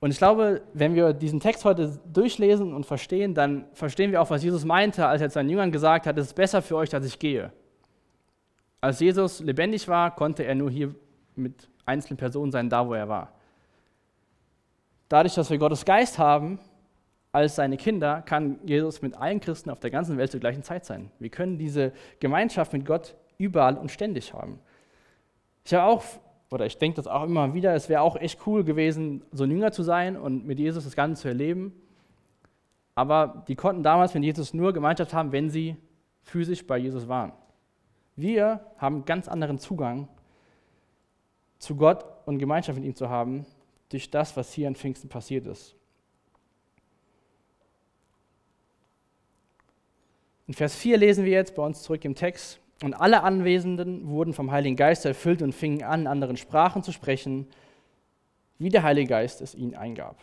Und 0.00 0.10
ich 0.10 0.18
glaube, 0.18 0.62
wenn 0.72 0.96
wir 0.96 1.12
diesen 1.12 1.38
Text 1.38 1.64
heute 1.64 2.00
durchlesen 2.12 2.74
und 2.74 2.84
verstehen, 2.84 3.32
dann 3.32 3.66
verstehen 3.74 4.10
wir 4.10 4.20
auch, 4.20 4.30
was 4.30 4.42
Jesus 4.42 4.64
meinte, 4.64 5.06
als 5.06 5.22
er 5.22 5.30
seinen 5.30 5.50
Jüngern 5.50 5.70
gesagt 5.70 6.08
hat, 6.08 6.18
es 6.18 6.26
ist 6.26 6.34
besser 6.34 6.62
für 6.62 6.74
euch, 6.74 6.90
dass 6.90 7.04
ich 7.04 7.16
gehe. 7.16 7.52
Als 8.80 8.98
Jesus 8.98 9.38
lebendig 9.38 9.86
war, 9.86 10.12
konnte 10.16 10.42
er 10.42 10.56
nur 10.56 10.68
hier 10.68 10.92
mit 11.36 11.68
einzelnen 11.86 12.16
Personen 12.16 12.50
sein, 12.50 12.68
da 12.68 12.84
wo 12.88 12.94
er 12.94 13.08
war. 13.08 13.39
Dadurch, 15.10 15.34
dass 15.34 15.50
wir 15.50 15.58
Gottes 15.58 15.84
Geist 15.84 16.20
haben, 16.20 16.60
als 17.32 17.56
seine 17.56 17.76
Kinder, 17.76 18.22
kann 18.22 18.60
Jesus 18.64 19.02
mit 19.02 19.16
allen 19.16 19.40
Christen 19.40 19.68
auf 19.70 19.80
der 19.80 19.90
ganzen 19.90 20.16
Welt 20.16 20.30
zur 20.30 20.38
gleichen 20.38 20.62
Zeit 20.62 20.84
sein. 20.84 21.10
Wir 21.18 21.30
können 21.30 21.58
diese 21.58 21.92
Gemeinschaft 22.20 22.72
mit 22.72 22.86
Gott 22.86 23.16
überall 23.36 23.76
und 23.76 23.90
ständig 23.90 24.32
haben. 24.32 24.60
Ich 25.64 25.74
habe 25.74 25.84
auch, 25.84 26.04
oder 26.50 26.64
ich 26.64 26.78
denke 26.78 26.94
das 26.94 27.08
auch 27.08 27.24
immer 27.24 27.54
wieder, 27.54 27.74
es 27.74 27.88
wäre 27.88 28.02
auch 28.02 28.14
echt 28.14 28.46
cool 28.46 28.62
gewesen, 28.62 29.22
so 29.32 29.42
ein 29.42 29.50
Jünger 29.50 29.72
zu 29.72 29.82
sein 29.82 30.16
und 30.16 30.46
mit 30.46 30.60
Jesus 30.60 30.84
das 30.84 30.94
Ganze 30.94 31.22
zu 31.22 31.28
erleben. 31.28 31.72
Aber 32.94 33.44
die 33.48 33.56
konnten 33.56 33.82
damals 33.82 34.14
mit 34.14 34.22
Jesus 34.22 34.54
nur 34.54 34.72
Gemeinschaft 34.72 35.12
haben, 35.12 35.32
wenn 35.32 35.50
sie 35.50 35.76
physisch 36.22 36.64
bei 36.64 36.78
Jesus 36.78 37.08
waren. 37.08 37.32
Wir 38.14 38.60
haben 38.78 39.04
ganz 39.04 39.26
anderen 39.26 39.58
Zugang 39.58 40.06
zu 41.58 41.74
Gott 41.74 42.04
und 42.26 42.38
Gemeinschaft 42.38 42.78
mit 42.78 42.86
ihm 42.86 42.94
zu 42.94 43.08
haben, 43.08 43.44
durch 43.90 44.10
das, 44.10 44.36
was 44.36 44.52
hier 44.52 44.66
in 44.66 44.74
Pfingsten 44.74 45.08
passiert 45.08 45.46
ist. 45.46 45.76
In 50.46 50.54
Vers 50.54 50.74
4 50.74 50.96
lesen 50.96 51.24
wir 51.24 51.32
jetzt 51.32 51.54
bei 51.54 51.62
uns 51.62 51.82
zurück 51.82 52.04
im 52.04 52.14
Text, 52.14 52.60
und 52.82 52.94
alle 52.94 53.22
Anwesenden 53.22 54.08
wurden 54.08 54.32
vom 54.32 54.50
Heiligen 54.50 54.76
Geist 54.76 55.04
erfüllt 55.04 55.42
und 55.42 55.52
fingen 55.52 55.82
an, 55.82 56.06
anderen 56.06 56.36
Sprachen 56.36 56.82
zu 56.82 56.92
sprechen, 56.92 57.46
wie 58.58 58.70
der 58.70 58.82
Heilige 58.82 59.08
Geist 59.08 59.42
es 59.42 59.54
ihnen 59.54 59.74
eingab. 59.74 60.16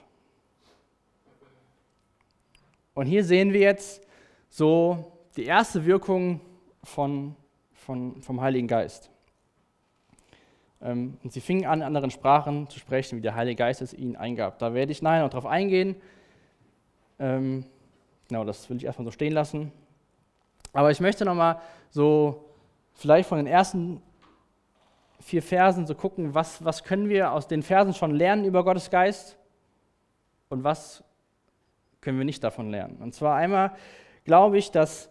Und 2.95 3.05
hier 3.05 3.23
sehen 3.23 3.53
wir 3.53 3.59
jetzt 3.59 4.01
so 4.49 5.11
die 5.35 5.45
erste 5.45 5.85
Wirkung 5.85 6.41
von, 6.83 7.35
von, 7.73 8.21
vom 8.23 8.41
Heiligen 8.41 8.67
Geist. 8.67 9.11
Ähm, 10.81 11.17
und 11.23 11.31
sie 11.33 11.41
fingen 11.41 11.65
an, 11.65 11.81
anderen 11.81 12.11
Sprachen 12.11 12.69
zu 12.69 12.79
sprechen, 12.79 13.17
wie 13.17 13.21
der 13.21 13.35
Heilige 13.35 13.57
Geist 13.57 13.81
es 13.81 13.93
ihnen 13.93 14.15
eingab. 14.15 14.59
Da 14.59 14.73
werde 14.73 14.91
ich 14.91 15.01
nachher 15.01 15.23
noch 15.23 15.29
drauf 15.29 15.45
eingehen. 15.45 15.95
Ähm, 17.19 17.65
genau, 18.27 18.43
das 18.43 18.69
will 18.69 18.77
ich 18.77 18.85
erstmal 18.85 19.05
so 19.05 19.11
stehen 19.11 19.33
lassen. 19.33 19.71
Aber 20.73 20.91
ich 20.91 20.99
möchte 20.99 21.25
nochmal 21.25 21.59
so 21.89 22.45
vielleicht 22.93 23.29
von 23.29 23.37
den 23.37 23.47
ersten 23.47 24.01
vier 25.19 25.41
Versen 25.41 25.87
so 25.87 25.95
gucken, 25.95 26.35
was, 26.35 26.63
was 26.63 26.83
können 26.83 27.09
wir 27.09 27.31
aus 27.31 27.47
den 27.47 27.63
Versen 27.63 27.93
schon 27.93 28.11
lernen 28.11 28.45
über 28.45 28.63
Gottes 28.63 28.89
Geist 28.89 29.37
und 30.49 30.63
was 30.63 31.03
können 32.01 32.17
wir 32.17 32.25
nicht 32.25 32.43
davon 32.43 32.69
lernen. 32.69 32.97
Und 33.01 33.15
zwar 33.15 33.35
einmal 33.35 33.75
glaube 34.23 34.57
ich, 34.57 34.71
dass 34.71 35.09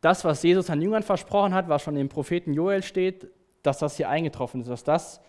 das, 0.00 0.24
was 0.24 0.42
Jesus 0.42 0.68
an 0.68 0.82
Jüngern 0.82 1.02
versprochen 1.02 1.54
hat, 1.54 1.68
was 1.68 1.82
schon 1.82 1.96
im 1.96 2.08
Propheten 2.08 2.52
Joel 2.52 2.82
steht, 2.82 3.30
dass 3.62 3.78
das 3.78 3.96
hier 3.96 4.08
eingetroffen 4.08 4.60
ist, 4.60 4.68
dass 4.68 4.84
das, 4.84 5.20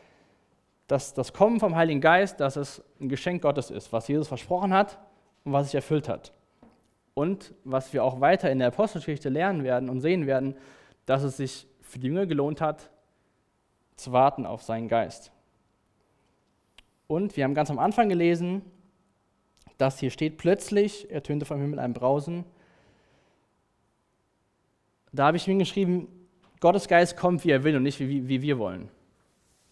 dass 0.87 1.13
das 1.13 1.33
Kommen 1.33 1.59
vom 1.59 1.75
Heiligen 1.75 2.01
Geist, 2.01 2.39
dass 2.39 2.55
es 2.55 2.83
ein 2.99 3.09
Geschenk 3.09 3.41
Gottes 3.41 3.69
ist, 3.69 3.93
was 3.93 4.07
Jesus 4.07 4.27
versprochen 4.27 4.73
hat 4.73 4.99
und 5.43 5.53
was 5.53 5.67
sich 5.67 5.75
erfüllt 5.75 6.09
hat. 6.09 6.33
Und 7.13 7.53
was 7.63 7.93
wir 7.93 8.03
auch 8.03 8.21
weiter 8.21 8.51
in 8.51 8.59
der 8.59 8.69
Apostelgeschichte 8.69 9.29
lernen 9.29 9.63
werden 9.63 9.89
und 9.89 10.01
sehen 10.01 10.25
werden, 10.25 10.55
dass 11.05 11.23
es 11.23 11.37
sich 11.37 11.67
für 11.81 11.99
die 11.99 12.07
Jünger 12.07 12.25
gelohnt 12.25 12.59
hat, 12.59 12.89
zu 13.95 14.11
warten 14.11 14.45
auf 14.45 14.63
seinen 14.63 14.87
Geist. 14.87 15.31
Und 17.07 17.37
wir 17.37 17.43
haben 17.43 17.53
ganz 17.53 17.69
am 17.69 17.77
Anfang 17.77 18.09
gelesen, 18.09 18.63
dass 19.77 19.99
hier 19.99 20.09
steht, 20.09 20.37
plötzlich 20.37 21.11
ertönte 21.11 21.45
vom 21.45 21.59
Himmel 21.59 21.79
ein 21.79 21.93
Brausen. 21.93 22.45
Da 25.11 25.27
habe 25.27 25.37
ich 25.37 25.47
mir 25.47 25.57
geschrieben, 25.57 26.07
Gottes 26.63 26.88
Geist 26.88 27.17
kommt, 27.17 27.43
wie 27.43 27.52
er 27.52 27.65
will 27.65 27.76
und 27.76 27.84
nicht, 27.84 27.99
wie, 27.99 28.30
wie 28.30 28.41
wir 28.41 28.58
wollen. 28.58 28.89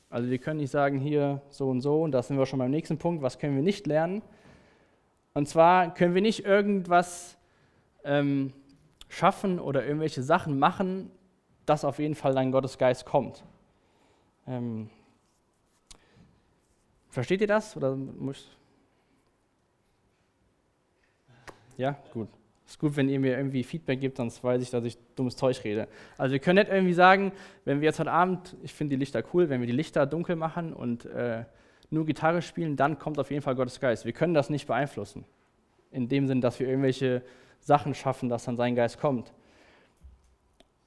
Also 0.10 0.30
wir 0.30 0.40
können 0.40 0.60
nicht 0.60 0.72
sagen, 0.72 1.00
hier 1.00 1.42
so 1.48 1.70
und 1.70 1.80
so, 1.80 2.04
und 2.04 2.12
da 2.12 2.22
sind 2.22 2.38
wir 2.38 2.46
schon 2.46 2.60
beim 2.60 2.70
nächsten 2.70 2.98
Punkt, 2.98 3.24
was 3.24 3.40
können 3.40 3.56
wir 3.56 3.64
nicht 3.64 3.88
lernen. 3.88 4.22
Und 5.34 5.48
zwar 5.48 5.94
können 5.94 6.16
wir 6.16 6.22
nicht 6.22 6.44
irgendwas 6.44 7.38
ähm, 8.04 8.52
schaffen 9.08 9.58
oder 9.58 9.86
irgendwelche 9.86 10.22
Sachen 10.22 10.60
machen, 10.60 11.10
dass 11.66 11.86
auf 11.86 11.98
jeden 11.98 12.14
Fall 12.16 12.36
dann 12.36 12.52
Gottes 12.52 12.78
Geist 12.78 13.06
kommt. 13.06 13.46
Ähm, 14.46 14.90
versteht 17.10 17.40
ihr 17.40 17.48
das? 17.48 17.78
Oder 17.78 17.96
muss 17.96 18.50
ja, 21.78 21.96
gut. 22.12 22.28
Ist 22.72 22.80
gut, 22.80 22.96
wenn 22.96 23.10
ihr 23.10 23.20
mir 23.20 23.36
irgendwie 23.36 23.66
Feedback 23.66 24.00
gibt, 24.00 24.16
sonst 24.16 24.42
weiß 24.46 24.62
ich, 24.62 24.70
dass 24.70 24.86
ich 24.86 24.98
dummes 25.18 25.36
Zeug 25.36 25.62
rede. 25.66 25.90
Also 26.18 26.32
wir 26.32 26.40
können 26.40 26.58
nicht 26.58 26.72
irgendwie 26.72 26.94
sagen, 26.94 27.34
wenn 27.66 27.82
wir 27.82 27.86
jetzt 27.88 28.00
heute 28.00 28.14
Abend, 28.14 28.56
ich 28.64 28.72
finde 28.74 28.96
die 28.96 29.00
Lichter 29.00 29.22
cool, 29.34 29.50
wenn 29.50 29.60
wir 29.60 29.68
die 29.68 29.74
Lichter 29.74 30.06
dunkel 30.06 30.38
machen 30.38 30.72
und 30.72 31.04
äh, 31.04 31.44
nur 31.90 32.06
Gitarre 32.06 32.42
spielen, 32.42 32.78
dann 32.78 32.98
kommt 32.98 33.20
auf 33.20 33.30
jeden 33.30 33.42
Fall 33.42 33.56
Gottes 33.56 33.82
Geist. 33.82 34.06
Wir 34.06 34.14
können 34.14 34.34
das 34.34 34.50
nicht 34.50 34.68
beeinflussen. 34.68 35.26
In 35.92 36.08
dem 36.08 36.28
Sinn, 36.28 36.40
dass 36.40 36.62
wir 36.62 36.68
irgendwelche 36.70 37.24
Sachen 37.60 37.94
schaffen, 37.94 38.30
dass 38.30 38.46
dann 38.46 38.56
sein 38.56 38.74
Geist 38.74 39.02
kommt. 39.02 39.34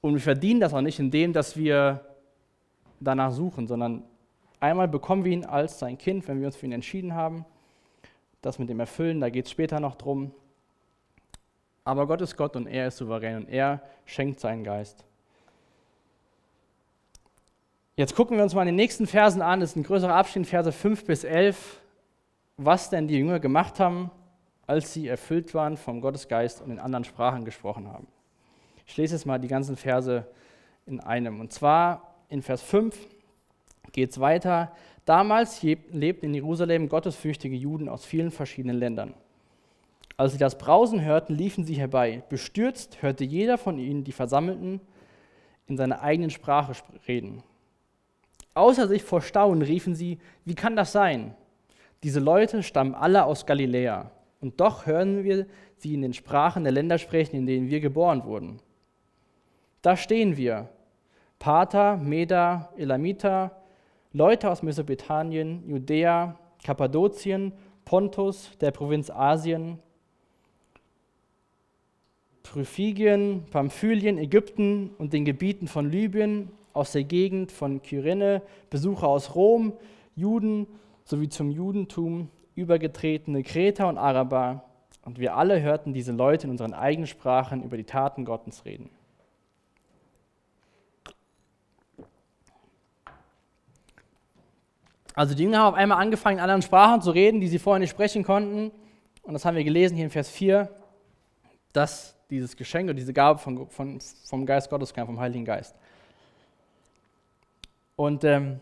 Und 0.01 0.15
wir 0.15 0.21
verdienen 0.21 0.61
das 0.61 0.73
auch 0.73 0.81
nicht, 0.81 0.97
indem 0.97 1.33
dass 1.33 1.55
wir 1.55 2.01
danach 2.99 3.31
suchen, 3.31 3.67
sondern 3.67 4.05
einmal 4.59 4.87
bekommen 4.87 5.23
wir 5.23 5.31
ihn 5.31 5.45
als 5.45 5.77
sein 5.77 5.99
Kind, 5.99 6.27
wenn 6.27 6.39
wir 6.39 6.47
uns 6.47 6.55
für 6.55 6.65
ihn 6.65 6.71
entschieden 6.71 7.13
haben. 7.13 7.45
Das 8.41 8.57
mit 8.57 8.69
dem 8.69 8.79
Erfüllen, 8.79 9.21
da 9.21 9.29
geht 9.29 9.45
es 9.45 9.51
später 9.51 9.79
noch 9.79 9.93
drum. 9.93 10.31
Aber 11.85 12.07
Gott 12.07 12.19
ist 12.21 12.35
Gott 12.35 12.55
und 12.55 12.67
er 12.67 12.87
ist 12.87 12.97
souverän 12.97 13.37
und 13.37 13.49
er 13.49 13.81
schenkt 14.05 14.39
seinen 14.39 14.63
Geist. 14.63 15.05
Jetzt 17.95 18.15
gucken 18.15 18.35
wir 18.35 18.43
uns 18.43 18.53
mal 18.53 18.63
in 18.63 18.67
den 18.67 18.75
nächsten 18.75 19.07
Versen 19.07 19.41
an, 19.41 19.61
das 19.61 19.69
ist 19.69 19.75
ein 19.77 19.83
größerer 19.83 20.13
Abschnitt, 20.13 20.47
Verse 20.47 20.71
5 20.71 21.05
bis 21.05 21.23
11, 21.23 21.79
was 22.57 22.89
denn 22.89 23.07
die 23.07 23.17
Jünger 23.17 23.39
gemacht 23.39 23.79
haben, 23.79 24.11
als 24.67 24.91
sie 24.91 25.07
erfüllt 25.07 25.53
waren 25.53 25.77
vom 25.77 26.01
Gottesgeist 26.01 26.61
und 26.61 26.71
in 26.71 26.79
anderen 26.79 27.05
Sprachen 27.05 27.45
gesprochen 27.45 27.87
haben. 27.87 28.07
Ich 28.85 28.97
lese 28.97 29.15
jetzt 29.15 29.25
mal 29.25 29.39
die 29.39 29.47
ganzen 29.47 29.77
Verse 29.77 30.25
in 30.85 30.99
einem. 30.99 31.39
Und 31.39 31.53
zwar 31.53 32.15
in 32.29 32.41
Vers 32.41 32.61
5 32.63 32.97
geht 33.91 34.11
es 34.11 34.19
weiter. 34.19 34.71
Damals 35.05 35.61
lebten 35.61 36.25
in 36.25 36.33
Jerusalem 36.33 36.89
gottesfürchtige 36.89 37.55
Juden 37.55 37.87
aus 37.87 38.05
vielen 38.05 38.31
verschiedenen 38.31 38.77
Ländern. 38.77 39.13
Als 40.17 40.31
sie 40.31 40.37
das 40.37 40.57
Brausen 40.57 41.01
hörten, 41.03 41.35
liefen 41.35 41.65
sie 41.65 41.75
herbei. 41.75 42.23
Bestürzt 42.29 43.01
hörte 43.01 43.23
jeder 43.23 43.57
von 43.57 43.77
ihnen 43.77 44.03
die 44.03 44.13
Versammelten 44.13 44.79
in 45.67 45.77
seiner 45.77 46.01
eigenen 46.01 46.29
Sprache 46.29 46.73
reden. 47.07 47.43
Außer 48.53 48.87
sich 48.87 49.03
vor 49.03 49.21
Staunen 49.21 49.61
riefen 49.61 49.95
sie, 49.95 50.19
wie 50.45 50.55
kann 50.55 50.77
das 50.77 50.93
sein? 50.93 51.35
Diese 52.03 52.19
Leute 52.19 52.63
stammen 52.63 52.95
alle 52.95 53.25
aus 53.25 53.45
Galiläa, 53.45 54.11
und 54.39 54.61
doch 54.61 54.85
hören 54.85 55.23
wir 55.23 55.47
sie 55.77 55.93
in 55.93 56.01
den 56.01 56.13
Sprachen 56.13 56.63
der 56.63 56.71
Länder 56.71 56.97
sprechen, 56.97 57.35
in 57.35 57.45
denen 57.47 57.69
wir 57.69 57.81
geboren 57.81 58.23
wurden. 58.23 58.59
Da 59.81 59.97
stehen 59.97 60.37
wir, 60.37 60.69
Pater, 61.39 61.97
Meda, 61.97 62.69
Elamita, 62.77 63.51
Leute 64.13 64.49
aus 64.49 64.63
Mesopotamien, 64.63 65.67
Judäa, 65.67 66.39
Kappadokien, 66.63 67.51
Pontus, 67.83 68.57
der 68.61 68.71
Provinz 68.71 69.09
Asien, 69.09 69.79
Phrygien, 72.45 73.45
Pamphylien, 73.51 74.17
Ägypten 74.17 74.91
und 74.97 75.13
den 75.13 75.25
Gebieten 75.25 75.67
von 75.67 75.89
Libyen, 75.89 76.51
aus 76.75 76.91
der 76.91 77.05
Gegend 77.05 77.51
von 77.51 77.81
Kyrene, 77.81 78.41
Besucher 78.69 79.07
aus 79.07 79.33
Rom, 79.33 79.73
Juden 80.15 80.67
sowie 81.05 81.29
zum 81.29 81.49
Judentum 81.49 82.29
übergetretene 82.55 83.43
Kreter 83.43 83.87
und 83.87 83.97
Araber. 83.97 84.65
Und 85.03 85.19
wir 85.19 85.35
alle 85.35 85.61
hörten 85.61 85.93
diese 85.93 86.11
Leute 86.11 86.47
in 86.47 86.51
unseren 86.51 86.73
eigenen 86.73 87.07
Sprachen 87.07 87.63
über 87.63 87.77
die 87.77 87.85
Taten 87.85 88.25
Gottes 88.25 88.65
reden. 88.65 88.89
Also 95.13 95.33
die 95.33 95.43
Jünger 95.43 95.59
haben 95.59 95.73
auf 95.73 95.79
einmal 95.79 96.01
angefangen, 96.01 96.37
in 96.37 96.41
anderen 96.41 96.61
Sprachen 96.61 97.01
zu 97.01 97.11
reden, 97.11 97.39
die 97.39 97.47
sie 97.47 97.59
vorher 97.59 97.79
nicht 97.79 97.91
sprechen 97.91 98.23
konnten. 98.23 98.71
Und 99.23 99.33
das 99.33 99.45
haben 99.45 99.55
wir 99.55 99.63
gelesen 99.63 99.95
hier 99.95 100.05
in 100.05 100.11
Vers 100.11 100.29
4, 100.29 100.69
dass 101.71 102.14
dieses 102.29 102.55
Geschenk 102.55 102.89
und 102.89 102.95
diese 102.95 103.13
Gabe 103.13 103.39
von, 103.39 103.69
von, 103.69 103.99
vom 104.25 104.45
Geist 104.45 104.69
Gottes 104.69 104.93
kam, 104.93 105.07
vom 105.07 105.19
Heiligen 105.19 105.45
Geist. 105.45 105.75
Und 107.95 108.23
ähm, 108.23 108.59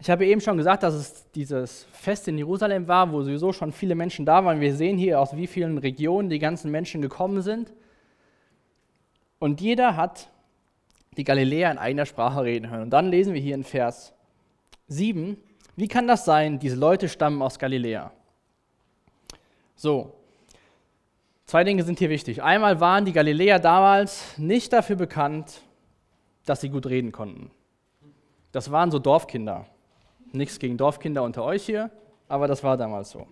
ich 0.00 0.10
habe 0.10 0.26
eben 0.26 0.40
schon 0.40 0.56
gesagt, 0.56 0.82
dass 0.82 0.94
es 0.94 1.30
dieses 1.30 1.84
Fest 1.92 2.26
in 2.26 2.36
Jerusalem 2.36 2.88
war, 2.88 3.12
wo 3.12 3.22
sowieso 3.22 3.52
schon 3.52 3.72
viele 3.72 3.94
Menschen 3.94 4.26
da 4.26 4.44
waren. 4.44 4.60
Wir 4.60 4.74
sehen 4.74 4.98
hier, 4.98 5.20
aus 5.20 5.36
wie 5.36 5.46
vielen 5.46 5.78
Regionen 5.78 6.28
die 6.28 6.40
ganzen 6.40 6.70
Menschen 6.70 7.02
gekommen 7.02 7.42
sind. 7.42 7.72
Und 9.38 9.60
jeder 9.60 9.96
hat 9.96 10.28
die 11.16 11.24
Galiläer 11.24 11.70
in 11.70 11.78
eigener 11.78 12.06
Sprache 12.06 12.42
reden 12.42 12.70
hören. 12.70 12.82
Und 12.82 12.90
dann 12.90 13.10
lesen 13.10 13.34
wir 13.34 13.40
hier 13.40 13.54
in 13.54 13.64
Vers 13.64 14.12
7, 14.88 15.36
wie 15.76 15.88
kann 15.88 16.06
das 16.06 16.24
sein, 16.24 16.58
diese 16.58 16.76
Leute 16.76 17.08
stammen 17.08 17.40
aus 17.40 17.58
Galiläa? 17.58 18.12
So, 19.76 20.14
Zwei 21.52 21.64
Dinge 21.64 21.82
sind 21.82 21.98
hier 21.98 22.08
wichtig. 22.08 22.42
Einmal 22.42 22.80
waren 22.80 23.04
die 23.04 23.12
Galiläer 23.12 23.58
damals 23.58 24.38
nicht 24.38 24.72
dafür 24.72 24.96
bekannt, 24.96 25.60
dass 26.46 26.62
sie 26.62 26.70
gut 26.70 26.86
reden 26.86 27.12
konnten. 27.12 27.50
Das 28.52 28.70
waren 28.70 28.90
so 28.90 28.98
Dorfkinder. 28.98 29.66
Nichts 30.32 30.58
gegen 30.58 30.78
Dorfkinder 30.78 31.22
unter 31.22 31.44
euch 31.44 31.66
hier, 31.66 31.90
aber 32.26 32.48
das 32.48 32.64
war 32.64 32.78
damals 32.78 33.10
so. 33.10 33.26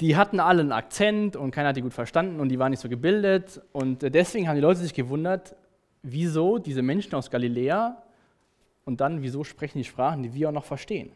Die 0.00 0.16
hatten 0.16 0.40
alle 0.40 0.62
einen 0.62 0.72
Akzent 0.72 1.36
und 1.36 1.52
keiner 1.52 1.68
hat 1.68 1.76
die 1.76 1.82
gut 1.82 1.94
verstanden 1.94 2.40
und 2.40 2.48
die 2.48 2.58
waren 2.58 2.70
nicht 2.70 2.80
so 2.80 2.88
gebildet. 2.88 3.60
Und 3.70 4.02
deswegen 4.02 4.48
haben 4.48 4.56
die 4.56 4.62
Leute 4.62 4.80
sich 4.80 4.94
gewundert, 4.94 5.54
wieso 6.02 6.58
diese 6.58 6.82
Menschen 6.82 7.14
aus 7.14 7.30
Galiläa 7.30 8.02
und 8.84 9.00
dann 9.00 9.22
wieso 9.22 9.44
sprechen 9.44 9.78
die 9.78 9.84
Sprachen, 9.84 10.24
die 10.24 10.34
wir 10.34 10.48
auch 10.48 10.52
noch 10.52 10.64
verstehen. 10.64 11.12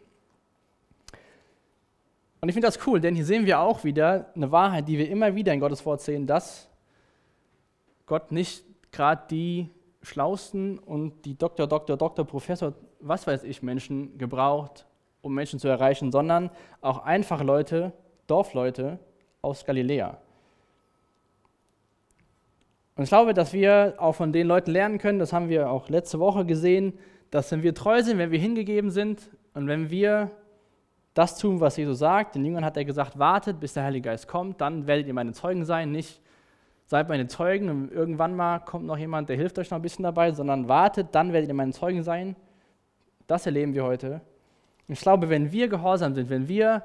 Und 2.40 2.48
ich 2.48 2.54
finde 2.54 2.68
das 2.68 2.86
cool, 2.86 3.00
denn 3.00 3.14
hier 3.14 3.24
sehen 3.24 3.46
wir 3.46 3.60
auch 3.60 3.84
wieder 3.84 4.30
eine 4.34 4.52
Wahrheit, 4.52 4.88
die 4.88 4.98
wir 4.98 5.08
immer 5.08 5.34
wieder 5.34 5.52
in 5.52 5.60
Gottes 5.60 5.84
Wort 5.86 6.00
sehen, 6.00 6.26
dass 6.26 6.68
Gott 8.04 8.30
nicht 8.30 8.64
gerade 8.92 9.22
die 9.30 9.70
schlausten 10.02 10.78
und 10.78 11.24
die 11.24 11.36
Doktor, 11.36 11.66
Doktor, 11.66 11.96
Doktor, 11.96 12.24
Professor, 12.24 12.74
was 13.00 13.26
weiß 13.26 13.42
ich, 13.44 13.62
Menschen 13.62 14.16
gebraucht, 14.18 14.86
um 15.22 15.34
Menschen 15.34 15.58
zu 15.58 15.68
erreichen, 15.68 16.12
sondern 16.12 16.50
auch 16.80 17.04
einfache 17.04 17.44
Leute, 17.44 17.92
Dorfleute 18.26 18.98
aus 19.42 19.64
Galiläa. 19.64 20.18
Und 22.96 23.02
ich 23.02 23.10
glaube, 23.10 23.34
dass 23.34 23.52
wir 23.52 23.94
auch 23.98 24.14
von 24.14 24.32
den 24.32 24.46
Leuten 24.46 24.70
lernen 24.70 24.98
können, 24.98 25.18
das 25.18 25.32
haben 25.32 25.48
wir 25.48 25.70
auch 25.70 25.88
letzte 25.88 26.18
Woche 26.18 26.46
gesehen, 26.46 26.98
dass 27.30 27.50
wenn 27.50 27.62
wir 27.62 27.74
treu 27.74 28.02
sind, 28.02 28.18
wenn 28.18 28.30
wir 28.30 28.38
hingegeben 28.38 28.90
sind 28.90 29.30
und 29.52 29.66
wenn 29.66 29.90
wir 29.90 30.30
das 31.16 31.38
tun, 31.38 31.60
was 31.60 31.78
Jesus 31.78 31.98
sagt. 31.98 32.34
Den 32.34 32.44
Jüngern 32.44 32.64
hat 32.64 32.76
er 32.76 32.84
gesagt, 32.84 33.18
wartet, 33.18 33.58
bis 33.58 33.72
der 33.72 33.84
Heilige 33.84 34.10
Geist 34.10 34.28
kommt, 34.28 34.60
dann 34.60 34.86
werdet 34.86 35.06
ihr 35.06 35.14
meine 35.14 35.32
Zeugen 35.32 35.64
sein. 35.64 35.90
Nicht, 35.90 36.20
seid 36.84 37.08
meine 37.08 37.26
Zeugen 37.26 37.70
und 37.70 37.90
irgendwann 37.90 38.36
mal 38.36 38.58
kommt 38.58 38.84
noch 38.84 38.98
jemand, 38.98 39.30
der 39.30 39.36
hilft 39.36 39.58
euch 39.58 39.70
noch 39.70 39.78
ein 39.78 39.82
bisschen 39.82 40.02
dabei, 40.02 40.32
sondern 40.32 40.68
wartet, 40.68 41.08
dann 41.12 41.32
werdet 41.32 41.48
ihr 41.48 41.54
meine 41.54 41.72
Zeugen 41.72 42.02
sein. 42.02 42.36
Das 43.26 43.46
erleben 43.46 43.72
wir 43.72 43.84
heute. 43.84 44.20
Ich 44.88 45.00
glaube, 45.00 45.30
wenn 45.30 45.50
wir 45.50 45.68
gehorsam 45.68 46.14
sind, 46.14 46.28
wenn 46.28 46.48
wir 46.48 46.82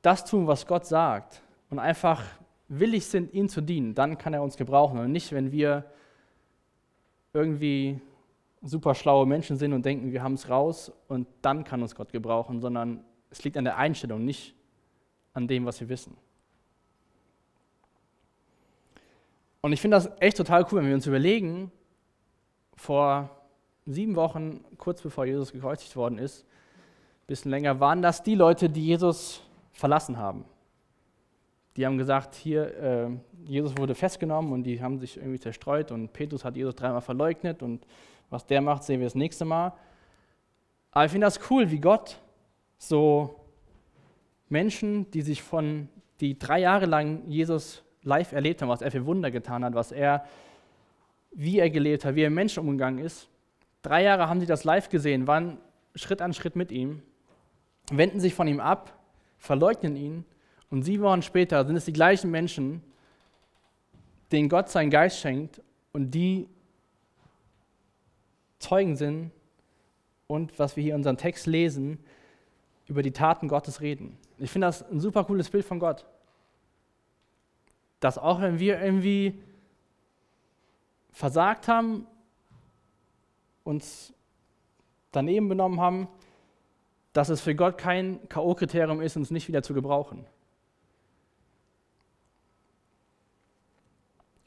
das 0.00 0.24
tun, 0.24 0.46
was 0.46 0.66
Gott 0.66 0.86
sagt 0.86 1.42
und 1.68 1.78
einfach 1.78 2.24
willig 2.66 3.04
sind, 3.04 3.34
ihm 3.34 3.50
zu 3.50 3.60
dienen, 3.60 3.94
dann 3.94 4.16
kann 4.16 4.32
er 4.32 4.42
uns 4.42 4.56
gebrauchen 4.56 4.98
und 4.98 5.12
nicht, 5.12 5.32
wenn 5.32 5.52
wir 5.52 5.84
irgendwie 7.34 8.00
super 8.62 8.94
schlaue 8.94 9.26
Menschen 9.26 9.56
sind 9.56 9.72
und 9.72 9.84
denken, 9.84 10.12
wir 10.12 10.22
haben 10.22 10.34
es 10.34 10.48
raus 10.48 10.92
und 11.08 11.26
dann 11.42 11.64
kann 11.64 11.82
uns 11.82 11.94
Gott 11.94 12.12
gebrauchen, 12.12 12.60
sondern 12.60 13.04
es 13.30 13.42
liegt 13.44 13.56
an 13.56 13.64
der 13.64 13.76
Einstellung, 13.76 14.24
nicht 14.24 14.54
an 15.34 15.48
dem, 15.48 15.66
was 15.66 15.80
wir 15.80 15.88
wissen. 15.88 16.16
Und 19.60 19.72
ich 19.72 19.80
finde 19.80 19.96
das 19.96 20.10
echt 20.20 20.36
total 20.36 20.66
cool, 20.70 20.80
wenn 20.80 20.88
wir 20.88 20.94
uns 20.94 21.06
überlegen, 21.06 21.70
vor 22.76 23.30
sieben 23.86 24.16
Wochen, 24.16 24.64
kurz 24.76 25.00
bevor 25.00 25.24
Jesus 25.24 25.52
gekreuzigt 25.52 25.94
worden 25.96 26.18
ist, 26.18 26.44
ein 26.44 27.26
bisschen 27.26 27.50
länger, 27.50 27.80
waren 27.80 28.02
das 28.02 28.22
die 28.22 28.34
Leute, 28.34 28.68
die 28.68 28.86
Jesus 28.86 29.42
verlassen 29.72 30.18
haben. 30.18 30.44
Die 31.76 31.86
haben 31.86 31.96
gesagt, 31.96 32.34
hier, 32.34 32.76
äh, 32.76 33.10
Jesus 33.44 33.76
wurde 33.78 33.94
festgenommen 33.94 34.52
und 34.52 34.64
die 34.64 34.82
haben 34.82 34.98
sich 34.98 35.16
irgendwie 35.16 35.40
zerstreut 35.40 35.90
und 35.90 36.12
Petrus 36.12 36.44
hat 36.44 36.56
Jesus 36.56 36.74
dreimal 36.74 37.00
verleugnet 37.00 37.62
und 37.62 37.86
was 38.32 38.46
der 38.46 38.60
macht, 38.60 38.82
sehen 38.82 39.00
wir 39.00 39.06
das 39.06 39.14
nächste 39.14 39.44
Mal. 39.44 39.72
Aber 40.90 41.04
ich 41.04 41.12
finde 41.12 41.26
das 41.26 41.38
cool, 41.50 41.70
wie 41.70 41.78
Gott 41.78 42.18
so 42.78 43.40
Menschen, 44.48 45.10
die 45.10 45.22
sich 45.22 45.42
von, 45.42 45.88
die 46.20 46.38
drei 46.38 46.60
Jahre 46.60 46.86
lang 46.86 47.22
Jesus 47.28 47.82
live 48.02 48.32
erlebt 48.32 48.62
haben, 48.62 48.68
was 48.68 48.82
er 48.82 48.90
für 48.90 49.06
Wunder 49.06 49.30
getan 49.30 49.64
hat, 49.64 49.74
was 49.74 49.92
er, 49.92 50.24
wie 51.32 51.58
er 51.58 51.70
gelebt 51.70 52.04
hat, 52.04 52.14
wie 52.14 52.22
er 52.22 52.30
mit 52.30 52.36
Menschen 52.36 52.60
umgegangen 52.60 53.04
ist. 53.04 53.28
Drei 53.82 54.02
Jahre 54.02 54.28
haben 54.28 54.40
sie 54.40 54.46
das 54.46 54.64
live 54.64 54.88
gesehen, 54.88 55.26
waren 55.26 55.58
Schritt 55.94 56.22
an 56.22 56.32
Schritt 56.32 56.56
mit 56.56 56.72
ihm, 56.72 57.02
wenden 57.90 58.20
sich 58.20 58.34
von 58.34 58.48
ihm 58.48 58.60
ab, 58.60 58.98
verleugnen 59.38 59.96
ihn 59.96 60.24
und 60.70 60.82
sieben 60.82 61.02
Wochen 61.02 61.22
später 61.22 61.64
sind 61.66 61.76
es 61.76 61.84
die 61.84 61.92
gleichen 61.92 62.30
Menschen, 62.30 62.82
denen 64.30 64.48
Gott 64.48 64.70
seinen 64.70 64.90
Geist 64.90 65.18
schenkt 65.18 65.60
und 65.92 66.12
die 66.12 66.48
Zeugen 68.62 68.96
sind 68.96 69.30
und, 70.26 70.58
was 70.58 70.76
wir 70.76 70.82
hier 70.82 70.92
in 70.92 71.00
unserem 71.00 71.18
Text 71.18 71.46
lesen, 71.46 71.98
über 72.86 73.02
die 73.02 73.10
Taten 73.10 73.48
Gottes 73.48 73.80
reden. 73.80 74.16
Ich 74.38 74.50
finde 74.50 74.68
das 74.68 74.88
ein 74.90 75.00
super 75.00 75.24
cooles 75.24 75.50
Bild 75.50 75.64
von 75.64 75.78
Gott. 75.78 76.06
Dass 78.00 78.18
auch 78.18 78.40
wenn 78.40 78.58
wir 78.58 78.80
irgendwie 78.80 79.42
versagt 81.12 81.68
haben, 81.68 82.06
uns 83.64 84.12
daneben 85.12 85.48
benommen 85.48 85.80
haben, 85.80 86.08
dass 87.12 87.28
es 87.28 87.40
für 87.40 87.54
Gott 87.54 87.78
kein 87.78 88.26
K.O.-Kriterium 88.28 89.02
ist, 89.02 89.16
uns 89.16 89.30
nicht 89.30 89.48
wieder 89.48 89.62
zu 89.62 89.74
gebrauchen. 89.74 90.24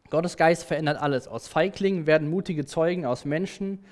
Gottes 0.10 0.38
Geist 0.38 0.64
verändert 0.64 1.02
alles. 1.02 1.28
Aus 1.28 1.48
Feiglingen 1.48 2.08
werden 2.08 2.30
mutige 2.30 2.66
Zeugen, 2.66 3.06
aus 3.06 3.26
Menschen, 3.26 3.84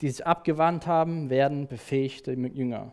die 0.00 0.08
sich 0.08 0.26
abgewandt 0.26 0.86
haben, 0.86 1.30
werden 1.30 1.66
befähigte 1.66 2.32
Jünger. 2.32 2.92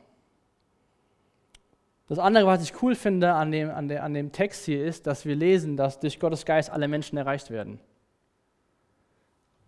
Das 2.07 2.19
andere, 2.19 2.45
was 2.45 2.63
ich 2.63 2.81
cool 2.81 2.95
finde 2.95 3.33
an 3.33 3.51
dem, 3.51 3.69
an, 3.69 3.87
der, 3.87 4.03
an 4.03 4.13
dem 4.13 4.31
Text 4.31 4.65
hier, 4.65 4.83
ist, 4.85 5.07
dass 5.07 5.25
wir 5.25 5.35
lesen, 5.35 5.75
dass 5.75 5.99
durch 5.99 6.19
Gottes 6.19 6.45
Geist 6.45 6.69
alle 6.69 6.87
Menschen 6.87 7.17
erreicht 7.17 7.51
werden. 7.51 7.79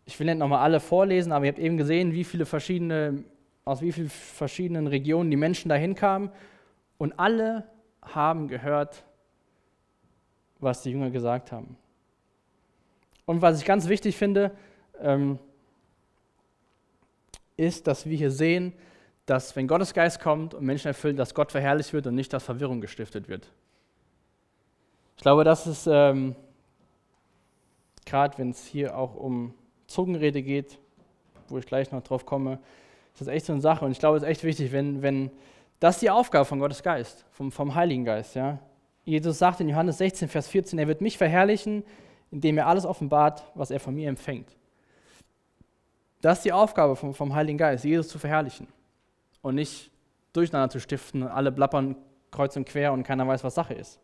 Ich 0.06 0.17
will 0.19 0.25
nicht 0.25 0.39
nochmal 0.39 0.63
alle 0.63 0.80
vorlesen, 0.80 1.32
aber 1.32 1.45
ihr 1.45 1.52
habt 1.52 1.60
eben 1.60 1.78
gesehen, 1.78 2.13
wie 2.13 2.23
viele 2.23 2.45
verschiedene, 2.45 3.23
aus 3.65 3.82
wie 3.82 3.91
vielen 3.91 4.10
verschiedenen 4.10 4.88
Regionen 4.88 5.30
die 5.30 5.38
Menschen 5.38 5.69
dahin 5.69 5.95
kamen. 5.95 6.32
Und 6.97 7.19
alle 7.19 7.65
haben 8.02 8.47
gehört, 8.47 9.04
was 10.60 10.82
die 10.82 10.91
Jünger 10.91 11.10
gesagt 11.10 11.52
haben. 11.52 11.78
Und 13.25 13.41
was 13.41 13.60
ich 13.60 13.65
ganz 13.65 13.88
wichtig 13.88 14.17
finde, 14.17 14.52
ähm, 14.99 15.39
ist, 17.60 17.88
dass 17.88 18.06
wir 18.06 18.17
hier 18.17 18.32
sehen, 18.32 18.74
dass 19.26 19.56
wenn 19.56 19.67
Gottes 19.67 19.93
Geist 19.93 20.19
kommt 20.19 20.54
und 20.54 20.65
Menschen 20.65 20.88
erfüllt, 20.88 21.19
dass 21.19 21.36
Gott 21.36 21.52
verherrlicht 21.52 21.93
wird 21.93 22.08
und 22.08 22.15
nicht, 22.15 22.34
dass 22.34 22.43
Verwirrung 22.43 22.82
gestiftet 22.82 23.28
wird. 23.28 23.52
Ich 25.17 25.22
glaube, 25.22 25.43
das 25.43 25.67
ist, 25.67 25.88
ähm, 25.91 26.36
gerade 28.06 28.38
wenn 28.38 28.52
es 28.52 28.65
hier 28.65 28.98
auch 28.98 29.15
um 29.15 29.54
Zungenrede 29.86 30.41
geht, 30.41 30.80
wo 31.50 31.58
ich 31.58 31.65
gleich 31.65 31.91
noch 31.91 32.02
drauf 32.02 32.26
komme, 32.26 32.60
ist 33.13 33.22
das 33.22 33.28
echt 33.28 33.45
so 33.45 33.54
eine 33.54 33.62
Sache. 33.62 33.86
Und 33.86 33.91
ich 33.91 34.00
glaube, 34.00 34.17
es 34.17 34.24
ist 34.24 34.30
echt 34.30 34.43
wichtig, 34.43 34.72
wenn, 34.72 35.02
wenn 35.02 35.30
das 35.80 35.95
ist 35.95 36.02
die 36.02 36.10
Aufgabe 36.10 36.45
von 36.45 36.60
Gottes 36.60 36.82
Geist, 36.84 37.26
vom, 37.32 37.52
vom 37.52 37.76
Heiligen 37.76 38.06
Geist. 38.06 38.36
Ja? 38.36 38.60
Jesus 39.06 39.38
sagt 39.38 39.60
in 39.60 39.69
Johannes 39.69 39.98
16, 39.98 40.28
Vers 40.28 40.48
14, 40.48 40.80
er 40.80 40.88
wird 40.88 41.02
mich 41.02 41.17
verherrlichen, 41.17 41.84
indem 42.32 42.58
er 42.58 42.67
alles 42.67 42.86
offenbart, 42.86 43.43
was 43.56 43.72
er 43.72 43.80
von 43.80 43.95
mir 43.95 44.10
empfängt. 44.10 44.56
Das 46.22 46.40
ist 46.40 46.46
die 46.46 46.54
Aufgabe 46.54 46.96
vom, 46.96 47.14
vom 47.14 47.34
Heiligen 47.34 47.58
Geist, 47.58 47.86
Jesus 47.86 48.10
zu 48.10 48.20
verherrlichen 48.20 48.68
und 49.42 49.56
nicht 49.56 49.92
durcheinander 50.34 50.70
zu 50.70 50.80
stiften, 50.80 51.24
alle 51.24 51.52
blappern 51.52 51.96
kreuz 52.32 52.56
und 52.56 52.66
quer 52.66 52.94
und 52.94 53.04
keiner 53.04 53.28
weiß, 53.28 53.44
was 53.44 53.56
Sache 53.56 53.74
ist. 53.74 54.00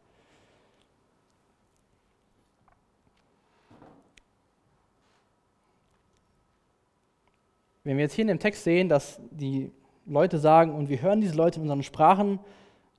Wenn 7.83 7.97
wir 7.97 8.03
jetzt 8.03 8.13
hier 8.13 8.23
in 8.23 8.29
dem 8.29 8.39
Text 8.39 8.63
sehen, 8.63 8.89
dass 8.89 9.19
die 9.29 9.71
Leute 10.07 10.39
sagen, 10.39 10.73
und 10.73 10.89
wir 10.89 11.01
hören 11.01 11.21
diese 11.21 11.35
Leute 11.35 11.57
in 11.57 11.63
unseren 11.63 11.83
Sprachen 11.83 12.39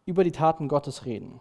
über 0.05 0.23
die 0.23 0.31
Taten 0.31 0.69
Gottes 0.69 1.07
reden, 1.07 1.41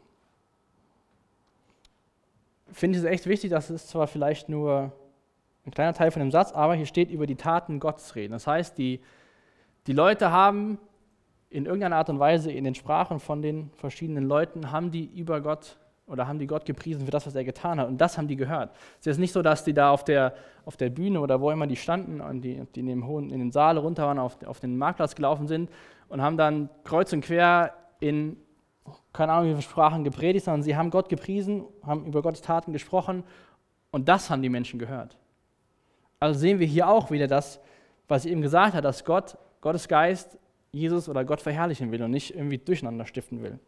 finde 2.71 2.97
ich 2.97 3.05
es 3.05 3.11
echt 3.11 3.27
wichtig, 3.27 3.51
das 3.51 3.69
ist 3.69 3.89
zwar 3.89 4.07
vielleicht 4.07 4.49
nur 4.49 4.91
ein 5.65 5.71
kleiner 5.71 5.93
Teil 5.93 6.11
von 6.11 6.19
dem 6.19 6.31
Satz, 6.31 6.51
aber 6.51 6.75
hier 6.75 6.85
steht 6.85 7.09
über 7.09 7.25
die 7.25 7.35
Taten 7.35 7.79
Gottes 7.79 8.15
reden. 8.15 8.33
Das 8.33 8.47
heißt, 8.47 8.77
die, 8.77 8.99
die 9.87 9.93
Leute 9.93 10.31
haben 10.31 10.77
in 11.49 11.65
irgendeiner 11.65 11.97
Art 11.97 12.09
und 12.09 12.19
Weise 12.19 12.51
in 12.51 12.63
den 12.63 12.75
Sprachen 12.75 13.19
von 13.19 13.41
den 13.41 13.71
verschiedenen 13.77 14.25
Leuten, 14.25 14.71
haben 14.71 14.91
die 14.91 15.05
über 15.05 15.41
Gott 15.41 15.77
oder 16.07 16.27
haben 16.27 16.37
die 16.37 16.47
Gott 16.47 16.65
gepriesen 16.65 17.05
für 17.05 17.11
das, 17.11 17.25
was 17.25 17.33
er 17.33 17.43
getan 17.43 17.79
hat. 17.79 17.87
Und 17.87 17.99
das 17.99 18.17
haben 18.17 18.27
die 18.27 18.35
gehört. 18.35 18.75
Es 18.99 19.07
ist 19.07 19.17
nicht 19.17 19.31
so, 19.31 19.41
dass 19.41 19.63
die 19.63 19.73
da 19.73 19.89
auf 19.89 20.03
der, 20.03 20.35
auf 20.65 20.77
der 20.77 20.89
Bühne 20.89 21.19
oder 21.19 21.41
wo 21.41 21.49
immer 21.49 21.65
die 21.65 21.75
standen 21.75 22.21
und 22.21 22.41
die, 22.41 22.61
die 22.75 22.81
in, 22.81 22.85
dem 22.87 23.07
hohen, 23.07 23.31
in 23.31 23.39
den 23.39 23.51
Saal 23.51 23.77
runter 23.77 24.05
waren, 24.05 24.19
auf, 24.19 24.37
auf 24.45 24.59
den 24.59 24.77
Marktplatz 24.77 25.15
gelaufen 25.15 25.47
sind 25.47 25.69
und 26.09 26.21
haben 26.21 26.37
dann 26.37 26.69
kreuz 26.83 27.11
und 27.13 27.21
quer 27.21 27.73
in 27.99 28.37
keine 29.13 29.31
Ahnung, 29.31 29.49
wie 29.49 29.53
viele 29.53 29.63
Sprachen 29.63 30.03
gepredigt, 30.03 30.45
sondern 30.45 30.61
sie 30.61 30.75
haben 30.75 30.91
Gott 30.91 31.09
gepriesen, 31.09 31.65
haben 31.83 32.05
über 32.05 32.21
Gottes 32.21 32.41
Taten 32.41 32.71
gesprochen 32.71 33.23
und 33.91 34.07
das 34.07 34.29
haben 34.29 34.41
die 34.41 34.49
Menschen 34.49 34.77
gehört. 34.77 35.17
Also 36.19 36.39
sehen 36.39 36.59
wir 36.59 36.67
hier 36.67 36.87
auch 36.87 37.11
wieder 37.11 37.27
das, 37.27 37.59
was 38.07 38.25
ich 38.25 38.31
eben 38.31 38.41
gesagt 38.41 38.73
habe, 38.73 38.81
dass 38.81 39.03
Gott, 39.03 39.37
Gottes 39.61 39.87
Geist, 39.87 40.37
Jesus 40.71 41.09
oder 41.09 41.23
Gott 41.25 41.41
verherrlichen 41.41 41.91
will 41.91 42.03
und 42.03 42.11
nicht 42.11 42.35
irgendwie 42.35 42.57
durcheinander 42.57 43.05
stiften 43.05 43.41
will. 43.41 43.59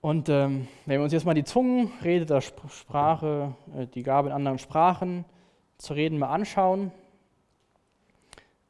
Und 0.00 0.28
ähm, 0.28 0.68
wenn 0.84 0.98
wir 1.00 1.02
uns 1.02 1.12
jetzt 1.12 1.26
mal 1.26 1.34
die 1.34 1.42
Zungenrede 1.42 2.26
der 2.26 2.40
Sprache, 2.40 3.56
äh, 3.76 3.88
die 3.88 4.04
Gabe 4.04 4.28
in 4.28 4.34
anderen 4.34 4.58
Sprachen 4.58 5.24
zu 5.78 5.94
reden, 5.94 6.18
mal 6.18 6.28
anschauen, 6.28 6.92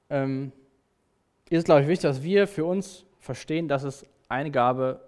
ähm, 0.09 0.51
ist 1.51 1.59
es, 1.59 1.65
glaube 1.65 1.83
ich, 1.83 1.89
wichtig, 1.89 2.05
dass 2.05 2.23
wir 2.23 2.47
für 2.49 2.65
uns 2.65 3.05
verstehen, 3.21 3.69
dass 3.69 3.83
es 3.83 4.07
eine 4.31 4.51
Gabe 4.51 5.01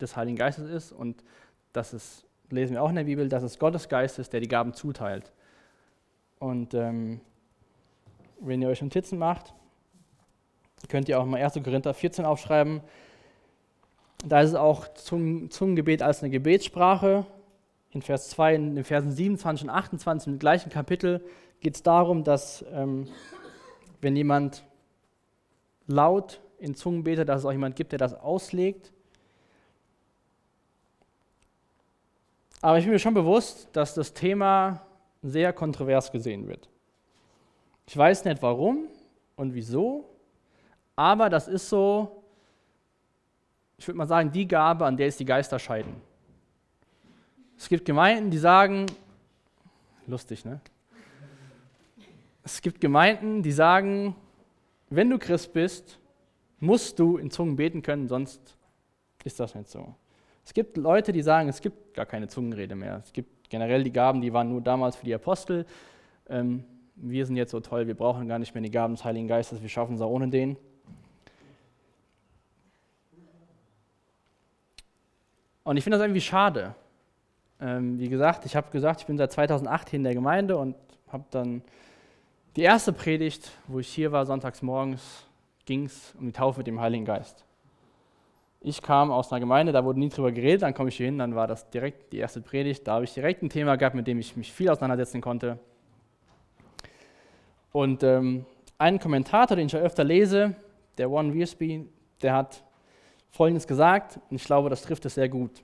des 0.00 0.16
Heiligen 0.16 0.36
Geistes 0.36 0.70
ist 0.70 0.92
und 0.92 1.24
dass 1.72 1.92
es, 1.92 2.24
lesen 2.50 2.74
wir 2.74 2.82
auch 2.82 2.90
in 2.90 2.96
der 2.96 3.04
Bibel, 3.04 3.28
dass 3.28 3.42
es 3.42 3.58
Gottes 3.58 3.88
Geist 3.88 4.18
ist, 4.18 4.32
der 4.32 4.40
die 4.40 4.48
Gaben 4.48 4.74
zuteilt. 4.74 5.32
Und 6.38 6.74
ähm, 6.74 7.20
wenn 8.40 8.62
ihr 8.62 8.68
euch 8.68 8.82
Notizen 8.82 9.18
macht, 9.18 9.54
könnt 10.88 11.08
ihr 11.08 11.20
auch 11.20 11.26
mal 11.26 11.42
1. 11.42 11.54
Korinther 11.64 11.94
14 11.94 12.24
aufschreiben. 12.24 12.80
Da 14.24 14.40
ist 14.40 14.50
es 14.50 14.54
auch 14.54 14.88
Zungengebet 14.94 16.02
als 16.02 16.22
eine 16.22 16.30
Gebetssprache. 16.30 17.26
In 17.90 18.02
Vers 18.02 18.28
2, 18.30 18.54
in 18.54 18.74
den 18.74 18.84
Versen 18.84 19.10
27 19.10 19.68
und 19.68 19.70
28 19.74 20.32
im 20.32 20.38
gleichen 20.38 20.70
Kapitel 20.70 21.24
geht 21.60 21.76
es 21.76 21.82
darum, 21.82 22.22
dass 22.22 22.64
ähm, 22.72 23.08
wenn 24.00 24.14
jemand 24.14 24.64
laut 25.86 26.40
in 26.58 26.74
Zungen 26.74 27.04
betet, 27.04 27.28
dass 27.28 27.40
es 27.40 27.46
auch 27.46 27.52
jemand 27.52 27.76
gibt, 27.76 27.92
der 27.92 27.98
das 27.98 28.14
auslegt. 28.14 28.92
Aber 32.60 32.78
ich 32.78 32.84
bin 32.84 32.92
mir 32.92 32.98
schon 32.98 33.14
bewusst, 33.14 33.68
dass 33.72 33.94
das 33.94 34.12
Thema 34.12 34.82
sehr 35.22 35.52
kontrovers 35.52 36.10
gesehen 36.10 36.48
wird. 36.48 36.68
Ich 37.86 37.96
weiß 37.96 38.24
nicht 38.24 38.42
warum 38.42 38.88
und 39.36 39.54
wieso, 39.54 40.08
aber 40.96 41.30
das 41.30 41.48
ist 41.48 41.68
so, 41.68 42.22
ich 43.76 43.86
würde 43.86 43.98
mal 43.98 44.06
sagen, 44.06 44.32
die 44.32 44.46
Gabe, 44.46 44.84
an 44.84 44.96
der 44.96 45.06
es 45.06 45.16
die 45.16 45.24
Geister 45.24 45.58
scheiden. 45.58 45.94
Es 47.56 47.68
gibt 47.68 47.84
Gemeinden, 47.84 48.30
die 48.30 48.38
sagen, 48.38 48.86
lustig, 50.06 50.44
ne? 50.44 50.60
Es 52.44 52.62
gibt 52.62 52.80
Gemeinden, 52.80 53.42
die 53.42 53.52
sagen, 53.52 54.16
wenn 54.90 55.10
du 55.10 55.18
Christ 55.18 55.52
bist, 55.52 55.98
musst 56.60 56.98
du 56.98 57.18
in 57.18 57.30
Zungen 57.30 57.56
beten 57.56 57.82
können, 57.82 58.08
sonst 58.08 58.56
ist 59.22 59.38
das 59.38 59.54
nicht 59.54 59.68
so. 59.68 59.94
Es 60.48 60.54
gibt 60.54 60.78
Leute, 60.78 61.12
die 61.12 61.20
sagen, 61.20 61.50
es 61.50 61.60
gibt 61.60 61.92
gar 61.92 62.06
keine 62.06 62.26
Zungenrede 62.26 62.74
mehr. 62.74 63.02
Es 63.04 63.12
gibt 63.12 63.50
generell 63.50 63.84
die 63.84 63.92
Gaben, 63.92 64.22
die 64.22 64.32
waren 64.32 64.48
nur 64.48 64.62
damals 64.62 64.96
für 64.96 65.04
die 65.04 65.14
Apostel. 65.14 65.66
Ähm, 66.26 66.64
wir 66.96 67.26
sind 67.26 67.36
jetzt 67.36 67.50
so 67.50 67.60
toll, 67.60 67.86
wir 67.86 67.94
brauchen 67.94 68.26
gar 68.28 68.38
nicht 68.38 68.54
mehr 68.54 68.62
die 68.62 68.70
Gaben 68.70 68.94
des 68.94 69.04
Heiligen 69.04 69.28
Geistes, 69.28 69.60
wir 69.60 69.68
schaffen 69.68 69.96
es 69.96 70.00
auch 70.00 70.08
ohne 70.08 70.28
den. 70.28 70.56
Und 75.64 75.76
ich 75.76 75.84
finde 75.84 75.98
das 75.98 76.04
irgendwie 76.06 76.22
schade. 76.22 76.74
Ähm, 77.60 77.98
wie 77.98 78.08
gesagt, 78.08 78.46
ich 78.46 78.56
habe 78.56 78.70
gesagt, 78.70 79.02
ich 79.02 79.06
bin 79.06 79.18
seit 79.18 79.30
2008 79.30 79.90
hier 79.90 79.98
in 79.98 80.04
der 80.04 80.14
Gemeinde 80.14 80.56
und 80.56 80.76
habe 81.08 81.24
dann 81.30 81.60
die 82.56 82.62
erste 82.62 82.94
Predigt, 82.94 83.50
wo 83.66 83.80
ich 83.80 83.88
hier 83.88 84.12
war, 84.12 84.24
sonntags 84.24 84.62
morgens, 84.62 85.26
ging 85.66 85.84
es 85.84 86.14
um 86.18 86.24
die 86.24 86.32
Taufe 86.32 86.60
mit 86.60 86.66
dem 86.68 86.80
Heiligen 86.80 87.04
Geist. 87.04 87.44
Ich 88.60 88.82
kam 88.82 89.10
aus 89.10 89.30
einer 89.30 89.40
Gemeinde, 89.40 89.72
da 89.72 89.84
wurde 89.84 90.00
nie 90.00 90.08
drüber 90.08 90.32
geredet, 90.32 90.62
dann 90.62 90.74
komme 90.74 90.88
ich 90.88 90.96
hier 90.96 91.06
hin, 91.06 91.18
dann 91.18 91.34
war 91.34 91.46
das 91.46 91.70
direkt 91.70 92.12
die 92.12 92.18
erste 92.18 92.40
Predigt. 92.40 92.86
Da 92.86 92.94
habe 92.94 93.04
ich 93.04 93.14
direkt 93.14 93.42
ein 93.42 93.50
Thema 93.50 93.76
gehabt, 93.76 93.94
mit 93.94 94.06
dem 94.06 94.18
ich 94.18 94.36
mich 94.36 94.52
viel 94.52 94.68
auseinandersetzen 94.68 95.20
konnte. 95.20 95.58
Und 97.72 98.02
ähm, 98.02 98.44
ein 98.78 98.98
Kommentator, 98.98 99.56
den 99.56 99.66
ich 99.66 99.72
ja 99.72 99.80
öfter 99.80 100.04
lese, 100.04 100.56
der 100.96 101.10
One 101.10 101.32
Wiersbe, 101.34 101.86
der 102.22 102.32
hat 102.34 102.64
Folgendes 103.30 103.66
gesagt, 103.66 104.18
und 104.30 104.36
ich 104.36 104.44
glaube, 104.44 104.70
das 104.70 104.82
trifft 104.82 105.04
es 105.04 105.14
sehr 105.14 105.28
gut. 105.28 105.62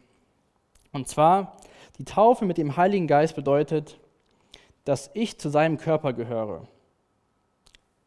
Und 0.92 1.08
zwar, 1.08 1.56
die 1.98 2.04
Taufe 2.04 2.44
mit 2.44 2.58
dem 2.58 2.76
Heiligen 2.76 3.06
Geist 3.06 3.34
bedeutet, 3.34 3.98
dass 4.84 5.10
ich 5.14 5.38
zu 5.38 5.48
seinem 5.48 5.78
Körper 5.78 6.12
gehöre. 6.12 6.68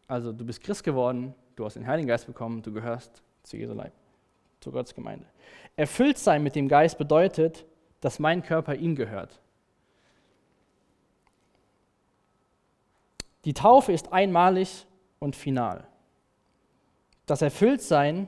Also 0.08 0.32
du 0.32 0.46
bist 0.46 0.62
Christ 0.62 0.84
geworden, 0.84 1.34
du 1.56 1.66
hast 1.66 1.76
den 1.76 1.88
Heiligen 1.88 2.08
Geist 2.08 2.28
bekommen, 2.28 2.62
du 2.62 2.72
gehörst 2.72 3.22
zu 3.44 3.58
Jesu 3.58 3.74
Leib, 3.74 3.92
zu 4.60 4.72
Gottes 4.72 4.94
Gemeinde. 4.94 5.26
Erfüllt 5.76 6.18
sein 6.18 6.44
mit 6.44 6.56
dem 6.56 6.68
Geist 6.68 6.98
bedeutet, 6.98 7.66
dass 8.02 8.20
mein 8.20 8.44
Körper 8.44 8.76
ihm 8.76 8.96
gehört. 8.96 9.40
Die 13.46 13.54
Taufe 13.54 13.92
ist 13.92 14.12
einmalig 14.12 14.86
und 15.20 15.36
final. 15.36 15.88
Das 17.26 17.42
Erfülltsein 17.42 18.28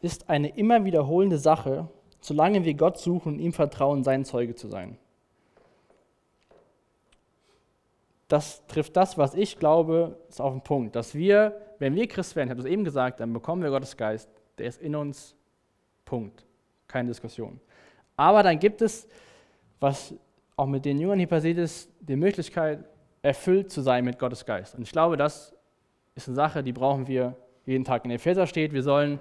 ist 0.00 0.28
eine 0.28 0.48
immer 0.56 0.84
wiederholende 0.84 1.38
Sache, 1.38 1.88
solange 2.20 2.64
wir 2.64 2.74
Gott 2.74 2.98
suchen 2.98 3.34
und 3.34 3.38
ihm 3.38 3.52
vertrauen, 3.52 4.04
sein 4.04 4.24
Zeuge 4.24 4.54
zu 4.54 4.68
sein. 4.68 4.98
das 8.34 8.66
trifft 8.66 8.96
das, 8.96 9.16
was 9.16 9.34
ich 9.34 9.58
glaube, 9.58 10.18
ist 10.28 10.40
auf 10.40 10.52
den 10.52 10.62
Punkt. 10.62 10.96
Dass 10.96 11.14
wir, 11.14 11.60
wenn 11.78 11.94
wir 11.94 12.08
Christ 12.08 12.34
werden, 12.34 12.48
ich 12.48 12.50
habe 12.50 12.62
das 12.62 12.70
eben 12.70 12.84
gesagt, 12.84 13.20
dann 13.20 13.32
bekommen 13.32 13.62
wir 13.62 13.70
Gottes 13.70 13.96
Geist, 13.96 14.28
der 14.58 14.66
ist 14.66 14.80
in 14.80 14.94
uns, 14.94 15.34
Punkt. 16.04 16.44
Keine 16.86 17.08
Diskussion. 17.08 17.60
Aber 18.16 18.42
dann 18.42 18.58
gibt 18.58 18.82
es, 18.82 19.08
was 19.80 20.14
auch 20.56 20.66
mit 20.66 20.84
den 20.84 20.98
Jüngern 20.98 21.18
hier 21.18 21.28
passiert 21.28 21.58
ist, 21.58 21.90
die 22.00 22.16
Möglichkeit, 22.16 22.84
erfüllt 23.22 23.70
zu 23.70 23.80
sein 23.80 24.04
mit 24.04 24.18
Gottes 24.18 24.44
Geist. 24.44 24.74
Und 24.74 24.82
ich 24.82 24.92
glaube, 24.92 25.16
das 25.16 25.54
ist 26.14 26.28
eine 26.28 26.34
Sache, 26.34 26.62
die 26.62 26.72
brauchen 26.72 27.08
wir 27.08 27.36
jeden 27.66 27.84
Tag. 27.84 28.04
In 28.04 28.10
Epheser 28.10 28.46
steht, 28.46 28.72
wir 28.72 28.82
sollen 28.82 29.18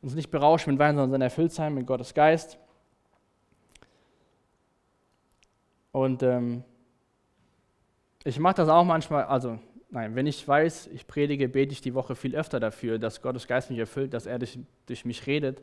uns 0.00 0.14
nicht 0.14 0.30
berauschen 0.30 0.70
mit 0.70 0.78
Wein, 0.78 0.96
sondern 0.96 1.20
erfüllt 1.20 1.52
sein 1.52 1.74
mit 1.74 1.86
Gottes 1.86 2.14
Geist. 2.14 2.58
Und 5.92 6.22
ähm, 6.22 6.64
ich 8.24 8.38
mache 8.38 8.54
das 8.54 8.68
auch 8.68 8.84
manchmal, 8.84 9.24
also 9.24 9.58
nein, 9.90 10.14
wenn 10.14 10.26
ich 10.26 10.46
weiß, 10.46 10.88
ich 10.88 11.06
predige, 11.06 11.48
bete 11.48 11.72
ich 11.72 11.80
die 11.80 11.94
Woche 11.94 12.14
viel 12.14 12.34
öfter 12.36 12.60
dafür, 12.60 12.98
dass 12.98 13.22
Gottes 13.22 13.46
Geist 13.46 13.70
mich 13.70 13.78
erfüllt, 13.78 14.14
dass 14.14 14.26
er 14.26 14.38
durch, 14.38 14.58
durch 14.86 15.04
mich 15.04 15.26
redet. 15.26 15.62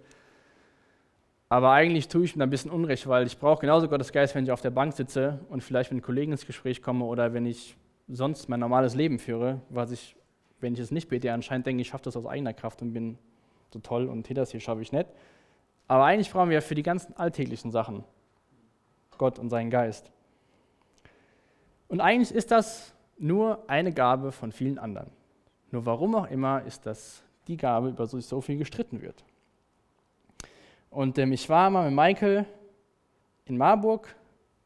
Aber 1.49 1.71
eigentlich 1.71 2.07
tue 2.07 2.23
ich 2.23 2.35
mir 2.35 2.43
ein 2.43 2.49
bisschen 2.49 2.71
Unrecht, 2.71 3.07
weil 3.07 3.27
ich 3.27 3.37
brauche 3.37 3.59
genauso 3.59 3.89
Gottes 3.89 4.11
Geist, 4.13 4.35
wenn 4.35 4.45
ich 4.45 4.51
auf 4.51 4.61
der 4.61 4.69
Bank 4.69 4.93
sitze 4.93 5.39
und 5.49 5.61
vielleicht 5.61 5.91
mit 5.91 6.01
Kollegen 6.01 6.31
ins 6.31 6.45
Gespräch 6.45 6.81
komme 6.81 7.03
oder 7.05 7.33
wenn 7.33 7.45
ich 7.45 7.75
sonst 8.07 8.47
mein 8.47 8.61
normales 8.61 8.95
Leben 8.95 9.19
führe, 9.19 9.61
was 9.69 9.91
ich, 9.91 10.15
wenn 10.61 10.73
ich 10.73 10.79
es 10.79 10.91
nicht 10.91 11.09
bete, 11.09 11.31
anscheinend 11.33 11.65
denke, 11.65 11.81
ich 11.81 11.89
schaffe 11.89 12.05
das 12.05 12.15
aus 12.15 12.25
eigener 12.25 12.53
Kraft 12.53 12.81
und 12.81 12.93
bin 12.93 13.17
so 13.73 13.79
toll 13.79 14.07
und 14.07 14.27
hier 14.27 14.35
das 14.35 14.51
hier 14.51 14.59
schaffe 14.59 14.81
ich 14.81 14.91
nicht. 14.91 15.07
Aber 15.87 16.05
eigentlich 16.05 16.31
brauchen 16.31 16.49
wir 16.49 16.61
für 16.61 16.75
die 16.75 16.83
ganzen 16.83 17.17
alltäglichen 17.17 17.71
Sachen 17.71 18.05
Gott 19.17 19.37
und 19.37 19.49
seinen 19.49 19.69
Geist. 19.69 20.09
Und 21.89 21.99
eigentlich 21.99 22.33
ist 22.33 22.49
das 22.49 22.93
nur 23.21 23.63
eine 23.67 23.93
Gabe 23.93 24.31
von 24.31 24.51
vielen 24.51 24.77
anderen. 24.77 25.09
Nur 25.71 25.85
warum 25.85 26.15
auch 26.15 26.29
immer 26.29 26.63
ist 26.63 26.85
das 26.85 27.23
die 27.47 27.57
Gabe, 27.57 27.89
über 27.89 28.07
die 28.07 28.21
so 28.21 28.41
viel 28.41 28.57
gestritten 28.57 29.01
wird. 29.01 29.23
Und 30.89 31.17
ähm, 31.17 31.31
ich 31.31 31.47
war 31.49 31.69
mal 31.69 31.89
mit 31.89 31.95
Michael 31.95 32.45
in 33.45 33.57
Marburg 33.57 34.13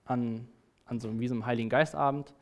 an, 0.06 0.48
an 0.86 1.00
so, 1.00 1.20
wie 1.20 1.28
so 1.28 1.36
einem 1.36 1.46
Heiligen 1.46 1.70
Geistabend. 1.70 2.34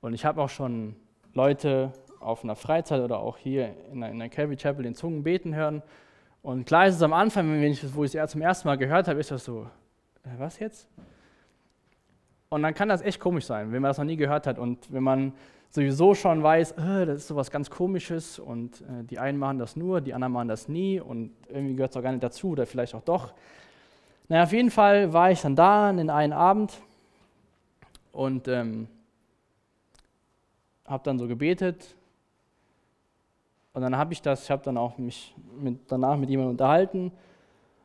Und 0.00 0.12
ich 0.12 0.24
habe 0.24 0.42
auch 0.42 0.50
schon 0.50 0.94
Leute 1.32 1.92
auf 2.20 2.44
einer 2.44 2.56
Freizeit 2.56 3.00
oder 3.00 3.18
auch 3.18 3.38
hier 3.38 3.74
in 3.90 4.00
der, 4.00 4.10
in 4.10 4.18
der 4.18 4.28
Calvary 4.28 4.56
Chapel 4.56 4.82
den 4.82 4.94
Zungen 4.94 5.22
beten 5.22 5.54
hören. 5.54 5.82
Und 6.42 6.66
klar 6.66 6.86
ist 6.86 6.96
es 6.96 7.02
am 7.02 7.12
Anfang, 7.12 7.50
wenn 7.50 7.62
ich, 7.62 7.94
wo 7.94 8.04
ich 8.04 8.14
es 8.14 8.30
zum 8.30 8.42
ersten 8.42 8.68
Mal 8.68 8.76
gehört 8.76 9.08
habe, 9.08 9.20
ist 9.20 9.30
das 9.30 9.44
so, 9.44 9.66
äh, 10.24 10.30
was 10.38 10.58
jetzt? 10.58 10.88
Und 12.50 12.62
dann 12.62 12.74
kann 12.74 12.88
das 12.88 13.02
echt 13.02 13.20
komisch 13.20 13.44
sein, 13.44 13.72
wenn 13.72 13.82
man 13.82 13.90
das 13.90 13.98
noch 13.98 14.04
nie 14.04 14.16
gehört 14.16 14.46
hat 14.46 14.58
und 14.58 14.90
wenn 14.92 15.02
man 15.02 15.32
sowieso 15.70 16.14
schon 16.14 16.42
weiß, 16.42 16.72
äh, 16.72 17.06
das 17.06 17.18
ist 17.18 17.28
sowas 17.28 17.50
ganz 17.50 17.68
Komisches 17.68 18.38
und 18.38 18.80
äh, 18.80 19.04
die 19.04 19.18
einen 19.18 19.38
machen 19.38 19.58
das 19.58 19.76
nur, 19.76 20.00
die 20.00 20.14
anderen 20.14 20.32
machen 20.32 20.48
das 20.48 20.66
nie 20.66 20.98
und 20.98 21.32
irgendwie 21.48 21.74
gehört 21.74 21.90
es 21.90 21.96
auch 21.96 22.02
gar 22.02 22.12
nicht 22.12 22.22
dazu 22.22 22.50
oder 22.50 22.64
vielleicht 22.64 22.94
auch 22.94 23.02
doch. 23.02 23.34
Naja, 24.28 24.44
auf 24.44 24.52
jeden 24.52 24.70
Fall 24.70 25.12
war 25.12 25.30
ich 25.30 25.42
dann 25.42 25.56
da 25.56 25.90
in 25.90 26.08
einen 26.08 26.32
Abend 26.32 26.72
und 28.12 28.48
ähm, 28.48 28.88
habe 30.86 31.04
dann 31.04 31.18
so 31.18 31.28
gebetet 31.28 31.94
und 33.74 33.82
dann 33.82 33.96
habe 33.96 34.14
ich 34.14 34.22
das, 34.22 34.44
ich 34.44 34.50
habe 34.50 34.62
dann 34.64 34.78
auch 34.78 34.96
mich 34.96 35.34
mit, 35.60 35.80
danach 35.88 36.16
mit 36.16 36.30
jemandem 36.30 36.52
unterhalten. 36.52 37.12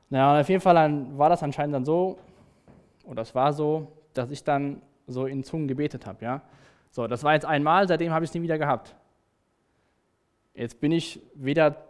Naja, 0.10 0.40
auf 0.40 0.48
jeden 0.48 0.62
Fall 0.62 1.06
war 1.18 1.30
das 1.30 1.44
anscheinend 1.44 1.76
dann 1.76 1.86
so, 1.86 2.18
oder 3.06 3.24
es 3.24 3.36
war 3.36 3.52
so, 3.52 3.88
dass 4.14 4.32
ich 4.32 4.44
dann 4.44 4.82
so 5.08 5.26
in 5.26 5.44
Zungen 5.44 5.68
gebetet 5.68 6.06
habe. 6.06 6.24
Ja? 6.24 6.42
So, 6.92 7.08
das 7.08 7.24
war 7.24 7.34
jetzt 7.34 7.46
einmal, 7.46 7.88
seitdem 7.88 8.12
habe 8.12 8.26
ich 8.26 8.32
es 8.32 8.36
nie 8.36 8.42
wieder 8.42 8.58
gehabt. 8.58 8.96
Jetzt 10.54 10.80
bin 10.80 10.92
ich 10.92 11.20
weder 11.34 11.88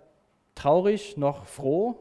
traurig 0.56 1.18
noch 1.18 1.46
froh, 1.46 2.00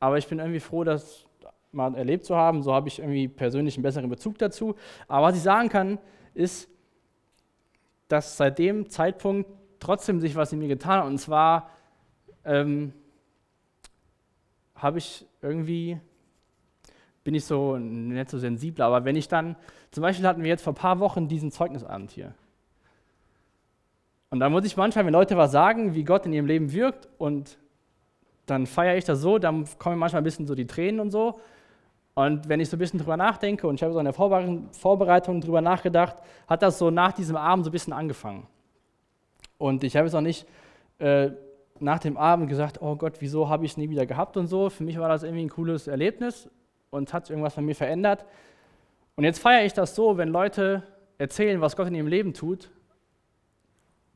aber 0.00 0.18
ich 0.18 0.26
bin 0.26 0.38
irgendwie 0.38 0.60
froh, 0.60 0.84
das 0.84 1.26
mal 1.72 1.94
erlebt 1.94 2.24
zu 2.24 2.36
haben. 2.36 2.62
So 2.62 2.72
habe 2.72 2.88
ich 2.88 2.98
irgendwie 2.98 3.28
persönlich 3.28 3.76
einen 3.76 3.82
besseren 3.82 4.10
Bezug 4.10 4.38
dazu. 4.38 4.74
Aber 5.08 5.26
was 5.26 5.36
ich 5.36 5.42
sagen 5.42 5.68
kann, 5.68 5.98
ist, 6.34 6.68
dass 8.08 8.36
seit 8.36 8.58
dem 8.58 8.88
Zeitpunkt 8.90 9.50
trotzdem 9.80 10.20
sich 10.20 10.36
was 10.36 10.52
in 10.52 10.58
mir 10.58 10.68
getan 10.68 11.00
hat. 11.00 11.06
Und 11.06 11.18
zwar 11.18 11.70
ähm, 12.44 12.92
habe 14.74 14.98
ich 14.98 15.26
irgendwie 15.40 15.98
bin 17.24 17.34
ich 17.34 17.44
so 17.44 17.76
nicht 17.76 18.30
so 18.30 18.38
sensibel. 18.38 18.82
Aber 18.82 19.04
wenn 19.04 19.16
ich 19.16 19.28
dann, 19.28 19.56
zum 19.90 20.02
Beispiel 20.02 20.26
hatten 20.26 20.42
wir 20.42 20.48
jetzt 20.48 20.62
vor 20.62 20.72
ein 20.72 20.76
paar 20.76 20.98
Wochen 21.00 21.28
diesen 21.28 21.50
Zeugnisabend 21.50 22.10
hier. 22.10 22.34
Und 24.30 24.40
da 24.40 24.48
muss 24.48 24.64
ich 24.64 24.76
manchmal, 24.76 25.04
wenn 25.04 25.12
Leute 25.12 25.36
was 25.36 25.52
sagen, 25.52 25.94
wie 25.94 26.04
Gott 26.04 26.24
in 26.26 26.32
ihrem 26.32 26.46
Leben 26.46 26.72
wirkt, 26.72 27.08
und 27.18 27.58
dann 28.46 28.66
feiere 28.66 28.96
ich 28.96 29.04
das 29.04 29.20
so, 29.20 29.38
dann 29.38 29.66
kommen 29.78 29.98
manchmal 29.98 30.22
ein 30.22 30.24
bisschen 30.24 30.46
so 30.46 30.54
die 30.54 30.66
Tränen 30.66 31.00
und 31.00 31.10
so. 31.10 31.38
Und 32.14 32.48
wenn 32.48 32.60
ich 32.60 32.68
so 32.68 32.76
ein 32.76 32.78
bisschen 32.78 32.98
drüber 32.98 33.16
nachdenke, 33.16 33.66
und 33.66 33.76
ich 33.76 33.82
habe 33.82 33.92
so 33.92 33.98
in 33.98 34.04
der 34.04 34.14
Vorbereitung 34.14 35.40
drüber 35.40 35.60
nachgedacht, 35.60 36.16
hat 36.46 36.62
das 36.62 36.78
so 36.78 36.90
nach 36.90 37.12
diesem 37.12 37.36
Abend 37.36 37.64
so 37.64 37.70
ein 37.70 37.72
bisschen 37.72 37.92
angefangen. 37.92 38.46
Und 39.58 39.84
ich 39.84 39.96
habe 39.96 40.06
es 40.06 40.14
auch 40.14 40.20
nicht 40.20 40.46
äh, 40.98 41.30
nach 41.78 41.98
dem 41.98 42.16
Abend 42.16 42.48
gesagt, 42.48 42.80
oh 42.80 42.96
Gott, 42.96 43.14
wieso 43.20 43.48
habe 43.48 43.64
ich 43.64 43.72
es 43.72 43.76
nie 43.76 43.90
wieder 43.90 44.06
gehabt 44.06 44.36
und 44.36 44.46
so. 44.46 44.70
Für 44.70 44.82
mich 44.82 44.98
war 44.98 45.08
das 45.08 45.22
irgendwie 45.22 45.44
ein 45.44 45.50
cooles 45.50 45.86
Erlebnis 45.86 46.48
und 46.92 47.12
hat 47.12 47.28
irgendwas 47.28 47.56
bei 47.56 47.62
mir 47.62 47.74
verändert. 47.74 48.24
Und 49.16 49.24
jetzt 49.24 49.40
feiere 49.40 49.64
ich 49.64 49.72
das 49.72 49.96
so, 49.96 50.16
wenn 50.16 50.28
Leute 50.28 50.84
erzählen, 51.18 51.60
was 51.60 51.74
Gott 51.74 51.88
in 51.88 51.96
ihrem 51.96 52.06
Leben 52.06 52.32
tut. 52.32 52.70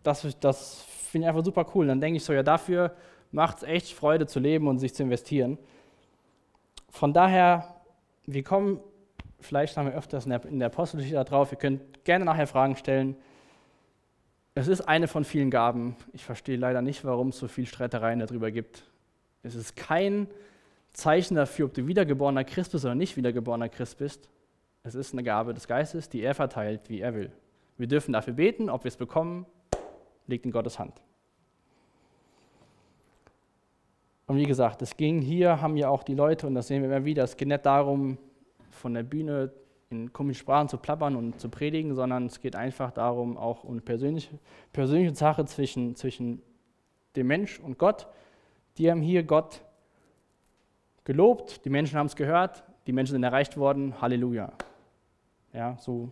Das, 0.05 0.25
das 0.39 0.83
finde 0.83 1.27
ich 1.27 1.29
einfach 1.29 1.45
super 1.45 1.67
cool. 1.75 1.89
Dann 1.89 2.01
denke 2.01 2.19
ich 2.19 2.25
so, 2.25 2.33
ja, 2.33 2.45
dafür 2.45 2.95
macht 3.33 3.59
es 3.59 3.63
echt 3.65 3.93
Freude 3.93 4.29
zu 4.29 4.39
leben 4.39 4.69
und 4.69 4.79
sich 4.79 4.95
zu 4.95 5.03
investieren. 5.03 5.59
Von 6.91 7.13
daher, 7.13 7.75
wir 8.27 8.45
kommen 8.45 8.81
vielleicht 9.41 9.77
haben 9.77 9.87
wir 9.87 9.95
öfters 9.95 10.25
in 10.25 10.31
der, 10.31 10.45
in 10.45 10.59
der 10.59 10.67
Apostelgeschichte 10.67 11.25
drauf. 11.25 11.53
Ihr 11.53 11.59
könnt 11.59 12.05
gerne 12.05 12.25
nachher 12.25 12.47
Fragen 12.47 12.77
stellen. 12.77 13.17
Es 14.55 14.69
ist 14.69 14.83
eine 14.83 15.09
von 15.09 15.25
vielen 15.25 15.51
Gaben. 15.51 15.97
Ich 16.13 16.25
verstehe 16.25 16.57
leider 16.57 16.83
nicht, 16.83 17.05
warum 17.05 17.29
es 17.29 17.39
so 17.39 17.49
viel 17.49 17.67
Streitereien 17.67 18.19
darüber 18.19 18.51
gibt. 18.51 18.85
Es 19.43 19.55
ist 19.55 19.77
kein 19.77 20.29
Zeichen 20.97 21.35
dafür, 21.35 21.67
ob 21.67 21.75
du 21.75 21.87
wiedergeborener 21.87 22.43
Christ 22.43 22.73
bist 22.73 22.85
oder 22.87 22.95
nicht 22.95 23.19
wiedergeborener 23.19 23.69
Christ 23.69 23.99
bist. 23.99 24.31
Es 24.83 24.95
ist 24.95 25.13
eine 25.13 25.23
Gabe 25.23 25.53
des 25.53 25.69
Geistes, 25.69 26.09
die 26.09 26.23
er 26.23 26.35
verteilt, 26.35 26.89
wie 26.89 27.01
er 27.01 27.15
will. 27.15 27.31
Wir 27.77 27.87
dürfen 27.87 28.15
dafür 28.15 28.33
beten, 28.33 28.71
ob 28.71 28.85
wir 28.85 28.89
es 28.89 28.97
bekommen, 28.97 29.45
liegt 30.27 30.47
in 30.47 30.53
Gottes 30.53 30.79
Hand. 30.79 31.03
Und 34.27 34.39
wie 34.39 34.47
gesagt, 34.47 34.81
es 34.81 34.97
ging 34.97 35.21
hier, 35.21 35.61
haben 35.61 35.77
ja 35.77 35.91
auch 35.91 36.03
die 36.03 36.15
Leute, 36.15 36.47
und 36.47 36.55
das 36.55 36.69
sehen 36.69 36.83
wir 36.83 36.89
immer 36.89 37.05
wieder, 37.05 37.25
es 37.25 37.37
geht 37.37 37.49
nicht 37.49 37.67
darum, 37.67 38.17
von 38.71 38.95
der 38.95 39.03
Bühne 39.03 39.53
in 39.91 40.13
komischen 40.15 40.41
Sprachen 40.41 40.69
zu 40.69 40.79
plappern 40.79 41.15
und 41.15 41.39
zu 41.39 41.51
predigen, 41.51 41.95
sondern 41.95 42.25
es 42.25 42.41
geht 42.41 42.57
einfach 42.57 42.91
darum, 42.91 43.37
auch 43.37 43.65
um 43.65 43.73
eine 43.73 43.81
persönliche, 43.83 44.39
persönliche 44.73 45.15
Sache 45.15 45.45
zwischen, 45.45 45.95
zwischen 45.95 46.41
dem 47.17 47.27
Mensch 47.27 47.61
und 47.61 47.79
Gott. 47.79 48.07
Die 48.79 48.91
haben 48.91 49.03
hier 49.03 49.23
Gott 49.23 49.63
gelobt, 51.07 51.65
die 51.65 51.71
Menschen 51.71 51.99
haben 51.99 52.07
es 52.07 52.17
gehört, 52.17 52.65
die 52.87 52.93
Menschen 52.93 53.13
sind 53.13 53.23
erreicht 53.23 53.57
worden, 53.57 54.01
Halleluja. 54.03 54.53
Ja, 55.53 55.77
so 55.79 56.11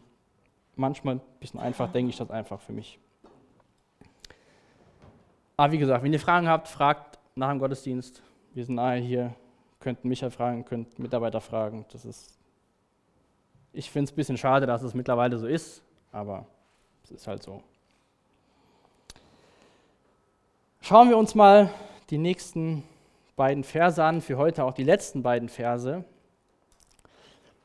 manchmal 0.77 1.17
ein 1.17 1.21
bisschen 1.41 1.61
einfach, 1.61 1.93
denke 1.93 2.11
ich 2.11 2.17
das 2.17 2.31
einfach 2.31 2.61
für 2.61 2.73
mich. 2.73 2.99
Aber 5.57 5.73
wie 5.73 5.79
gesagt, 5.79 6.03
wenn 6.03 6.13
ihr 6.13 6.21
Fragen 6.21 6.49
habt, 6.49 6.69
fragt 6.69 7.19
nach 7.35 7.51
dem 7.51 7.59
Gottesdienst. 7.59 8.23
wir 8.55 8.65
sind 8.65 8.77
nahe 8.77 8.99
hier, 8.99 9.35
könnten 9.81 10.09
Micha 10.09 10.31
fragen, 10.31 10.65
könnten 10.65 11.03
Mitarbeiter 11.03 11.41
fragen. 11.41 11.85
Das 11.93 12.05
ist, 12.05 12.39
ich 13.73 13.91
finde 13.91 14.05
es 14.05 14.13
ein 14.13 14.17
bisschen 14.17 14.39
schade, 14.39 14.65
dass 14.65 14.83
es 14.83 14.95
mittlerweile 14.95 15.39
so 15.39 15.47
ist, 15.47 15.83
aber 16.13 16.47
es 17.03 17.11
ist 17.11 17.27
halt 17.27 17.43
so. 17.43 17.63
Schauen 20.81 21.09
wir 21.09 21.19
uns 21.19 21.35
mal 21.35 21.71
die 22.11 22.19
nächsten 22.19 22.85
beiden 23.37 23.65
Verse 23.65 24.03
an, 24.03 24.21
für 24.21 24.37
heute 24.37 24.65
auch 24.65 24.75
die 24.75 24.85
letzten 24.85 25.23
beiden 25.23 25.49
Verse, 25.49 26.05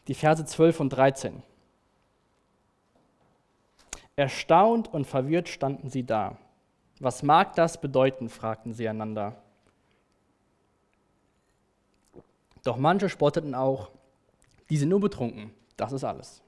die 0.07 0.13
Verse 0.15 0.43
12 0.43 0.79
und 0.79 0.89
13. 0.89 1.43
Erstaunt 4.15 4.91
und 4.93 5.05
verwirrt 5.05 5.47
standen 5.47 5.89
sie 5.89 6.05
da. 6.05 6.37
Was 6.99 7.23
mag 7.23 7.55
das 7.55 7.79
bedeuten? 7.79 8.29
fragten 8.29 8.73
sie 8.73 8.89
einander. 8.89 9.41
Doch 12.63 12.77
manche 12.77 13.07
spotteten 13.07 13.55
auch, 13.55 13.91
die 14.69 14.77
sind 14.77 14.89
nur 14.89 14.99
betrunken, 14.99 15.53
das 15.77 15.93
ist 15.93 16.03
alles. 16.03 16.41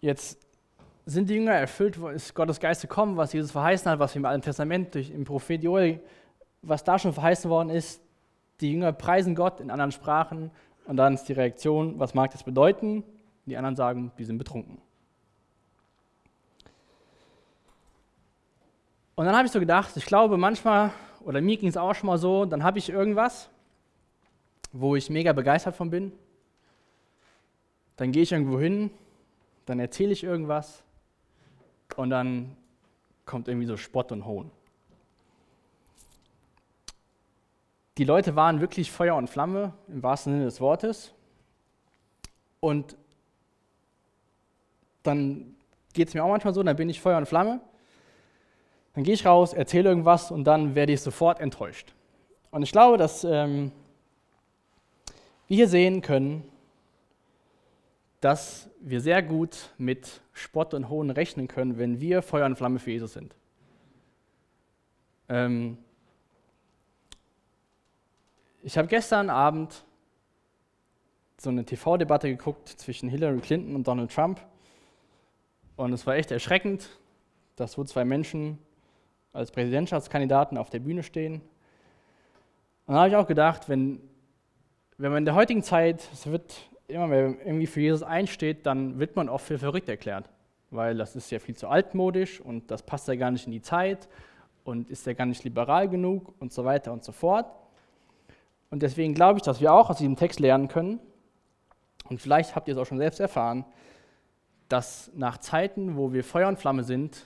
Jetzt 0.00 0.38
sind 1.04 1.28
die 1.28 1.34
Jünger 1.34 1.52
erfüllt, 1.52 1.96
ist 2.14 2.34
Gottes 2.34 2.60
Geist 2.60 2.82
gekommen, 2.82 3.16
was 3.16 3.32
Jesus 3.32 3.50
verheißen 3.50 3.90
hat, 3.90 3.98
was 3.98 4.14
wir 4.14 4.20
im 4.20 4.26
Alten 4.26 4.42
Testament 4.42 4.94
durch 4.94 5.10
im 5.10 5.24
Prophet 5.24 5.62
Joel, 5.62 6.00
was 6.62 6.84
da 6.84 6.98
schon 6.98 7.12
verheißen 7.12 7.50
worden 7.50 7.70
ist. 7.70 8.00
Die 8.60 8.72
Jünger 8.72 8.92
preisen 8.92 9.34
Gott 9.34 9.60
in 9.60 9.70
anderen 9.70 9.90
Sprachen 9.90 10.50
und 10.86 10.96
dann 10.96 11.14
ist 11.14 11.24
die 11.24 11.32
Reaktion, 11.32 11.98
was 11.98 12.14
mag 12.14 12.30
das 12.30 12.44
bedeuten? 12.44 13.02
Die 13.46 13.56
anderen 13.56 13.74
sagen, 13.74 14.12
die 14.18 14.24
sind 14.24 14.38
betrunken. 14.38 14.78
Und 19.14 19.26
dann 19.26 19.36
habe 19.36 19.46
ich 19.46 19.52
so 19.52 19.60
gedacht, 19.60 19.96
ich 19.96 20.06
glaube 20.06 20.36
manchmal, 20.36 20.92
oder 21.24 21.40
mir 21.40 21.56
ging 21.56 21.68
es 21.68 21.76
auch 21.76 21.94
schon 21.94 22.06
mal 22.06 22.18
so, 22.18 22.44
dann 22.44 22.62
habe 22.62 22.78
ich 22.78 22.88
irgendwas, 22.88 23.48
wo 24.72 24.96
ich 24.96 25.10
mega 25.10 25.32
begeistert 25.32 25.76
von 25.76 25.90
bin. 25.90 26.12
Dann 27.96 28.12
gehe 28.12 28.22
ich 28.22 28.32
irgendwo 28.32 28.58
hin 28.58 28.90
dann 29.66 29.78
erzähle 29.78 30.12
ich 30.12 30.24
irgendwas 30.24 30.82
und 31.96 32.10
dann 32.10 32.56
kommt 33.26 33.48
irgendwie 33.48 33.66
so 33.66 33.76
Spott 33.76 34.12
und 34.12 34.24
Hohn. 34.24 34.50
Die 37.98 38.04
Leute 38.04 38.36
waren 38.36 38.60
wirklich 38.60 38.90
Feuer 38.90 39.16
und 39.16 39.28
Flamme 39.28 39.74
im 39.88 40.02
wahrsten 40.02 40.32
Sinne 40.32 40.44
des 40.46 40.60
Wortes. 40.60 41.12
Und 42.60 42.96
dann 45.02 45.54
geht 45.92 46.08
es 46.08 46.14
mir 46.14 46.24
auch 46.24 46.28
manchmal 46.28 46.54
so, 46.54 46.62
dann 46.62 46.76
bin 46.76 46.88
ich 46.88 47.00
Feuer 47.00 47.18
und 47.18 47.26
Flamme. 47.26 47.60
Dann 48.94 49.04
gehe 49.04 49.14
ich 49.14 49.26
raus, 49.26 49.52
erzähle 49.52 49.88
irgendwas 49.90 50.30
und 50.30 50.44
dann 50.44 50.74
werde 50.74 50.92
ich 50.92 51.00
sofort 51.00 51.40
enttäuscht. 51.40 51.94
Und 52.50 52.62
ich 52.62 52.72
glaube, 52.72 52.98
dass 52.98 53.24
ähm, 53.24 53.72
wir 55.48 55.56
hier 55.56 55.68
sehen 55.68 56.02
können, 56.02 56.44
dass 58.22 58.70
wir 58.80 59.00
sehr 59.00 59.20
gut 59.20 59.70
mit 59.78 60.20
Spott 60.32 60.74
und 60.74 60.88
Hohn 60.88 61.10
rechnen 61.10 61.48
können, 61.48 61.76
wenn 61.76 62.00
wir 62.00 62.22
Feuer 62.22 62.46
und 62.46 62.54
Flamme 62.56 62.78
für 62.78 62.92
Jesus 62.92 63.12
sind. 63.12 63.34
Ähm 65.28 65.76
ich 68.62 68.78
habe 68.78 68.86
gestern 68.86 69.28
Abend 69.28 69.84
so 71.36 71.50
eine 71.50 71.64
TV-Debatte 71.64 72.28
geguckt 72.28 72.68
zwischen 72.68 73.08
Hillary 73.08 73.40
Clinton 73.40 73.74
und 73.74 73.88
Donald 73.88 74.14
Trump. 74.14 74.40
Und 75.74 75.92
es 75.92 76.06
war 76.06 76.14
echt 76.14 76.30
erschreckend, 76.30 76.90
dass 77.56 77.72
so 77.72 77.82
zwei 77.82 78.04
Menschen 78.04 78.56
als 79.32 79.50
Präsidentschaftskandidaten 79.50 80.58
auf 80.58 80.70
der 80.70 80.78
Bühne 80.78 81.02
stehen. 81.02 81.40
Und 82.86 82.94
da 82.94 83.00
habe 83.00 83.08
ich 83.08 83.16
auch 83.16 83.26
gedacht, 83.26 83.68
wenn, 83.68 84.00
wenn 84.96 85.10
man 85.10 85.18
in 85.18 85.24
der 85.24 85.34
heutigen 85.34 85.64
Zeit, 85.64 86.08
es 86.12 86.28
wird 86.28 86.70
immer 86.92 87.06
mehr 87.06 87.34
irgendwie 87.44 87.66
für 87.66 87.80
Jesus 87.80 88.02
einsteht, 88.02 88.66
dann 88.66 88.98
wird 88.98 89.16
man 89.16 89.28
oft 89.28 89.46
für 89.46 89.58
verrückt 89.58 89.88
erklärt, 89.88 90.28
weil 90.70 90.96
das 90.96 91.16
ist 91.16 91.30
ja 91.30 91.38
viel 91.38 91.56
zu 91.56 91.68
altmodisch 91.68 92.40
und 92.40 92.70
das 92.70 92.82
passt 92.82 93.08
ja 93.08 93.14
gar 93.16 93.30
nicht 93.30 93.46
in 93.46 93.52
die 93.52 93.62
Zeit 93.62 94.08
und 94.64 94.90
ist 94.90 95.06
ja 95.06 95.12
gar 95.12 95.26
nicht 95.26 95.42
liberal 95.44 95.88
genug 95.88 96.34
und 96.38 96.52
so 96.52 96.64
weiter 96.64 96.92
und 96.92 97.04
so 97.04 97.12
fort. 97.12 97.46
Und 98.70 98.82
deswegen 98.82 99.14
glaube 99.14 99.38
ich, 99.38 99.42
dass 99.42 99.60
wir 99.60 99.72
auch 99.72 99.90
aus 99.90 99.98
diesem 99.98 100.16
Text 100.16 100.40
lernen 100.40 100.68
können, 100.68 101.00
und 102.12 102.20
vielleicht 102.20 102.54
habt 102.54 102.68
ihr 102.68 102.72
es 102.72 102.78
auch 102.78 102.84
schon 102.84 102.98
selbst 102.98 103.20
erfahren, 103.20 103.64
dass 104.68 105.10
nach 105.14 105.38
Zeiten, 105.38 105.96
wo 105.96 106.12
wir 106.12 106.24
Feuer 106.24 106.48
und 106.48 106.58
Flamme 106.58 106.84
sind 106.84 107.24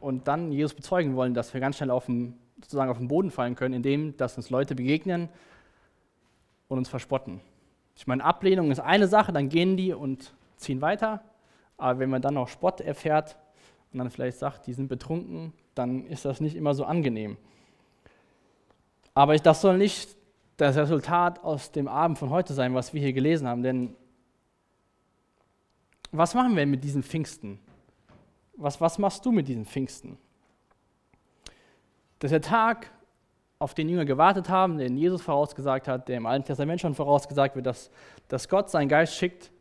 und 0.00 0.28
dann 0.28 0.52
Jesus 0.52 0.74
bezeugen 0.74 1.16
wollen, 1.16 1.34
dass 1.34 1.54
wir 1.54 1.60
ganz 1.60 1.76
schnell 1.76 1.90
auf 1.90 2.06
den, 2.06 2.38
sozusagen 2.56 2.90
auf 2.90 2.98
den 2.98 3.08
Boden 3.08 3.30
fallen 3.30 3.54
können, 3.54 3.74
indem 3.74 4.16
dass 4.16 4.36
uns 4.36 4.50
Leute 4.50 4.74
begegnen 4.74 5.28
und 6.68 6.78
uns 6.78 6.88
verspotten. 6.88 7.40
Ich 8.02 8.08
meine, 8.08 8.24
Ablehnung 8.24 8.72
ist 8.72 8.80
eine 8.80 9.06
Sache, 9.06 9.32
dann 9.32 9.48
gehen 9.48 9.76
die 9.76 9.92
und 9.92 10.34
ziehen 10.56 10.80
weiter. 10.80 11.22
Aber 11.76 12.00
wenn 12.00 12.10
man 12.10 12.20
dann 12.20 12.34
noch 12.34 12.48
Spott 12.48 12.80
erfährt 12.80 13.36
und 13.92 14.00
dann 14.00 14.10
vielleicht 14.10 14.38
sagt, 14.38 14.66
die 14.66 14.72
sind 14.72 14.88
betrunken, 14.88 15.52
dann 15.76 16.04
ist 16.06 16.24
das 16.24 16.40
nicht 16.40 16.56
immer 16.56 16.74
so 16.74 16.84
angenehm. 16.84 17.36
Aber 19.14 19.36
das 19.36 19.60
soll 19.60 19.78
nicht 19.78 20.16
das 20.56 20.76
Resultat 20.76 21.44
aus 21.44 21.70
dem 21.70 21.86
Abend 21.86 22.18
von 22.18 22.30
heute 22.30 22.54
sein, 22.54 22.74
was 22.74 22.92
wir 22.92 23.00
hier 23.00 23.12
gelesen 23.12 23.46
haben. 23.46 23.62
Denn 23.62 23.94
was 26.10 26.34
machen 26.34 26.56
wir 26.56 26.66
mit 26.66 26.82
diesem 26.82 27.04
Pfingsten? 27.04 27.60
Was, 28.56 28.80
was 28.80 28.98
machst 28.98 29.24
du 29.24 29.30
mit 29.30 29.46
diesem 29.46 29.64
Pfingsten? 29.64 30.18
Das 32.18 32.32
ist 32.32 32.32
der 32.32 32.50
Tag, 32.50 32.90
auf 33.62 33.74
den 33.74 33.88
Jünger 33.88 34.04
gewartet 34.04 34.48
haben, 34.48 34.76
den 34.76 34.96
Jesus 34.96 35.22
vorausgesagt 35.22 35.86
hat, 35.86 36.08
der 36.08 36.16
im 36.16 36.26
Alten 36.26 36.44
Testament 36.44 36.80
schon 36.80 36.94
vorausgesagt 36.94 37.54
wird, 37.54 37.64
dass, 37.66 37.90
dass 38.26 38.48
Gott 38.48 38.68
seinen 38.70 38.88
Geist 38.88 39.14
schickt 39.14 39.52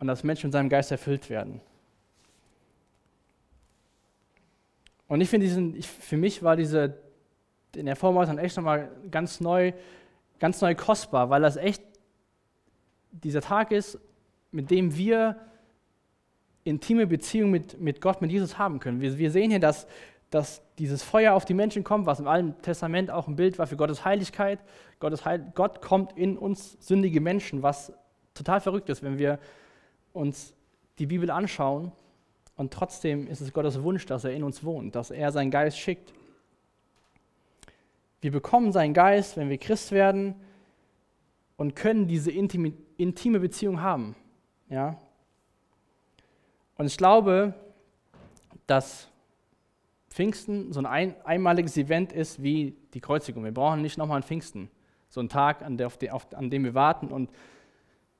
und 0.00 0.08
dass 0.08 0.24
Menschen 0.24 0.48
mit 0.48 0.52
seinem 0.52 0.68
Geist 0.68 0.90
erfüllt 0.90 1.30
werden. 1.30 1.60
Und 5.06 5.20
ich 5.20 5.30
finde, 5.30 5.80
für 5.82 6.16
mich 6.16 6.42
war 6.42 6.56
diese, 6.56 6.96
in 7.76 7.86
der 7.86 7.94
Form 7.94 8.16
echt 8.38 8.56
nochmal 8.56 8.90
ganz 9.12 9.40
neu, 9.40 9.72
ganz 10.40 10.60
neu 10.60 10.74
kostbar, 10.74 11.30
weil 11.30 11.42
das 11.42 11.56
echt 11.56 11.82
dieser 13.12 13.42
Tag 13.42 13.70
ist, 13.70 13.98
mit 14.50 14.72
dem 14.72 14.96
wir 14.96 15.36
intime 16.64 17.06
Beziehung 17.06 17.50
mit, 17.50 17.80
mit 17.80 18.00
Gott, 18.00 18.22
mit 18.22 18.32
Jesus 18.32 18.58
haben 18.58 18.80
können. 18.80 19.00
Wir, 19.00 19.16
wir 19.18 19.30
sehen 19.30 19.50
hier, 19.50 19.60
dass, 19.60 19.86
dass 20.30 20.62
dieses 20.78 21.02
Feuer 21.02 21.34
auf 21.34 21.44
die 21.44 21.54
Menschen 21.54 21.84
kommt, 21.84 22.06
was 22.06 22.20
im 22.20 22.26
Alten 22.26 22.60
Testament 22.62 23.10
auch 23.10 23.28
ein 23.28 23.36
Bild 23.36 23.58
war 23.58 23.66
für 23.66 23.76
Gottes 23.76 24.04
Heiligkeit. 24.04 24.58
Gottes 24.98 25.24
Heil 25.24 25.52
Gott 25.54 25.80
kommt 25.80 26.16
in 26.16 26.36
uns 26.36 26.76
sündige 26.80 27.20
Menschen, 27.20 27.62
was 27.62 27.92
total 28.34 28.60
verrückt 28.60 28.88
ist, 28.88 29.02
wenn 29.02 29.18
wir 29.18 29.38
uns 30.12 30.54
die 30.98 31.06
Bibel 31.06 31.30
anschauen. 31.30 31.92
Und 32.56 32.72
trotzdem 32.72 33.26
ist 33.26 33.40
es 33.40 33.52
Gottes 33.52 33.82
Wunsch, 33.82 34.06
dass 34.06 34.24
er 34.24 34.32
in 34.32 34.44
uns 34.44 34.64
wohnt, 34.64 34.94
dass 34.94 35.10
er 35.10 35.32
seinen 35.32 35.50
Geist 35.50 35.78
schickt. 35.78 36.12
Wir 38.20 38.32
bekommen 38.32 38.72
seinen 38.72 38.94
Geist, 38.94 39.36
wenn 39.36 39.50
wir 39.50 39.58
Christ 39.58 39.92
werden 39.92 40.34
und 41.56 41.76
können 41.76 42.06
diese 42.06 42.30
intime, 42.30 42.72
intime 42.96 43.40
Beziehung 43.40 43.80
haben. 43.80 44.16
Ja? 44.68 44.96
Und 46.76 46.86
ich 46.86 46.96
glaube, 46.96 47.54
dass 48.66 49.08
Pfingsten 50.14 50.72
so 50.72 50.80
ein 50.80 51.16
einmaliges 51.24 51.76
Event 51.76 52.12
ist 52.12 52.40
wie 52.40 52.76
die 52.94 53.00
Kreuzigung. 53.00 53.42
Wir 53.42 53.52
brauchen 53.52 53.82
nicht 53.82 53.98
nochmal 53.98 54.18
einen 54.18 54.22
Pfingsten, 54.22 54.70
so 55.08 55.18
einen 55.18 55.28
Tag, 55.28 55.60
an, 55.62 55.76
der, 55.76 55.88
auf, 56.12 56.32
an 56.34 56.50
dem 56.50 56.62
wir 56.62 56.72
warten 56.72 57.08
und 57.08 57.30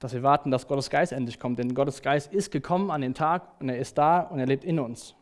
dass 0.00 0.12
wir 0.12 0.24
warten, 0.24 0.50
dass 0.50 0.66
Gottes 0.66 0.90
Geist 0.90 1.12
endlich 1.12 1.38
kommt. 1.38 1.60
Denn 1.60 1.72
Gottes 1.72 2.02
Geist 2.02 2.32
ist 2.32 2.50
gekommen 2.50 2.90
an 2.90 3.00
dem 3.00 3.14
Tag 3.14 3.48
und 3.60 3.68
er 3.68 3.78
ist 3.78 3.96
da 3.96 4.22
und 4.22 4.40
er 4.40 4.46
lebt 4.46 4.64
in 4.64 4.80
uns. 4.80 5.14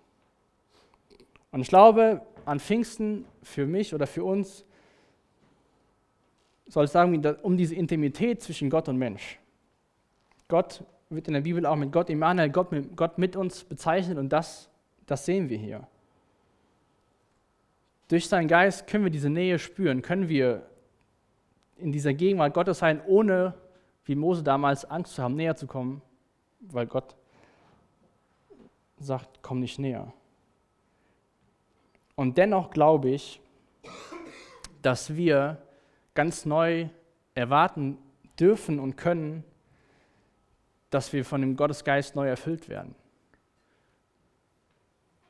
Und 1.51 1.61
ich 1.61 1.69
glaube, 1.69 2.23
an 2.47 2.59
Pfingsten 2.59 3.27
für 3.43 3.67
mich 3.67 3.95
oder 3.95 4.07
für 4.07 4.25
uns 4.25 4.65
soll 6.69 6.87
es 6.87 6.93
sagen, 6.93 7.23
um 7.43 7.59
diese 7.59 7.75
Intimität 7.75 8.41
zwischen 8.41 8.71
Gott 8.71 8.89
und 8.89 8.97
Mensch. 8.97 9.39
Gott 10.49 10.83
wird 11.11 11.29
in 11.29 11.35
der 11.35 11.43
Bibel 11.43 11.67
auch 11.67 11.77
mit 11.77 11.93
Gott 11.93 12.09
Immanuel, 12.09 12.49
Gott 12.49 12.73
mit, 12.73 12.97
Gott 12.97 13.19
mit 13.19 13.37
uns 13.37 13.63
bezeichnet 13.63 14.17
und 14.17 14.31
das, 14.31 14.71
das 15.05 15.27
sehen 15.27 15.51
wir 15.51 15.59
hier. 15.59 15.87
Durch 18.13 18.29
seinen 18.29 18.47
Geist 18.47 18.87
können 18.87 19.05
wir 19.05 19.11
diese 19.11 19.31
Nähe 19.31 19.59
spüren, 19.59 20.03
können 20.03 20.29
wir 20.29 20.67
in 21.79 21.93
dieser 21.93 22.13
Gegenwart 22.13 22.53
Gottes 22.53 22.81
sein, 22.81 23.01
ohne, 23.07 23.55
wie 24.05 24.15
Mose 24.15 24.43
damals, 24.43 24.85
Angst 24.85 25.15
zu 25.15 25.23
haben, 25.23 25.35
näher 25.35 25.57
zu 25.57 25.67
kommen, 25.67 26.03
weil 26.61 26.87
Gott 26.87 27.17
sagt, 28.99 29.39
komm 29.41 29.61
nicht 29.61 29.79
näher. 29.79 30.13
Und 32.15 32.37
dennoch 32.37 32.69
glaube 32.69 33.09
ich, 33.09 33.41
dass 34.83 35.17
wir 35.17 35.63
ganz 36.13 36.45
neu 36.45 36.91
erwarten 37.35 37.97
dürfen 38.39 38.79
und 38.79 38.97
können, 38.97 39.43
dass 40.91 41.15
wir 41.15 41.25
von 41.25 41.41
dem 41.41 41.57
Gottesgeist 41.57 42.15
neu 42.15 42.29
erfüllt 42.29 42.69
werden. 42.69 42.95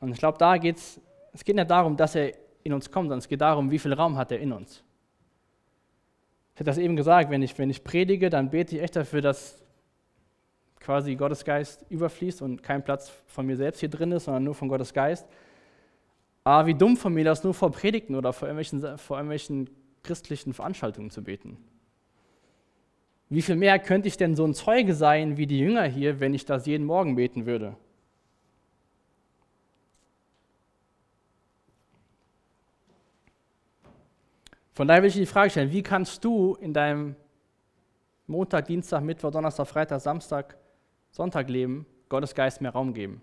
Und 0.01 0.11
ich 0.11 0.19
glaube, 0.19 0.39
da 0.39 0.57
geht's, 0.57 1.01
es 1.33 1.45
geht 1.45 1.55
nicht 1.55 1.71
darum, 1.71 1.97
dass 1.97 2.17
er 2.17 2.42
in 2.65 2.73
uns 2.73 2.91
kommt, 2.91 3.07
sondern 3.07 3.19
es 3.19 3.29
geht 3.29 3.41
darum, 3.41 3.71
wie 3.71 3.79
viel 3.79 3.93
Raum 3.93 4.17
hat 4.17 4.33
er 4.33 4.39
in 4.39 4.53
uns. 4.53 4.83
Ich 6.55 6.61
hatte 6.61 6.65
das 6.65 6.79
eben 6.79 6.97
gesagt, 6.97 7.31
wenn 7.31 7.43
ich, 7.43 7.57
wenn 7.59 7.71
ich 7.71 7.83
predige, 7.83 8.31
dann 8.31 8.51
bete 8.51 8.77
ich 8.77 8.83
echt 8.83 8.97
dafür, 8.97 9.21
dass 9.21 9.63
quasi 10.81 11.15
Gottes 11.15 11.45
Geist 11.45 11.87
überfließt 11.89 12.43
und 12.43 12.63
kein 12.63 12.85
Platz 12.85 13.13
von 13.27 13.47
mir 13.47 13.57
selbst 13.57 13.81
hier 13.81 13.89
drin 13.89 14.13
ist, 14.13 14.25
sondern 14.25 14.45
nur 14.45 14.55
von 14.55 14.69
Gottes 14.69 14.93
Geist. 14.93 15.27
Aber 16.45 16.67
wie 16.67 16.75
dumm 16.75 16.97
von 16.97 17.15
mir, 17.15 17.25
das 17.25 17.45
nur 17.45 17.55
vor 17.55 17.71
Predigten 17.71 18.17
oder 18.17 18.33
vor 18.33 18.49
irgendwelchen, 18.49 18.99
vor 18.99 19.17
irgendwelchen 19.17 19.71
christlichen 20.03 20.53
Veranstaltungen 20.53 21.11
zu 21.11 21.23
beten. 21.23 21.57
Wie 23.29 23.43
viel 23.43 23.57
mehr 23.57 23.79
könnte 23.79 24.09
ich 24.09 24.17
denn 24.17 24.37
so 24.37 24.45
ein 24.45 24.53
Zeuge 24.53 24.95
sein 24.95 25.37
wie 25.37 25.47
die 25.47 25.59
Jünger 25.59 25.85
hier, 25.85 26.21
wenn 26.21 26.35
ich 26.35 26.45
das 26.45 26.67
jeden 26.67 26.85
Morgen 26.85 27.15
beten 27.15 27.47
würde? 27.47 27.77
Von 34.83 34.89
daher 34.89 35.01
will 35.01 35.11
ich 35.11 35.15
die 35.15 35.27
Frage 35.27 35.49
stellen, 35.49 35.71
wie 35.71 35.85
kannst 35.85 36.25
du 36.25 36.57
in 36.57 36.75
deinem 36.75 37.15
Montag, 38.27 38.67
Dienstag, 38.67 39.01
Mittwoch, 39.05 39.31
Donnerstag, 39.31 39.69
Freitag, 39.69 40.01
Samstag, 40.01 40.57
Sonntag 41.13 41.49
leben, 41.49 41.87
Gottes 42.09 42.35
Geist 42.35 42.61
mehr 42.61 42.73
Raum 42.73 42.93
geben? 42.93 43.23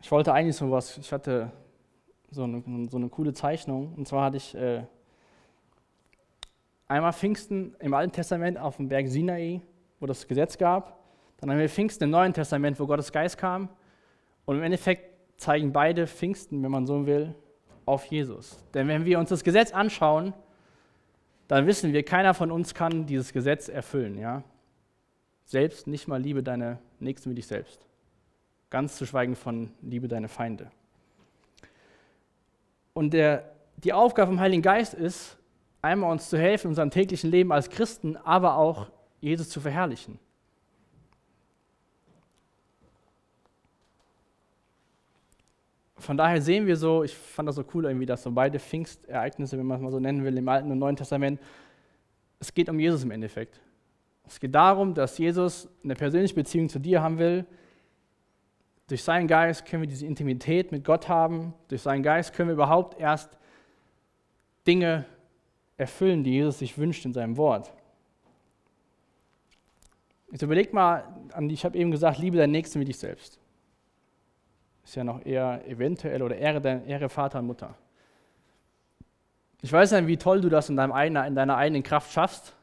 Ich 0.00 0.10
wollte 0.10 0.32
eigentlich 0.32 0.56
so 0.56 0.70
was, 0.70 0.96
ich 0.96 1.12
hatte 1.12 1.52
so 2.30 2.44
eine, 2.44 2.88
so 2.90 2.96
eine 2.96 3.10
coole 3.10 3.34
Zeichnung, 3.34 3.92
und 3.92 4.08
zwar 4.08 4.24
hatte 4.24 4.38
ich 4.38 4.54
äh, 4.54 4.84
einmal 6.88 7.12
Pfingsten 7.12 7.76
im 7.80 7.92
Alten 7.92 8.12
Testament 8.12 8.56
auf 8.56 8.78
dem 8.78 8.88
Berg 8.88 9.08
Sinai, 9.08 9.60
wo 10.00 10.06
das 10.06 10.26
Gesetz 10.26 10.56
gab, 10.56 10.98
dann 11.36 11.50
haben 11.50 11.58
wir 11.58 11.68
Pfingsten 11.68 12.04
im 12.04 12.10
Neuen 12.12 12.32
Testament, 12.32 12.80
wo 12.80 12.86
Gottes 12.86 13.12
Geist 13.12 13.36
kam, 13.36 13.68
und 14.46 14.56
im 14.56 14.62
Endeffekt 14.62 15.38
zeigen 15.38 15.70
beide 15.70 16.06
Pfingsten, 16.06 16.62
wenn 16.62 16.70
man 16.70 16.86
so 16.86 17.04
will, 17.04 17.34
auf 17.86 18.04
Jesus. 18.06 18.58
Denn 18.74 18.88
wenn 18.88 19.04
wir 19.04 19.18
uns 19.18 19.30
das 19.30 19.42
Gesetz 19.42 19.72
anschauen, 19.72 20.34
dann 21.48 21.66
wissen 21.66 21.92
wir, 21.92 22.02
keiner 22.02 22.34
von 22.34 22.50
uns 22.50 22.74
kann 22.74 23.06
dieses 23.06 23.32
Gesetz 23.32 23.68
erfüllen. 23.68 24.18
Ja? 24.18 24.42
Selbst 25.44 25.86
nicht 25.86 26.08
mal 26.08 26.20
liebe 26.20 26.42
deine 26.42 26.78
Nächsten 26.98 27.30
wie 27.30 27.36
dich 27.36 27.46
selbst. 27.46 27.80
Ganz 28.68 28.96
zu 28.96 29.06
schweigen 29.06 29.36
von 29.36 29.70
liebe 29.80 30.08
deine 30.08 30.28
Feinde. 30.28 30.70
Und 32.92 33.12
der, 33.14 33.52
die 33.76 33.92
Aufgabe 33.92 34.28
vom 34.32 34.40
Heiligen 34.40 34.62
Geist 34.62 34.94
ist, 34.94 35.38
einmal 35.82 36.10
uns 36.10 36.28
zu 36.28 36.36
helfen 36.36 36.66
in 36.66 36.70
unserem 36.70 36.90
täglichen 36.90 37.30
Leben 37.30 37.52
als 37.52 37.70
Christen, 37.70 38.16
aber 38.16 38.56
auch 38.56 38.90
Jesus 39.20 39.48
zu 39.48 39.60
verherrlichen. 39.60 40.18
Von 45.98 46.16
daher 46.16 46.42
sehen 46.42 46.66
wir 46.66 46.76
so, 46.76 47.04
ich 47.04 47.14
fand 47.14 47.48
das 47.48 47.56
so 47.56 47.64
cool 47.74 47.86
irgendwie, 47.86 48.06
dass 48.06 48.22
so 48.22 48.30
beide 48.30 48.58
Pfingstereignisse, 48.58 49.56
wenn 49.56 49.66
man 49.66 49.78
es 49.78 49.82
mal 49.82 49.90
so 49.90 49.98
nennen 49.98 50.24
will, 50.24 50.36
im 50.36 50.48
Alten 50.48 50.70
und 50.70 50.78
Neuen 50.78 50.96
Testament, 50.96 51.40
es 52.38 52.52
geht 52.52 52.68
um 52.68 52.78
Jesus 52.78 53.02
im 53.02 53.10
Endeffekt. 53.10 53.60
Es 54.26 54.38
geht 54.38 54.54
darum, 54.54 54.92
dass 54.92 55.16
Jesus 55.16 55.68
eine 55.82 55.94
persönliche 55.94 56.34
Beziehung 56.34 56.68
zu 56.68 56.78
dir 56.78 57.02
haben 57.02 57.18
will. 57.18 57.46
Durch 58.88 59.02
seinen 59.02 59.26
Geist 59.26 59.64
können 59.64 59.82
wir 59.82 59.88
diese 59.88 60.04
Intimität 60.04 60.70
mit 60.70 60.84
Gott 60.84 61.08
haben. 61.08 61.54
Durch 61.68 61.82
seinen 61.82 62.02
Geist 62.02 62.34
können 62.34 62.50
wir 62.50 62.54
überhaupt 62.54 63.00
erst 63.00 63.36
Dinge 64.66 65.06
erfüllen, 65.78 66.24
die 66.24 66.32
Jesus 66.32 66.58
sich 66.58 66.76
wünscht 66.76 67.04
in 67.06 67.14
seinem 67.14 67.36
Wort. 67.36 67.72
Jetzt 70.30 70.42
überleg 70.42 70.74
mal, 70.74 71.04
ich 71.48 71.64
habe 71.64 71.78
eben 71.78 71.90
gesagt, 71.90 72.18
liebe 72.18 72.36
deinen 72.36 72.50
Nächsten 72.50 72.80
wie 72.80 72.84
dich 72.84 72.98
selbst 72.98 73.38
ist 74.86 74.94
ja 74.94 75.02
noch 75.02 75.26
eher 75.26 75.66
eventuell 75.66 76.22
oder 76.22 76.36
Ehre, 76.36 76.82
Ehre 76.86 77.08
Vater 77.08 77.40
und 77.40 77.46
Mutter. 77.46 77.74
Ich 79.60 79.72
weiß 79.72 79.90
nicht, 79.90 80.06
wie 80.06 80.16
toll 80.16 80.40
du 80.40 80.48
das 80.48 80.68
in, 80.68 80.76
deinem 80.76 80.92
eigenen, 80.92 81.26
in 81.26 81.34
deiner 81.34 81.56
eigenen 81.56 81.82
Kraft 81.82 82.12
schaffst. 82.12 82.54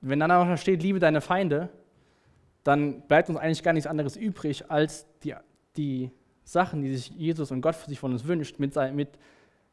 Wenn 0.00 0.20
dann 0.20 0.30
auch 0.30 0.46
noch 0.46 0.56
steht, 0.56 0.80
liebe 0.80 1.00
deine 1.00 1.20
Feinde, 1.20 1.70
dann 2.62 3.00
bleibt 3.02 3.28
uns 3.28 3.38
eigentlich 3.38 3.64
gar 3.64 3.72
nichts 3.72 3.88
anderes 3.88 4.16
übrig, 4.16 4.70
als 4.70 5.06
die, 5.24 5.34
die 5.76 6.12
Sachen, 6.44 6.82
die 6.82 6.96
sich 6.96 7.10
Jesus 7.10 7.50
und 7.50 7.62
Gott 7.62 7.74
für 7.74 7.88
sich 7.88 7.98
von 7.98 8.12
uns 8.12 8.24
wünscht, 8.24 8.60
mit, 8.60 8.76
mit 8.94 9.08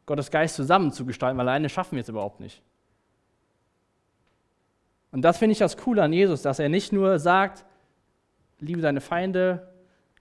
Gottes 0.08 0.32
Geist 0.32 0.56
zusammenzugestalten, 0.56 1.38
weil 1.38 1.48
alleine 1.48 1.70
schaffen 1.70 1.96
wir 1.96 2.02
es 2.02 2.10
überhaupt 2.10 2.40
nicht. 2.40 2.64
Und 5.12 5.22
das 5.22 5.38
finde 5.38 5.52
ich 5.52 5.60
das 5.60 5.78
Coole 5.78 6.02
an 6.02 6.12
Jesus, 6.12 6.42
dass 6.42 6.58
er 6.58 6.70
nicht 6.70 6.92
nur 6.92 7.20
sagt, 7.20 7.66
liebe 8.60 8.82
deine 8.82 9.00
Feinde, 9.00 9.77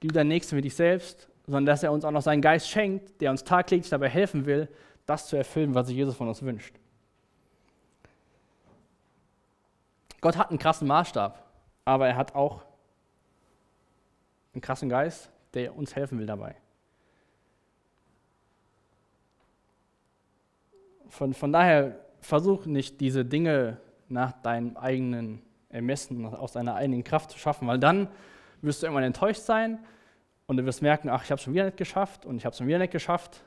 liebe 0.07 0.14
deinen 0.14 0.28
Nächsten 0.28 0.57
wie 0.57 0.61
dich 0.61 0.76
selbst, 0.76 1.28
sondern 1.46 1.66
dass 1.66 1.82
er 1.82 1.90
uns 1.90 2.04
auch 2.04 2.12
noch 2.12 2.22
seinen 2.22 2.40
Geist 2.40 2.68
schenkt, 2.68 3.20
der 3.20 3.32
uns 3.32 3.42
tagtäglich 3.42 3.90
dabei 3.90 4.09
helfen 4.09 4.46
will, 4.46 4.68
das 5.04 5.26
zu 5.26 5.36
erfüllen, 5.36 5.74
was 5.74 5.88
sich 5.88 5.96
Jesus 5.96 6.14
von 6.14 6.28
uns 6.28 6.42
wünscht. 6.42 6.76
Gott 10.20 10.36
hat 10.36 10.50
einen 10.50 10.61
krassen 10.61 10.86
Maßstab, 10.86 11.44
aber 11.84 12.07
er 12.07 12.16
hat 12.16 12.36
auch 12.36 12.62
einen 14.54 14.61
krassen 14.61 14.88
Geist, 14.88 15.28
der 15.54 15.76
uns 15.76 15.96
helfen 15.96 16.20
will 16.20 16.26
dabei. 16.26 16.54
Von, 21.09 21.34
von 21.34 21.52
daher 21.52 21.98
versuch 22.20 22.66
nicht 22.66 23.00
diese 23.00 23.24
Dinge 23.24 23.78
nach 24.09 24.40
deinem 24.42 24.76
eigenen 24.76 25.42
Ermessen, 25.68 26.24
aus 26.26 26.52
deiner 26.52 26.76
eigenen 26.76 27.02
Kraft 27.02 27.32
zu 27.32 27.38
schaffen, 27.38 27.66
weil 27.66 27.80
dann 27.80 28.09
wirst 28.62 28.82
du 28.82 28.86
irgendwann 28.86 29.04
enttäuscht 29.04 29.42
sein 29.42 29.80
und 30.47 30.57
du 30.57 30.64
wirst 30.64 30.82
merken, 30.82 31.09
ach, 31.09 31.24
ich 31.24 31.30
habe 31.30 31.38
es 31.38 31.42
schon 31.42 31.55
wieder 31.55 31.64
nicht 31.64 31.76
geschafft 31.76 32.24
und 32.24 32.36
ich 32.36 32.44
habe 32.44 32.53
es 32.53 32.59
schon 32.59 32.66
wieder 32.66 32.78
nicht 32.78 32.92
geschafft. 32.92 33.42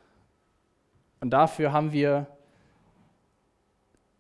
Und 1.22 1.32
dafür 1.32 1.72
haben 1.72 1.92
wir 1.92 2.28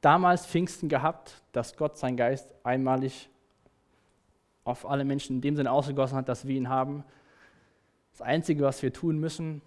damals 0.01 0.45
Pfingsten 0.45 0.89
gehabt, 0.89 1.41
dass 1.51 1.75
Gott 1.75 1.97
seinen 1.97 2.17
Geist 2.17 2.53
einmalig 2.63 3.29
auf 4.63 4.89
alle 4.89 5.03
Menschen 5.03 5.37
in 5.37 5.41
dem 5.41 5.55
Sinne 5.55 5.71
ausgegossen 5.71 6.17
hat, 6.17 6.29
dass 6.29 6.47
wir 6.47 6.55
ihn 6.55 6.69
haben. 6.69 7.03
Das 8.11 8.21
Einzige, 8.21 8.63
was 8.63 8.81
wir 8.81 8.93
tun 8.93 9.19
müssen, 9.19 9.61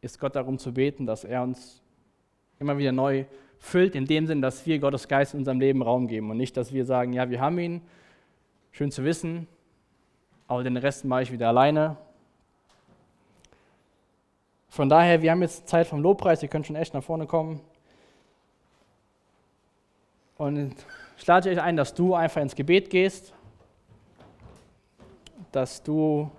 ist 0.00 0.18
Gott 0.18 0.36
darum 0.36 0.58
zu 0.58 0.72
beten, 0.72 1.06
dass 1.06 1.24
er 1.24 1.42
uns 1.42 1.82
immer 2.58 2.78
wieder 2.78 2.92
neu 2.92 3.24
füllt, 3.58 3.94
in 3.94 4.06
dem 4.06 4.26
Sinne, 4.26 4.40
dass 4.40 4.64
wir 4.66 4.78
Gottes 4.78 5.08
Geist 5.08 5.34
in 5.34 5.40
unserem 5.40 5.60
Leben 5.60 5.82
Raum 5.82 6.06
geben 6.06 6.30
und 6.30 6.36
nicht, 6.36 6.56
dass 6.56 6.72
wir 6.72 6.84
sagen, 6.84 7.12
ja, 7.12 7.28
wir 7.28 7.40
haben 7.40 7.58
ihn, 7.58 7.82
schön 8.70 8.90
zu 8.90 9.04
wissen, 9.04 9.46
aber 10.46 10.62
den 10.62 10.76
Rest 10.76 11.04
mache 11.04 11.22
ich 11.22 11.32
wieder 11.32 11.48
alleine. 11.48 11.96
Von 14.70 14.88
daher, 14.88 15.20
wir 15.20 15.32
haben 15.32 15.42
jetzt 15.42 15.68
Zeit 15.68 15.88
vom 15.88 16.00
Lobpreis, 16.00 16.42
ihr 16.42 16.48
könnt 16.48 16.66
schon 16.66 16.76
echt 16.76 16.94
nach 16.94 17.02
vorne 17.02 17.26
kommen. 17.26 17.60
Und 20.38 20.74
ich 21.18 21.26
lade 21.26 21.50
euch 21.50 21.60
ein, 21.60 21.76
dass 21.76 21.92
du 21.92 22.14
einfach 22.14 22.40
ins 22.40 22.54
Gebet 22.54 22.88
gehst, 22.88 23.34
dass 25.50 25.82
du 25.82 26.30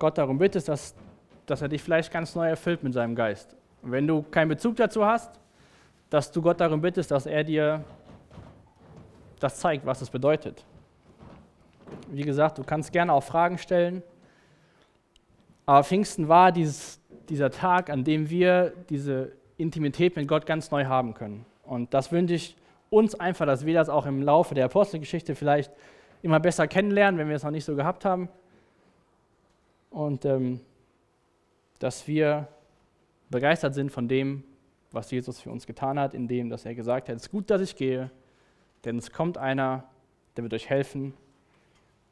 Gott 0.00 0.18
darum 0.18 0.36
bittest, 0.36 0.68
dass, 0.68 0.94
dass 1.46 1.62
er 1.62 1.68
dich 1.68 1.82
vielleicht 1.82 2.12
ganz 2.12 2.34
neu 2.34 2.48
erfüllt 2.48 2.82
mit 2.82 2.92
seinem 2.92 3.14
Geist. 3.14 3.56
Und 3.82 3.92
wenn 3.92 4.06
du 4.06 4.22
keinen 4.22 4.48
Bezug 4.48 4.76
dazu 4.76 5.06
hast, 5.06 5.38
dass 6.10 6.32
du 6.32 6.42
Gott 6.42 6.60
darum 6.60 6.80
bittest, 6.80 7.10
dass 7.12 7.26
er 7.26 7.44
dir 7.44 7.84
das 9.38 9.60
zeigt, 9.60 9.86
was 9.86 10.02
es 10.02 10.10
bedeutet. 10.10 10.64
Wie 12.08 12.22
gesagt, 12.22 12.58
du 12.58 12.64
kannst 12.64 12.92
gerne 12.92 13.12
auch 13.12 13.22
Fragen 13.22 13.58
stellen. 13.58 14.02
Aber 15.66 15.82
Pfingsten 15.82 16.28
war 16.28 16.52
dieses, 16.52 17.00
dieser 17.28 17.50
Tag, 17.50 17.90
an 17.90 18.04
dem 18.04 18.30
wir 18.30 18.72
diese 18.88 19.32
Intimität 19.58 20.16
mit 20.16 20.28
Gott 20.28 20.46
ganz 20.46 20.70
neu 20.70 20.86
haben 20.86 21.14
können. 21.14 21.44
Und 21.64 21.92
das 21.92 22.12
wünsche 22.12 22.34
ich 22.34 22.56
uns 22.88 23.14
einfach, 23.16 23.46
dass 23.46 23.66
wir 23.66 23.74
das 23.74 23.88
auch 23.88 24.06
im 24.06 24.22
Laufe 24.22 24.54
der 24.54 24.66
Apostelgeschichte 24.66 25.34
vielleicht 25.34 25.72
immer 26.22 26.38
besser 26.38 26.68
kennenlernen, 26.68 27.18
wenn 27.18 27.28
wir 27.28 27.36
es 27.36 27.42
noch 27.42 27.50
nicht 27.50 27.64
so 27.64 27.74
gehabt 27.74 28.04
haben. 28.04 28.28
Und 29.90 30.24
ähm, 30.24 30.60
dass 31.78 32.06
wir 32.06 32.48
begeistert 33.28 33.74
sind 33.74 33.90
von 33.90 34.08
dem, 34.08 34.44
was 34.92 35.10
Jesus 35.10 35.40
für 35.40 35.50
uns 35.50 35.66
getan 35.66 35.98
hat, 35.98 36.14
indem 36.14 36.48
dass 36.48 36.64
er 36.64 36.74
gesagt 36.74 37.08
hat, 37.08 37.16
es 37.16 37.22
ist 37.24 37.30
gut, 37.30 37.50
dass 37.50 37.60
ich 37.60 37.76
gehe, 37.76 38.10
denn 38.84 38.98
es 38.98 39.12
kommt 39.12 39.36
einer, 39.36 39.84
der 40.36 40.44
wird 40.44 40.54
euch 40.54 40.70
helfen 40.70 41.12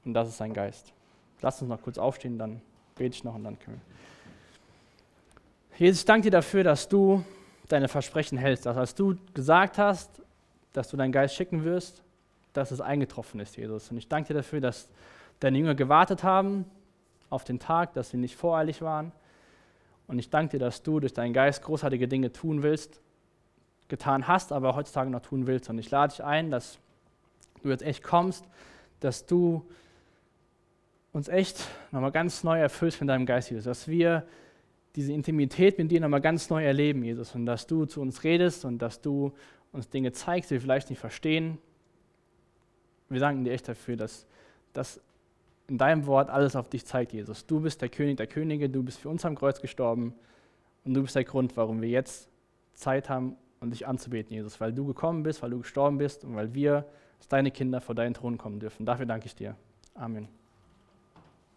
und 0.04 0.12
das 0.12 0.28
ist 0.28 0.38
sein 0.38 0.52
Geist. 0.52 0.92
Lass 1.40 1.62
uns 1.62 1.68
noch 1.68 1.80
kurz 1.82 1.98
aufstehen, 1.98 2.38
dann 2.38 2.60
bete 2.94 3.14
ich 3.16 3.24
noch 3.24 3.34
und 3.34 3.44
dann 3.44 3.58
können 3.58 3.80
wir. 3.86 5.78
Jesus, 5.78 6.00
ich 6.00 6.04
danke 6.06 6.26
dir 6.26 6.30
dafür, 6.30 6.62
dass 6.62 6.88
du 6.88 7.24
deine 7.68 7.88
Versprechen 7.88 8.38
hältst, 8.38 8.66
dass 8.66 8.76
als 8.76 8.94
du 8.94 9.16
gesagt 9.32 9.78
hast, 9.78 10.22
dass 10.72 10.88
du 10.88 10.96
deinen 10.96 11.12
Geist 11.12 11.34
schicken 11.34 11.64
wirst, 11.64 12.02
dass 12.52 12.70
es 12.70 12.80
eingetroffen 12.80 13.40
ist, 13.40 13.56
Jesus. 13.56 13.90
Und 13.90 13.98
ich 13.98 14.08
danke 14.08 14.28
dir 14.28 14.34
dafür, 14.34 14.60
dass 14.60 14.88
deine 15.40 15.58
Jünger 15.58 15.74
gewartet 15.74 16.22
haben 16.22 16.64
auf 17.30 17.44
den 17.44 17.58
Tag, 17.58 17.94
dass 17.94 18.10
sie 18.10 18.16
nicht 18.16 18.36
voreilig 18.36 18.82
waren. 18.82 19.12
Und 20.06 20.18
ich 20.18 20.30
danke 20.30 20.52
dir, 20.52 20.64
dass 20.64 20.82
du 20.82 21.00
durch 21.00 21.12
deinen 21.12 21.32
Geist 21.32 21.62
großartige 21.62 22.06
Dinge 22.06 22.32
tun 22.32 22.62
willst, 22.62 23.00
getan 23.88 24.28
hast, 24.28 24.52
aber 24.52 24.76
heutzutage 24.76 25.10
noch 25.10 25.22
tun 25.22 25.46
willst. 25.46 25.68
Und 25.70 25.78
ich 25.78 25.90
lade 25.90 26.12
dich 26.12 26.22
ein, 26.22 26.50
dass 26.50 26.78
du 27.62 27.70
jetzt 27.70 27.82
echt 27.82 28.02
kommst, 28.02 28.44
dass 29.00 29.26
du 29.26 29.66
uns 31.14 31.28
echt 31.28 31.66
nochmal 31.92 32.10
ganz 32.10 32.44
neu 32.44 32.58
erfüllst 32.58 32.98
von 32.98 33.06
deinem 33.06 33.24
Geist, 33.24 33.48
Jesus. 33.48 33.64
Dass 33.64 33.88
wir 33.88 34.26
diese 34.96 35.12
Intimität 35.12 35.78
mit 35.78 35.90
dir 35.90 36.00
nochmal 36.00 36.20
ganz 36.20 36.50
neu 36.50 36.64
erleben, 36.64 37.02
Jesus. 37.04 37.34
Und 37.34 37.46
dass 37.46 37.66
du 37.66 37.86
zu 37.86 38.00
uns 38.00 38.24
redest 38.24 38.64
und 38.64 38.78
dass 38.78 39.00
du 39.00 39.32
uns 39.72 39.88
Dinge 39.88 40.12
zeigst, 40.12 40.50
die 40.50 40.56
wir 40.56 40.60
vielleicht 40.60 40.90
nicht 40.90 40.98
verstehen. 40.98 41.58
Wir 43.08 43.20
danken 43.20 43.44
dir 43.44 43.52
echt 43.52 43.68
dafür, 43.68 43.96
dass 43.96 44.26
das 44.72 45.00
in 45.68 45.78
deinem 45.78 46.06
Wort 46.06 46.30
alles 46.30 46.56
auf 46.56 46.68
dich 46.68 46.84
zeigt, 46.84 47.12
Jesus. 47.12 47.46
Du 47.46 47.60
bist 47.60 47.80
der 47.80 47.88
König 47.88 48.16
der 48.16 48.26
Könige, 48.26 48.68
du 48.68 48.82
bist 48.82 48.98
für 48.98 49.08
uns 49.08 49.24
am 49.24 49.36
Kreuz 49.36 49.60
gestorben 49.60 50.14
und 50.84 50.94
du 50.94 51.02
bist 51.02 51.14
der 51.14 51.24
Grund, 51.24 51.56
warum 51.56 51.80
wir 51.80 51.88
jetzt 51.88 52.28
Zeit 52.74 53.08
haben, 53.08 53.36
um 53.60 53.70
dich 53.70 53.86
anzubeten, 53.86 54.34
Jesus. 54.34 54.60
Weil 54.60 54.72
du 54.72 54.84
gekommen 54.84 55.22
bist, 55.22 55.42
weil 55.42 55.50
du 55.50 55.58
gestorben 55.58 55.96
bist 55.96 56.24
und 56.24 56.34
weil 56.34 56.54
wir 56.54 56.86
als 57.18 57.28
deine 57.28 57.52
Kinder 57.52 57.80
vor 57.80 57.94
deinen 57.94 58.14
Thron 58.14 58.36
kommen 58.36 58.58
dürfen. 58.58 58.84
Dafür 58.84 59.06
danke 59.06 59.26
ich 59.26 59.36
dir. 59.36 59.54
Amen. 59.94 60.28